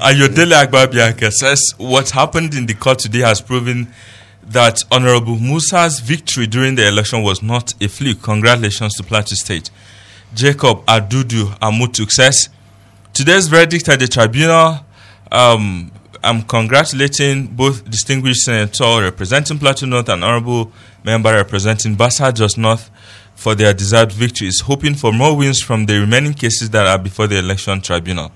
Ayodele 0.00 0.64
Agbabianka 0.64 1.30
says 1.30 1.60
what 1.76 2.08
happened 2.10 2.54
in 2.54 2.64
the 2.64 2.72
court 2.72 3.00
today 3.00 3.20
has 3.20 3.42
proven 3.42 3.92
that 4.50 4.82
Honorable 4.90 5.36
Musa's 5.36 6.00
victory 6.00 6.46
during 6.46 6.74
the 6.74 6.86
election 6.88 7.22
was 7.22 7.42
not 7.42 7.74
a 7.82 7.88
fluke. 7.88 8.22
Congratulations 8.22 8.94
to 8.94 9.02
Plateau 9.02 9.34
State. 9.34 9.70
Jacob 10.34 10.84
Adudu 10.86 11.58
Amutuk 11.58 12.10
says 12.10 12.48
today's 13.12 13.48
verdict 13.48 13.88
at 13.88 13.98
the 13.98 14.08
tribunal. 14.08 14.80
Um, 15.30 15.90
I'm 16.22 16.42
congratulating 16.42 17.46
both 17.46 17.88
distinguished 17.88 18.40
senator 18.40 19.02
representing 19.02 19.58
Plateau 19.58 19.86
North 19.86 20.08
and 20.08 20.24
honorable 20.24 20.72
member 21.04 21.32
representing 21.32 21.96
Bassa 21.96 22.34
Jos 22.34 22.56
North 22.56 22.90
for 23.34 23.54
their 23.54 23.72
deserved 23.72 24.12
victories, 24.12 24.60
hoping 24.60 24.94
for 24.94 25.12
more 25.12 25.36
wins 25.36 25.62
from 25.62 25.86
the 25.86 25.98
remaining 25.98 26.34
cases 26.34 26.70
that 26.70 26.86
are 26.86 26.98
before 26.98 27.28
the 27.28 27.38
election 27.38 27.80
tribunal. 27.80 28.32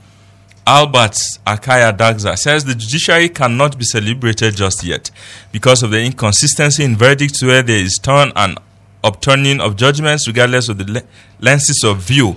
Albert 0.67 1.17
Akaya 1.45 1.97
Dagza 1.97 2.37
says 2.39 2.65
the 2.65 2.75
judiciary 2.75 3.29
cannot 3.29 3.77
be 3.77 3.85
celebrated 3.85 4.55
just 4.55 4.85
yet 4.85 5.11
because 5.51 5.83
of 5.83 5.91
the 5.91 6.01
inconsistency 6.01 6.85
in 6.85 6.97
verdicts 6.97 7.43
where 7.43 7.63
there 7.63 7.81
is 7.81 7.99
turn 8.01 8.31
and 8.37 8.59
upturning 9.03 9.61
of 9.61 9.77
judgments 9.77 10.29
regardless 10.29 10.69
of 10.69 10.79
the 10.79 10.85
le- 10.85 11.03
lenses 11.41 11.83
of 11.85 11.99
view 11.99 12.37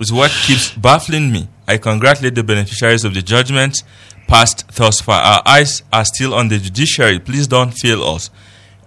is 0.00 0.10
what 0.10 0.30
keeps 0.46 0.70
baffling 0.72 1.30
me. 1.30 1.46
I 1.68 1.76
congratulate 1.76 2.34
the 2.34 2.42
beneficiaries 2.42 3.04
of 3.04 3.12
the 3.12 3.20
judgment 3.20 3.82
passed 4.26 4.66
thus 4.74 5.02
far. 5.02 5.20
Our 5.22 5.42
eyes 5.44 5.82
are 5.92 6.04
still 6.06 6.32
on 6.32 6.48
the 6.48 6.58
judiciary. 6.58 7.18
Please 7.18 7.46
don't 7.46 7.72
fail 7.72 8.02
us. 8.04 8.30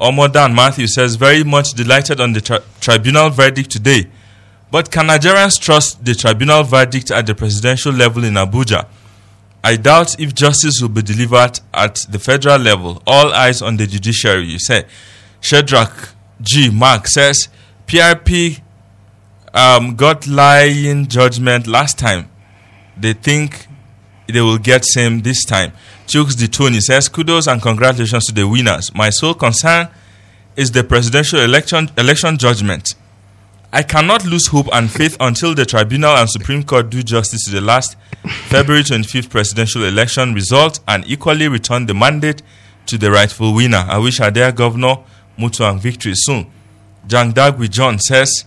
Omodan 0.02 0.56
Matthew 0.56 0.88
says, 0.88 1.16
very 1.16 1.44
much 1.44 1.74
delighted 1.74 2.20
on 2.20 2.34
the 2.34 2.42
tri- 2.42 2.60
tribunal 2.82 3.30
verdict 3.30 3.70
today. 3.70 4.08
But 4.74 4.90
can 4.90 5.06
Nigerians 5.06 5.62
trust 5.62 6.04
the 6.04 6.16
tribunal 6.16 6.64
verdict 6.64 7.12
at 7.12 7.28
the 7.28 7.36
presidential 7.36 7.92
level 7.94 8.24
in 8.24 8.34
Abuja? 8.34 8.88
I 9.64 9.76
doubt 9.76 10.20
if 10.20 10.34
justice 10.34 10.82
will 10.82 10.90
be 10.90 11.04
delivered 11.04 11.60
at 11.72 12.00
the 12.10 12.18
federal 12.18 12.58
level. 12.58 13.00
All 13.06 13.32
eyes 13.34 13.62
on 13.62 13.78
the 13.78 13.86
judiciary, 13.86 14.46
you 14.48 14.58
say. 14.58 14.86
Shedrack 15.42 16.14
G. 16.42 16.72
Mark 16.72 17.06
says, 17.06 17.50
PRP 17.86 18.62
um, 19.54 19.96
got 19.96 20.26
lying 20.26 21.06
judgment 21.06 21.68
last 21.68 22.00
time. 22.00 22.32
They 22.98 23.14
think 23.14 23.68
they 24.28 24.42
will 24.42 24.58
get 24.58 24.86
same 24.86 25.22
this 25.22 25.46
time. 25.46 25.74
Chooks 26.08 26.52
Tony 26.52 26.80
says, 26.80 27.10
kudos 27.10 27.46
and 27.46 27.62
congratulations 27.62 28.26
to 28.26 28.34
the 28.34 28.48
winners. 28.48 28.92
My 28.96 29.12
sole 29.12 29.36
concern 29.36 29.90
is 30.56 30.72
the 30.72 30.84
presidential 30.84 31.42
election 31.42 31.92
election 31.96 32.40
judgment. 32.40 32.96
I 33.76 33.82
cannot 33.82 34.24
lose 34.24 34.46
hope 34.46 34.68
and 34.72 34.90
faith 34.92 35.18
until 35.20 35.56
the 35.56 35.66
tribunal 35.66 36.12
and 36.16 36.30
Supreme 36.30 36.62
Court 36.62 36.92
do 36.92 37.02
justice 37.02 37.46
to 37.46 37.52
the 37.52 37.60
last 37.60 37.98
February 38.46 38.84
25th 38.84 39.32
presidential 39.32 39.84
election 39.84 40.36
result 40.36 40.80
and 40.88 41.04
equally 41.08 41.48
return 41.48 41.88
the 41.88 41.96
mandate 41.96 42.44
to 42.86 43.00
the 43.00 43.10
rightful 43.10 43.52
winner. 43.56 43.84
I 43.90 43.98
wish 43.98 44.20
our 44.20 44.30
dear 44.30 44.52
governor 44.52 44.98
Mutfwang 45.40 45.80
victory 45.80 46.14
soon. 46.14 46.52
Jang 47.08 47.34
Dagwi 47.34 47.68
John 47.68 47.98
says, 47.98 48.46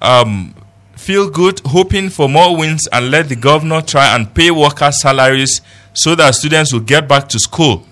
um, 0.00 0.54
feel 0.92 1.28
good, 1.28 1.60
hoping 1.66 2.08
for 2.08 2.28
more 2.28 2.56
wins, 2.56 2.86
and 2.92 3.10
let 3.10 3.28
the 3.28 3.34
governor 3.34 3.82
try 3.82 4.14
and 4.14 4.32
pay 4.32 4.52
workers' 4.52 5.02
salaries 5.02 5.60
so 5.92 6.14
that 6.14 6.36
students 6.36 6.72
will 6.72 6.78
get 6.78 7.08
back 7.08 7.28
to 7.30 7.40
school. 7.40 7.84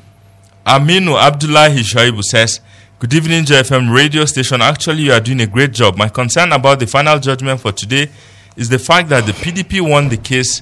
Aminu 0.64 1.20
Abdullahi 1.20 1.80
Shaibu 1.80 2.22
says, 2.22 2.60
Good 3.00 3.14
evening, 3.14 3.44
JFM 3.44 3.90
radio 3.90 4.26
station. 4.26 4.60
Actually, 4.60 5.04
you 5.04 5.12
are 5.14 5.20
doing 5.20 5.40
a 5.40 5.46
great 5.46 5.72
job. 5.72 5.96
My 5.96 6.10
concern 6.10 6.52
about 6.52 6.80
the 6.80 6.86
final 6.86 7.18
judgment 7.18 7.58
for 7.58 7.72
today 7.72 8.10
is 8.56 8.68
the 8.68 8.78
fact 8.78 9.08
that 9.08 9.24
the 9.24 9.32
PDP 9.32 9.80
won 9.80 10.10
the 10.10 10.18
case 10.18 10.60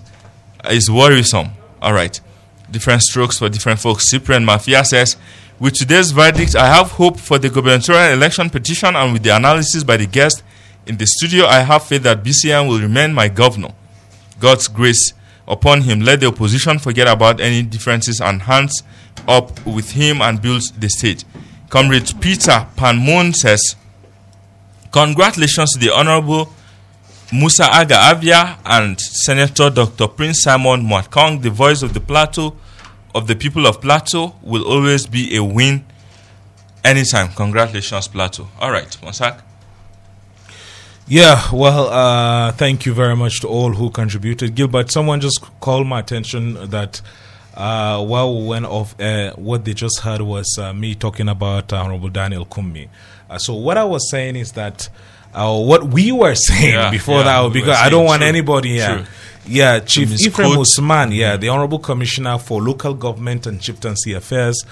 is 0.70 0.89
worrisome. 0.89 1.49
All 1.82 1.93
right. 1.93 2.20
Different 2.70 3.03
strokes 3.03 3.39
for 3.39 3.49
different 3.49 3.80
folks. 3.80 4.09
Cyprian 4.09 4.45
Mafia 4.45 4.84
says, 4.84 5.16
with 5.59 5.74
today's 5.74 6.12
verdict, 6.12 6.55
I 6.55 6.72
have 6.72 6.93
hope 6.93 7.18
for 7.18 7.41
the 7.41 7.49
gubernatorial 7.49 8.12
election 8.12 8.51
petition 8.51 8.95
and 8.95 9.14
with 9.14 9.24
the 9.24 9.34
analysis 9.34 9.82
by 9.82 9.97
the 9.97 10.07
guest 10.07 10.45
in 10.86 10.97
the 10.97 11.09
studio, 11.09 11.45
I 11.45 11.62
have 11.62 11.86
faith 11.89 12.05
that 12.05 12.22
BCN 12.22 12.68
will 12.68 12.78
remain 12.78 13.14
my 13.14 13.26
governor. 13.26 13.74
God's 14.39 14.68
grace 14.68 15.12
upon 15.49 15.80
him. 15.80 16.03
Let 16.03 16.20
the 16.20 16.28
opposition 16.28 16.78
forget 16.78 17.09
about 17.09 17.41
any 17.41 17.64
differences 17.64 18.20
and 18.20 18.43
hands 18.43 18.84
up 19.26 19.66
with 19.66 19.91
him 19.91 20.22
and 20.22 20.41
build 20.41 20.62
the 20.78 20.89
state. 20.89 21.24
Comrade 21.68 22.12
Peter 22.20 22.66
Panmoon 22.76 23.34
says, 23.34 23.76
Congratulations 24.90 25.72
to 25.72 25.78
the 25.78 25.92
Honorable 25.94 26.50
Musa 27.30 27.64
Agah 27.64 28.12
Avia 28.12 28.58
and 28.64 28.98
Senator 28.98 29.68
Dr. 29.68 30.08
Prince 30.08 30.42
Simon 30.44 30.82
Mwadkwon, 30.86 31.42
the 31.42 31.50
voice 31.50 31.82
of 31.82 31.92
the 31.92 32.00
Plateau, 32.00 32.56
of 33.14 33.26
the 33.26 33.36
people 33.36 33.66
of 33.66 33.82
Plateau, 33.82 34.34
will 34.42 34.64
always 34.66 35.06
be 35.06 35.36
a 35.36 35.44
win 35.44 35.84
anytime. 36.82 37.28
Congratulations, 37.32 38.08
Plateau. 38.08 38.48
All 38.58 38.70
right, 38.70 38.88
Ponsah. 39.02 39.42
Yeah, 41.06 41.50
well, 41.52 41.88
uh, 41.88 42.52
thank 42.52 42.86
you 42.86 42.94
very 42.94 43.16
much 43.16 43.40
to 43.40 43.48
all 43.48 43.72
who 43.72 43.90
contributed. 43.90 44.54
Gilbert, 44.54 44.90
someone 44.90 45.20
just 45.20 45.42
called 45.60 45.86
my 45.86 46.00
attention 46.00 46.70
that 46.70 47.02
uh, 47.59 48.02
while 48.04 48.38
we 48.40 48.46
went 48.46 48.66
off, 48.66 48.98
uh, 49.00 49.32
what 49.34 49.64
they 49.64 49.74
just 49.74 49.98
heard 50.00 50.20
was 50.22 50.46
uh, 50.59 50.72
me 50.72 50.94
talking 50.94 51.28
about 51.28 51.72
Honorable 51.72 52.09
Daniel 52.09 52.44
Kumi. 52.44 52.88
Uh, 53.28 53.36
so 53.38 53.52
what 53.54 53.76
I 53.76 53.82
was 53.84 54.09
saying 54.11 54.36
is 54.36 54.52
that 54.52 54.88
uh, 55.34 55.59
what 55.61 55.88
we 55.88 56.12
were 56.12 56.34
saying 56.48 56.72
Yeah, 56.74 56.90
before 56.90 57.16
yeah, 57.16 57.42
that, 57.42 57.52
because 57.52 57.76
I 57.76 57.90
don't 57.90 58.04
want 58.04 58.20
true, 58.22 58.28
anybody 58.28 58.68
here. 58.74 58.96
true. 58.98 59.06
Yeah, 59.46 59.80
Chief. 59.80 60.12
Ephraim 60.20 60.59
Usman, 60.59 61.11
yeah, 61.12 61.36
the 61.36 61.48
Honorable 61.48 61.78
Commissioner 61.80 62.38
for 62.38 62.62
Local 62.62 62.94
Government 62.94 63.46
and 63.46 63.61
Chieftaincy 63.61 64.12
Affairs, 64.12 64.64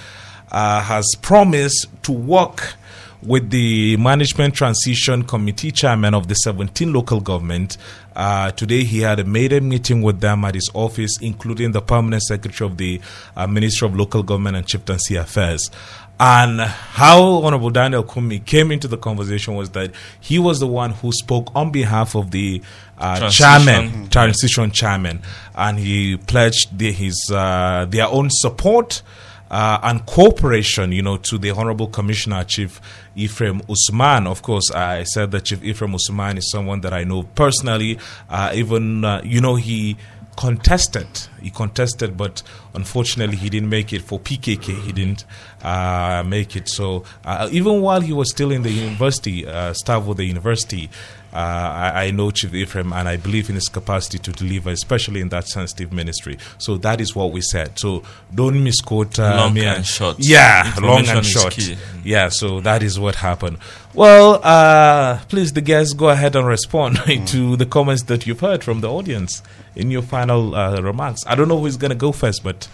uh, 0.52 0.80
has 0.82 1.06
promised 1.22 1.88
to 2.04 2.12
work 2.12 2.74
with 3.22 3.50
the 3.50 3.96
Management 3.96 4.54
Transition 4.54 5.22
Committee 5.24 5.70
chairman 5.70 6.14
of 6.14 6.28
the 6.28 6.34
17 6.34 6.92
local 6.92 7.20
government. 7.20 7.76
Uh, 8.14 8.50
today, 8.52 8.84
he 8.84 9.00
had 9.00 9.20
a 9.20 9.24
maiden 9.24 9.68
meeting 9.68 10.02
with 10.02 10.20
them 10.20 10.44
at 10.44 10.54
his 10.54 10.70
office, 10.74 11.18
including 11.20 11.72
the 11.72 11.82
permanent 11.82 12.22
secretary 12.22 12.70
of 12.70 12.76
the 12.76 13.00
uh, 13.36 13.46
Ministry 13.46 13.88
of 13.88 13.96
Local 13.96 14.22
Government 14.22 14.56
and 14.56 14.66
Chieftaincy 14.66 15.16
Affairs. 15.16 15.70
And 16.18 16.60
how 16.60 17.42
Honorable 17.42 17.68
Daniel 17.68 18.02
Kumi 18.02 18.38
came 18.38 18.72
into 18.72 18.88
the 18.88 18.96
conversation 18.96 19.54
was 19.54 19.70
that 19.70 19.92
he 20.18 20.38
was 20.38 20.60
the 20.60 20.66
one 20.66 20.92
who 20.92 21.12
spoke 21.12 21.54
on 21.54 21.70
behalf 21.70 22.14
of 22.14 22.30
the 22.30 22.62
uh, 22.96 23.18
Transition. 23.18 23.44
chairman, 23.66 24.08
transition 24.08 24.70
chairman, 24.70 25.22
and 25.54 25.78
he 25.78 26.16
pledged 26.16 26.78
the, 26.78 26.90
his 26.90 27.30
uh, 27.30 27.84
their 27.90 28.06
own 28.06 28.28
support 28.30 29.02
uh, 29.50 29.78
and 29.82 30.04
cooperation, 30.06 30.92
you 30.92 31.02
know, 31.02 31.16
to 31.18 31.38
the 31.38 31.50
Honorable 31.50 31.86
Commissioner 31.86 32.44
Chief 32.44 32.80
Ephraim 33.14 33.62
Usman. 33.68 34.26
Of 34.26 34.42
course, 34.42 34.70
I 34.72 35.04
said 35.04 35.30
that 35.32 35.44
Chief 35.44 35.62
Ephraim 35.62 35.94
Usman 35.94 36.38
is 36.38 36.50
someone 36.50 36.80
that 36.82 36.92
I 36.92 37.04
know 37.04 37.22
personally. 37.22 37.98
Uh, 38.28 38.52
even, 38.54 39.04
uh, 39.04 39.20
you 39.24 39.40
know, 39.40 39.56
he 39.56 39.96
contested. 40.36 41.06
He 41.40 41.50
contested, 41.50 42.16
but 42.16 42.42
unfortunately, 42.74 43.36
he 43.36 43.48
didn't 43.48 43.70
make 43.70 43.92
it 43.92 44.02
for 44.02 44.20
PKK. 44.20 44.82
He 44.82 44.92
didn't 44.92 45.24
uh, 45.62 46.22
make 46.26 46.56
it. 46.56 46.68
So 46.68 47.04
uh, 47.24 47.48
even 47.50 47.80
while 47.80 48.00
he 48.00 48.12
was 48.12 48.30
still 48.30 48.52
in 48.52 48.62
the 48.62 48.70
university, 48.70 49.46
uh, 49.46 49.72
staff 49.72 50.06
of 50.06 50.16
the 50.18 50.24
university, 50.24 50.90
uh, 51.36 51.92
I, 51.94 52.06
I 52.06 52.10
know 52.12 52.30
Chief 52.30 52.54
Ephraim, 52.54 52.92
and 52.92 53.06
I 53.08 53.16
believe 53.16 53.50
in 53.50 53.56
his 53.56 53.68
capacity 53.68 54.18
to 54.18 54.32
deliver, 54.32 54.70
especially 54.70 55.20
in 55.20 55.28
that 55.28 55.46
sensitive 55.46 55.92
ministry. 55.92 56.38
So 56.56 56.78
that 56.78 57.00
is 57.00 57.14
what 57.14 57.32
we 57.32 57.42
said. 57.42 57.78
So 57.78 58.02
don't 58.34 58.64
misquote 58.64 59.18
uh, 59.18 59.36
Long 59.36 59.52
me 59.54 59.66
and 59.66 59.84
short. 59.84 60.16
Yeah, 60.18 60.72
long 60.80 61.06
and 61.06 61.24
short. 61.24 61.52
key. 61.52 61.76
Yeah, 62.04 62.30
so 62.30 62.60
that 62.60 62.82
is 62.82 62.98
what 62.98 63.16
happened. 63.16 63.58
Well, 63.96 64.40
uh, 64.42 65.20
please, 65.30 65.54
the 65.54 65.62
guests, 65.62 65.94
go 65.94 66.10
ahead 66.10 66.36
and 66.36 66.46
respond 66.46 66.96
to 67.28 67.56
the 67.56 67.64
comments 67.64 68.02
that 68.04 68.26
you've 68.26 68.40
heard 68.40 68.62
from 68.62 68.82
the 68.82 68.90
audience 68.90 69.42
in 69.74 69.90
your 69.90 70.02
final 70.02 70.54
uh, 70.54 70.82
remarks. 70.82 71.22
I 71.26 71.34
don't 71.34 71.48
know 71.48 71.58
who's 71.58 71.78
going 71.78 71.92
to 71.92 71.96
go 71.96 72.12
first, 72.12 72.44
but 72.44 72.68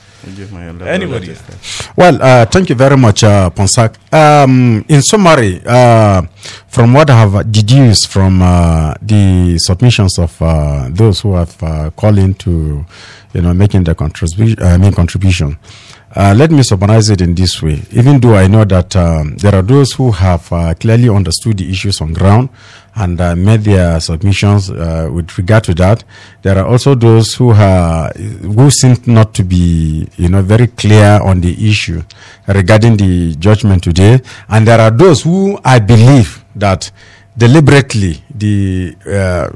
anybody. 0.88 1.36
Well, 1.96 2.20
uh, 2.20 2.46
thank 2.46 2.70
you 2.70 2.74
very 2.74 2.96
much, 2.96 3.22
uh, 3.22 3.50
Ponsah. 3.50 3.94
Um, 4.12 4.84
in 4.88 5.00
summary, 5.02 5.62
uh, 5.64 6.22
from 6.66 6.92
what 6.92 7.08
I 7.08 7.20
have 7.20 7.52
deduced 7.52 8.08
from 8.08 8.42
uh, 8.42 8.94
the 9.00 9.58
submissions 9.58 10.18
of 10.18 10.42
uh, 10.42 10.88
those 10.90 11.20
who 11.20 11.34
have 11.34 11.62
uh, 11.62 11.90
called 11.90 12.18
in 12.18 12.34
to, 12.34 12.84
you 13.32 13.40
know, 13.42 13.54
making 13.54 13.84
the 13.84 13.94
contribution, 13.94 14.60
I 14.60 14.76
mean, 14.76 14.92
contribution. 14.92 15.56
Uh, 16.14 16.34
let 16.36 16.50
me 16.50 16.62
summarize 16.62 17.08
it 17.08 17.22
in 17.22 17.34
this 17.34 17.62
way. 17.62 17.80
Even 17.92 18.20
though 18.20 18.34
I 18.34 18.46
know 18.46 18.64
that 18.66 18.94
um, 18.96 19.34
there 19.38 19.54
are 19.54 19.62
those 19.62 19.92
who 19.94 20.10
have 20.10 20.52
uh, 20.52 20.74
clearly 20.74 21.08
understood 21.08 21.56
the 21.56 21.70
issues 21.70 22.02
on 22.02 22.12
ground 22.12 22.50
and 22.96 23.18
uh, 23.18 23.34
made 23.34 23.62
their 23.62 23.98
submissions 23.98 24.70
uh, 24.70 25.08
with 25.10 25.38
regard 25.38 25.64
to 25.64 25.74
that, 25.74 26.04
there 26.42 26.58
are 26.58 26.66
also 26.66 26.94
those 26.94 27.32
who 27.34 27.54
who 27.54 28.70
seem 28.70 28.94
not 29.06 29.32
to 29.32 29.42
be, 29.42 30.06
you 30.18 30.28
know, 30.28 30.42
very 30.42 30.66
clear 30.66 31.18
on 31.22 31.40
the 31.40 31.70
issue 31.70 32.02
regarding 32.46 32.98
the 32.98 33.34
judgment 33.36 33.82
today, 33.82 34.20
and 34.50 34.68
there 34.68 34.80
are 34.80 34.90
those 34.90 35.22
who 35.22 35.58
I 35.64 35.78
believe 35.78 36.44
that 36.56 36.90
deliberately 37.38 38.22
the 38.34 38.94
uh, 39.06 39.48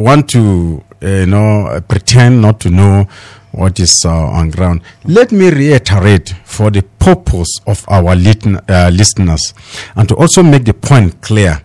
want 0.00 0.28
to, 0.30 0.82
uh, 1.00 1.06
you 1.06 1.26
know, 1.26 1.80
pretend 1.86 2.42
not 2.42 2.58
to 2.60 2.70
know 2.70 3.06
what 3.52 3.78
is 3.78 4.02
uh, 4.04 4.10
on 4.10 4.50
ground. 4.50 4.82
Let 5.04 5.30
me 5.32 5.50
reiterate 5.50 6.34
for 6.44 6.70
the 6.70 6.82
purpose 6.82 7.58
of 7.66 7.84
our 7.88 8.14
lit- 8.16 8.46
uh, 8.46 8.90
listeners 8.92 9.54
and 9.94 10.08
to 10.08 10.16
also 10.16 10.42
make 10.42 10.64
the 10.64 10.74
point 10.74 11.20
clear 11.20 11.62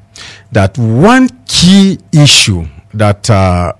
that 0.51 0.77
one 0.77 1.29
key 1.45 1.97
issue 2.11 2.65
that 2.93 3.29
uh, 3.29 3.73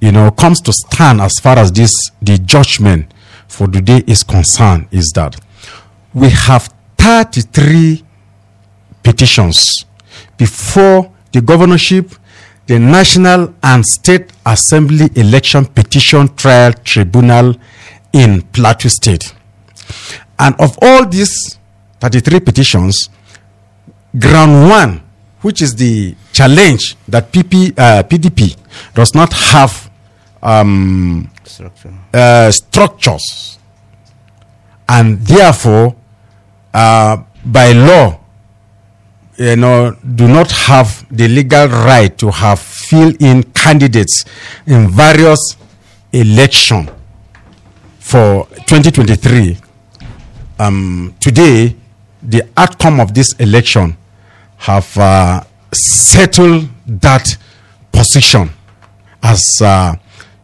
you 0.00 0.12
know 0.12 0.30
comes 0.30 0.60
to 0.62 0.72
stand 0.72 1.20
as 1.20 1.32
far 1.40 1.58
as 1.58 1.72
this 1.72 1.92
the 2.20 2.38
judgment 2.38 3.12
for 3.48 3.66
today 3.68 4.02
is 4.06 4.22
concerned 4.22 4.86
is 4.90 5.12
that 5.14 5.36
we 6.14 6.28
have 6.30 6.68
33 6.98 8.04
petitions 9.02 9.84
before 10.36 11.10
the 11.32 11.40
governorship 11.40 12.12
the 12.66 12.78
National 12.78 13.54
and 13.62 13.84
State 13.84 14.32
Assembly 14.46 15.10
Election 15.16 15.64
Petition 15.66 16.34
Trial 16.36 16.72
Tribunal 16.84 17.54
in 18.12 18.42
Plateau 18.42 18.88
State. 18.88 19.34
And 20.38 20.54
of 20.60 20.78
all 20.82 21.06
these 21.06 21.58
33 22.00 22.40
petitions, 22.40 23.08
ground 24.18 24.68
one, 24.68 25.02
which 25.42 25.60
is 25.62 25.74
the 25.74 26.14
challenge 26.32 26.96
that 27.08 27.32
PP, 27.32 27.72
uh, 27.78 28.02
PDP 28.04 28.56
does 28.94 29.14
not 29.14 29.32
have 29.32 29.90
um, 30.42 31.30
Structure. 31.44 31.94
uh, 32.14 32.50
structures, 32.50 33.58
and 34.88 35.20
therefore, 35.20 35.94
uh, 36.74 37.16
by 37.44 37.72
law, 37.72 38.18
you 39.42 39.56
know, 39.56 39.96
do 40.14 40.28
not 40.28 40.50
have 40.52 41.04
the 41.10 41.26
legal 41.26 41.66
right 41.66 42.16
to 42.18 42.30
have 42.30 42.60
fill-in 42.60 43.42
candidates 43.42 44.24
in 44.66 44.88
various 44.88 45.56
election 46.12 46.88
for 47.98 48.46
2023. 48.66 49.56
Um, 50.60 51.14
today, 51.18 51.74
the 52.22 52.42
outcome 52.56 53.00
of 53.00 53.14
this 53.14 53.32
election 53.40 53.96
have 54.58 54.96
uh, 54.96 55.42
settled 55.72 56.68
that 56.86 57.36
position 57.90 58.48
as 59.22 59.42
uh, 59.60 59.94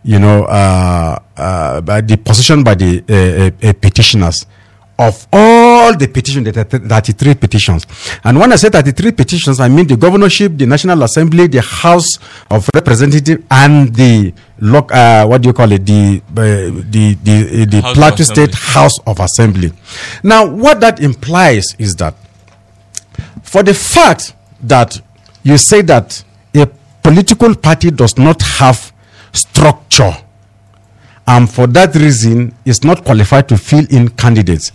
you 0.03 0.19
know 0.19 0.45
uh, 0.45 1.19
uh, 1.37 1.81
by 1.83 2.01
the 2.01 2.17
position 2.17 2.65
by 2.65 2.75
the 2.75 3.05
uh, 3.09 3.69
uh, 3.69 3.73
petitioners 3.75 4.47
of 4.99 5.29
all 5.33 5.97
the 5.97 6.09
petitions, 6.09 6.45
the 6.45 6.53
33 6.53 7.35
petitions. 7.35 7.87
And 8.25 8.39
when 8.39 8.53
I 8.53 8.57
say 8.57 8.69
33 8.69 9.13
petitions, 9.13 9.61
I 9.61 9.69
mean 9.69 9.87
the 9.87 9.97
governorship, 9.97 10.57
the 10.57 10.67
National 10.67 11.03
Assembly, 11.05 11.47
the 11.47 11.61
House 11.63 12.09
of 12.51 12.69
Representatives, 12.75 13.45
and 13.51 13.95
the 13.95 14.35
loc- 14.61 14.91
uh, 14.93 15.25
what 15.27 15.43
do 15.43 15.51
you 15.51 15.53
call 15.53 15.71
it, 15.71 15.87
the 15.87 16.21
uh, 16.31 16.35
the 16.91 17.17
the, 17.23 17.63
uh, 17.63 17.65
the 17.71 17.81
House 17.81 17.95
Plateau 17.95 18.25
State 18.25 18.55
House 18.55 18.99
of 19.07 19.21
Assembly. 19.21 19.73
Now, 20.25 20.47
what 20.47 20.81
that 20.81 21.01
implies 21.01 21.77
is 21.79 21.95
that 21.97 22.15
for 23.43 23.63
the 23.63 23.75
fact 23.75 24.35
that 24.63 25.01
you 25.45 25.57
say 25.59 25.83
that 25.83 26.25
a 26.55 26.67
political 27.03 27.55
party 27.55 27.91
does 27.93 28.19
not 28.19 28.43
have 28.43 28.93
structure 29.33 30.13
and 31.29 31.49
for 31.49 31.67
that 31.69 31.95
reason 31.95 32.55
is 32.65 32.83
not 32.83 33.05
qualified 33.05 33.49
to 33.49 33.57
fill 33.59 33.85
in 33.91 34.09
candidates. 34.09 34.71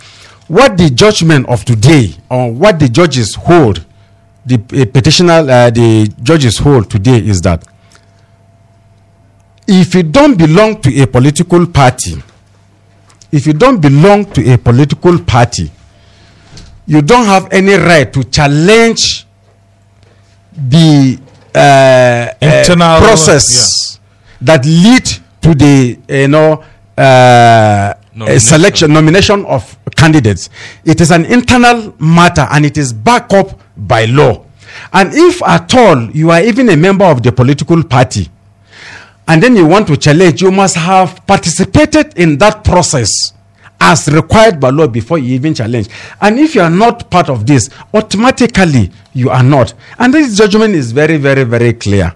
What 0.47 0.77
the 0.77 0.89
judgment 0.89 1.49
of 1.49 1.65
today 1.65 2.13
or 2.29 2.51
what 2.51 2.79
the 2.79 2.87
judges 2.87 3.33
hold 3.35 3.83
the 4.45 4.55
uh, 4.55 4.85
petitioner 4.91 5.33
uh, 5.49 5.69
the 5.69 6.13
judges 6.21 6.57
hold 6.57 6.89
today 6.91 7.17
is 7.17 7.41
that 7.41 7.65
if 9.67 9.95
you 9.95 10.03
don't 10.03 10.37
belong 10.37 10.81
to 10.81 11.01
a 11.01 11.07
political 11.07 11.65
party 11.65 12.21
if 13.31 13.47
you 13.47 13.53
don't 13.53 13.81
belong 13.81 14.25
to 14.33 14.53
a 14.53 14.57
political 14.57 15.17
party 15.19 15.71
you 16.85 17.01
don't 17.01 17.25
have 17.25 17.51
any 17.53 17.73
right 17.75 18.11
to 18.11 18.23
challenge 18.25 19.25
the 20.51 21.17
uh, 21.55 22.27
Internal, 22.41 22.87
uh, 22.87 22.99
process 22.99 23.99
that 24.41 24.65
lead 24.65 25.22
to 25.43 25.53
the 25.53 25.99
you 26.07 26.27
know 26.27 26.63
uh, 26.97 27.01
uh, 27.01 27.93
Nomination. 28.15 28.39
selection 28.39 28.93
nomination 28.93 29.45
of 29.45 29.77
candidates. 29.95 30.49
It 30.85 31.01
is 31.01 31.11
an 31.11 31.25
internal 31.25 31.95
matter 31.99 32.47
and 32.51 32.65
it 32.65 32.77
is 32.77 32.93
backed 32.93 33.33
up 33.33 33.59
by 33.75 34.05
law. 34.05 34.45
And 34.91 35.09
if 35.13 35.41
at 35.43 35.73
all 35.75 36.11
you 36.11 36.29
are 36.31 36.41
even 36.41 36.69
a 36.69 36.77
member 36.77 37.05
of 37.05 37.23
the 37.23 37.31
political 37.31 37.83
party 37.83 38.29
and 39.27 39.41
then 39.41 39.55
you 39.55 39.65
want 39.65 39.87
to 39.87 39.97
challenge 39.97 40.41
you 40.41 40.51
must 40.51 40.75
have 40.75 41.25
participated 41.25 42.17
in 42.17 42.37
that 42.37 42.63
process 42.63 43.09
as 43.79 44.07
required 44.09 44.59
by 44.59 44.69
law 44.69 44.87
before 44.87 45.17
you 45.17 45.33
even 45.33 45.53
challenge. 45.53 45.89
And 46.21 46.39
if 46.39 46.55
you 46.55 46.61
are 46.61 46.69
not 46.69 47.09
part 47.09 47.29
of 47.29 47.45
this 47.47 47.69
automatically 47.93 48.91
you 49.13 49.29
are 49.29 49.43
not. 49.43 49.73
And 49.97 50.13
this 50.13 50.37
judgment 50.37 50.75
is 50.75 50.91
very 50.91 51.17
very 51.17 51.43
very 51.43 51.73
clear 51.73 52.13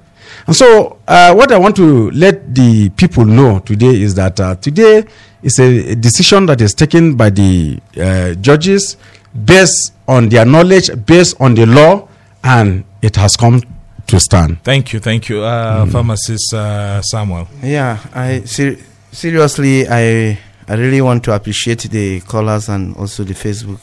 and 0.47 0.55
so 0.55 0.97
uh, 1.07 1.33
what 1.33 1.51
i 1.51 1.57
want 1.57 1.75
to 1.75 2.09
let 2.11 2.53
the 2.55 2.89
people 2.91 3.25
know 3.25 3.59
today 3.59 4.01
is 4.01 4.15
that 4.15 4.39
uh, 4.39 4.55
today 4.55 5.03
is 5.43 5.59
a, 5.59 5.91
a 5.91 5.95
decision 5.95 6.45
that 6.45 6.61
is 6.61 6.73
taken 6.73 7.15
by 7.15 7.29
the 7.29 7.79
uh, 8.01 8.33
judges 8.35 8.97
based 9.45 9.93
on 10.07 10.29
their 10.29 10.45
knowledge 10.45 10.89
based 11.05 11.39
on 11.39 11.53
the 11.53 11.65
law 11.65 12.07
and 12.43 12.83
it 13.01 13.15
has 13.15 13.35
come 13.35 13.61
to 14.07 14.19
stand 14.19 14.57
Thank 14.63 14.93
you, 14.93 14.99
thank 14.99 15.27
you, 15.29 15.41
uh, 15.43 15.85
pharmacist 15.87 16.53
uh, 16.53 17.01
Samuel. 17.01 17.47
Yeah, 17.61 17.99
I 18.15 18.41
ser- 18.45 18.77
seriously, 19.11 19.85
I 19.87 20.37
I 20.69 20.73
really 20.75 21.01
want 21.01 21.23
to 21.25 21.33
appreciate 21.33 21.81
the 21.89 22.21
callers 22.21 22.69
and 22.69 22.95
also 22.95 23.23
the 23.25 23.33
Facebook, 23.33 23.79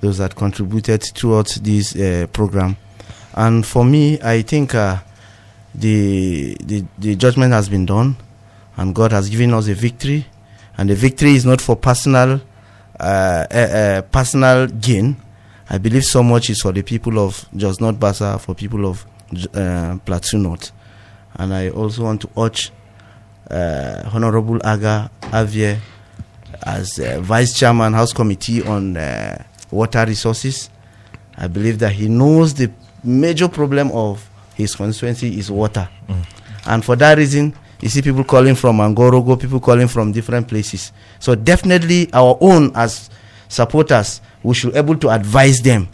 those 0.00 0.18
that 0.18 0.34
contributed 0.34 1.02
throughout 1.14 1.48
this 1.62 1.94
uh, 1.96 2.26
program. 2.32 2.76
And 3.34 3.64
for 3.66 3.84
me, 3.84 4.18
I 4.22 4.40
think 4.42 4.74
uh, 4.74 4.98
the, 5.74 6.56
the 6.62 6.84
the 6.98 7.16
judgment 7.16 7.52
has 7.52 7.68
been 7.68 7.86
done, 7.86 8.16
and 8.76 8.94
God 8.94 9.12
has 9.12 9.28
given 9.28 9.54
us 9.54 9.68
a 9.68 9.74
victory, 9.74 10.26
and 10.76 10.90
the 10.90 10.94
victory 10.94 11.34
is 11.34 11.44
not 11.46 11.60
for 11.60 11.76
personal 11.76 12.40
uh, 13.00 13.46
uh, 13.50 13.56
uh, 13.56 14.02
personal 14.02 14.66
gain. 14.66 15.16
I 15.70 15.78
believe 15.78 16.04
so 16.04 16.22
much 16.22 16.50
is 16.50 16.60
for 16.60 16.72
the 16.72 16.82
people 16.82 17.18
of 17.18 17.46
Jos 17.56 17.80
North 17.80 17.98
Bassa, 17.98 18.38
for 18.38 18.54
people 18.54 18.84
of 18.86 19.06
uh, 19.54 19.96
Plateau 20.04 20.38
North. 20.38 20.72
And 21.34 21.54
I 21.54 21.70
also 21.70 22.04
want 22.04 22.20
to 22.22 22.30
urge 22.38 22.70
uh, 23.50 24.10
Honorable 24.12 24.58
Agah 24.58 25.10
Avia 25.32 25.80
as 26.62 26.98
uh, 26.98 27.20
Vice 27.20 27.58
Chairman 27.58 27.94
House 27.94 28.12
Committee 28.12 28.62
on 28.62 28.96
uh, 28.96 29.42
Water 29.70 30.04
Resources. 30.06 30.68
I 31.36 31.48
believe 31.48 31.78
that 31.78 31.92
he 31.92 32.08
knows 32.08 32.54
the 32.54 32.70
major 33.02 33.48
problem 33.48 33.90
of 33.92 34.28
his 34.62 34.74
constituency 34.74 35.38
is 35.38 35.50
water. 35.50 35.88
And 36.66 36.84
for 36.84 36.96
that 36.96 37.18
reason, 37.18 37.54
you 37.80 37.88
see 37.88 38.02
people 38.02 38.24
calling 38.24 38.54
from 38.54 38.78
Angorogo, 38.78 39.38
people 39.40 39.60
calling 39.60 39.88
from 39.88 40.12
different 40.12 40.46
places. 40.48 40.92
So 41.18 41.34
definitely 41.34 42.08
our 42.12 42.38
own 42.40 42.70
as 42.74 43.10
supporters, 43.48 44.20
we 44.42 44.54
should 44.54 44.76
able 44.76 44.96
to 44.96 45.10
advise 45.10 45.60
them. 45.60 45.88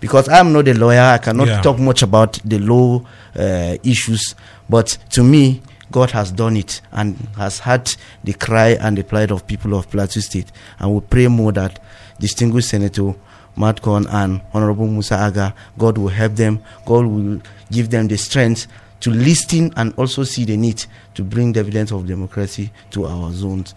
Because 0.00 0.28
I'm 0.28 0.52
not 0.52 0.66
a 0.68 0.74
lawyer, 0.74 1.00
I 1.00 1.18
cannot 1.18 1.46
Yeah. 1.48 1.60
talk 1.62 1.78
much 1.78 2.02
about 2.02 2.38
the 2.44 2.58
law 2.58 3.02
uh, 3.38 3.76
issues. 3.84 4.34
But 4.68 4.98
to 5.10 5.22
me, 5.22 5.62
God 5.90 6.10
has 6.12 6.32
done 6.32 6.56
it 6.56 6.80
and 6.92 7.16
has 7.36 7.58
heard 7.60 7.88
the 8.24 8.32
cry 8.32 8.70
and 8.80 8.96
the 8.96 9.04
plight 9.04 9.30
of 9.30 9.46
people 9.46 9.74
of 9.74 9.90
Plateau 9.90 10.20
State. 10.20 10.50
And 10.78 10.92
we 10.94 11.00
pray 11.00 11.28
more 11.28 11.52
that 11.52 11.78
distinguished 12.18 12.68
Senator 12.70 13.14
Mwadkwon 13.56 14.06
and 14.12 14.40
Honorable 14.54 14.86
Musa 14.86 15.14
Agah, 15.16 15.54
God 15.78 15.98
will 15.98 16.08
help 16.08 16.34
them. 16.34 16.60
God 16.86 17.06
will 17.06 17.40
give 17.70 17.90
them 17.90 18.08
the 18.08 18.16
strength 18.16 18.66
to 19.00 19.10
listen 19.10 19.72
and 19.76 19.92
also 19.96 20.24
see 20.24 20.44
the 20.44 20.56
need 20.56 20.84
to 21.14 21.24
bring 21.24 21.52
the 21.52 21.60
evidence 21.60 21.90
of 21.92 22.06
democracy 22.06 22.70
to 22.90 23.06
our 23.06 23.32
zones. 23.32 23.74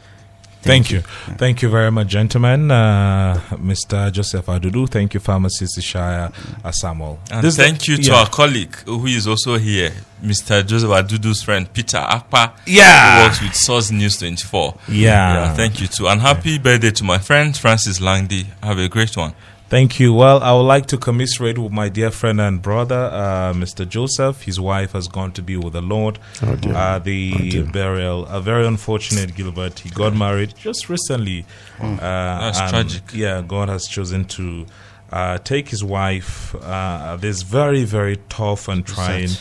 Thank, 0.65 0.89
you. 0.89 1.01
Thank 1.37 1.61
you 1.61 1.69
very 1.69 1.91
much, 1.91 2.07
gentlemen. 2.07 2.71
Uh, 2.71 3.39
Mr. 3.51 4.11
Joseph 4.11 4.47
Adudu. 4.47 4.89
Thank 4.89 5.13
you, 5.13 5.19
pharmacist 5.19 5.77
Ishaya 5.77 6.33
uh, 6.63 7.15
And 7.31 7.43
This- 7.43 7.55
thank 7.55 7.87
you 7.87 7.97
to 7.97 8.01
yeah. 8.01 8.15
our 8.15 8.27
colleague 8.27 8.75
who 8.85 9.05
is 9.05 9.27
also 9.27 9.57
here, 9.59 9.91
Mr. 10.23 10.65
Joseph 10.65 10.89
Adudu's 10.89 11.43
friend, 11.43 11.71
Peter 11.71 11.97
Akpa. 11.97 12.53
Yeah. 12.65 13.19
Who 13.19 13.27
works 13.27 13.41
with 13.43 13.53
Source 13.55 13.91
News 13.91 14.17
24. 14.17 14.75
Yeah. 14.89 15.53
Thank 15.53 15.81
you 15.81 15.87
too. 15.87 16.07
And 16.07 16.19
happy 16.19 16.57
birthday 16.57 16.91
to 16.91 17.03
my 17.03 17.19
friend, 17.19 17.55
Francis 17.55 17.99
Langdi. 17.99 18.47
Have 18.63 18.79
a 18.79 18.89
great 18.89 19.15
one. 19.15 19.33
Thank 19.75 19.99
you. 19.99 20.13
Well, 20.13 20.41
I 20.41 20.53
would 20.53 20.61
like 20.61 20.85
to 20.85 20.97
commiserate 20.97 21.57
with 21.57 21.73
my 21.73 21.89
dear 21.89 22.09
friend 22.09 22.39
and 22.39 22.61
brother, 22.61 23.09
uh, 23.11 23.51
Mr. 23.53 23.85
Joseph. 23.85 24.43
His 24.43 24.57
wife 24.57 24.93
has 24.93 25.09
gone 25.09 25.33
to 25.33 25.41
be 25.41 25.57
with 25.57 25.73
the 25.73 25.81
Lord. 25.81 26.17
Oh, 26.41 26.55
dear. 26.55 26.73
Uh, 26.73 26.99
the 26.99 27.63
burial, 27.63 28.25
a 28.27 28.39
very 28.39 28.65
unfortunate 28.65 29.35
Gilbert. 29.35 29.79
He 29.79 29.89
got 29.89 30.15
married 30.15 30.53
just 30.55 30.87
recently. 30.87 31.45
Uh, 31.77 31.97
That's 31.97 32.57
and, 32.61 32.69
tragic. 32.69 33.03
Yeah, 33.13 33.41
God 33.45 33.67
has 33.67 33.85
chosen 33.85 34.23
to 34.39 34.65
uh, 35.11 35.39
take 35.39 35.67
his 35.67 35.83
wife 35.83 36.55
uh, 36.55 37.17
this 37.17 37.41
very, 37.41 37.83
very 37.83 38.15
tough 38.29 38.69
and 38.69 38.87
trying 38.87 39.31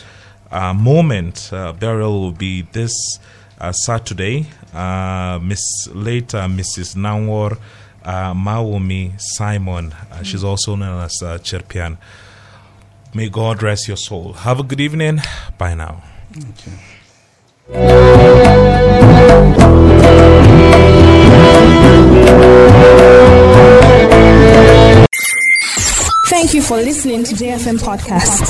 uh, 0.51 0.73
moment. 0.73 1.49
Uh, 1.53 1.71
burial 1.71 2.19
will 2.19 2.33
be 2.33 2.63
this 2.73 2.91
uh, 3.61 3.71
Saturday. 3.71 4.47
Uh, 4.73 5.39
Miss 5.41 5.61
later, 5.93 6.39
Mrs. 6.39 6.97
Nawar 6.97 7.57
uh, 8.05 8.33
Mawumi 8.33 9.19
Simon. 9.19 9.93
Uh, 10.11 10.23
she's 10.23 10.43
also 10.43 10.75
known 10.75 11.03
as 11.03 11.21
uh, 11.21 11.37
Cherpian. 11.39 11.97
May 13.13 13.29
God 13.29 13.63
rest 13.63 13.87
your 13.87 13.97
soul. 13.97 14.33
Have 14.33 14.59
a 14.59 14.63
good 14.63 14.79
evening. 14.79 15.21
Bye 15.57 15.73
now. 15.73 16.03
Thank 26.29 26.53
you 26.53 26.61
for 26.61 26.77
listening 26.77 27.23
to 27.23 27.33
JFM 27.35 27.77
Podcast. 27.79 28.45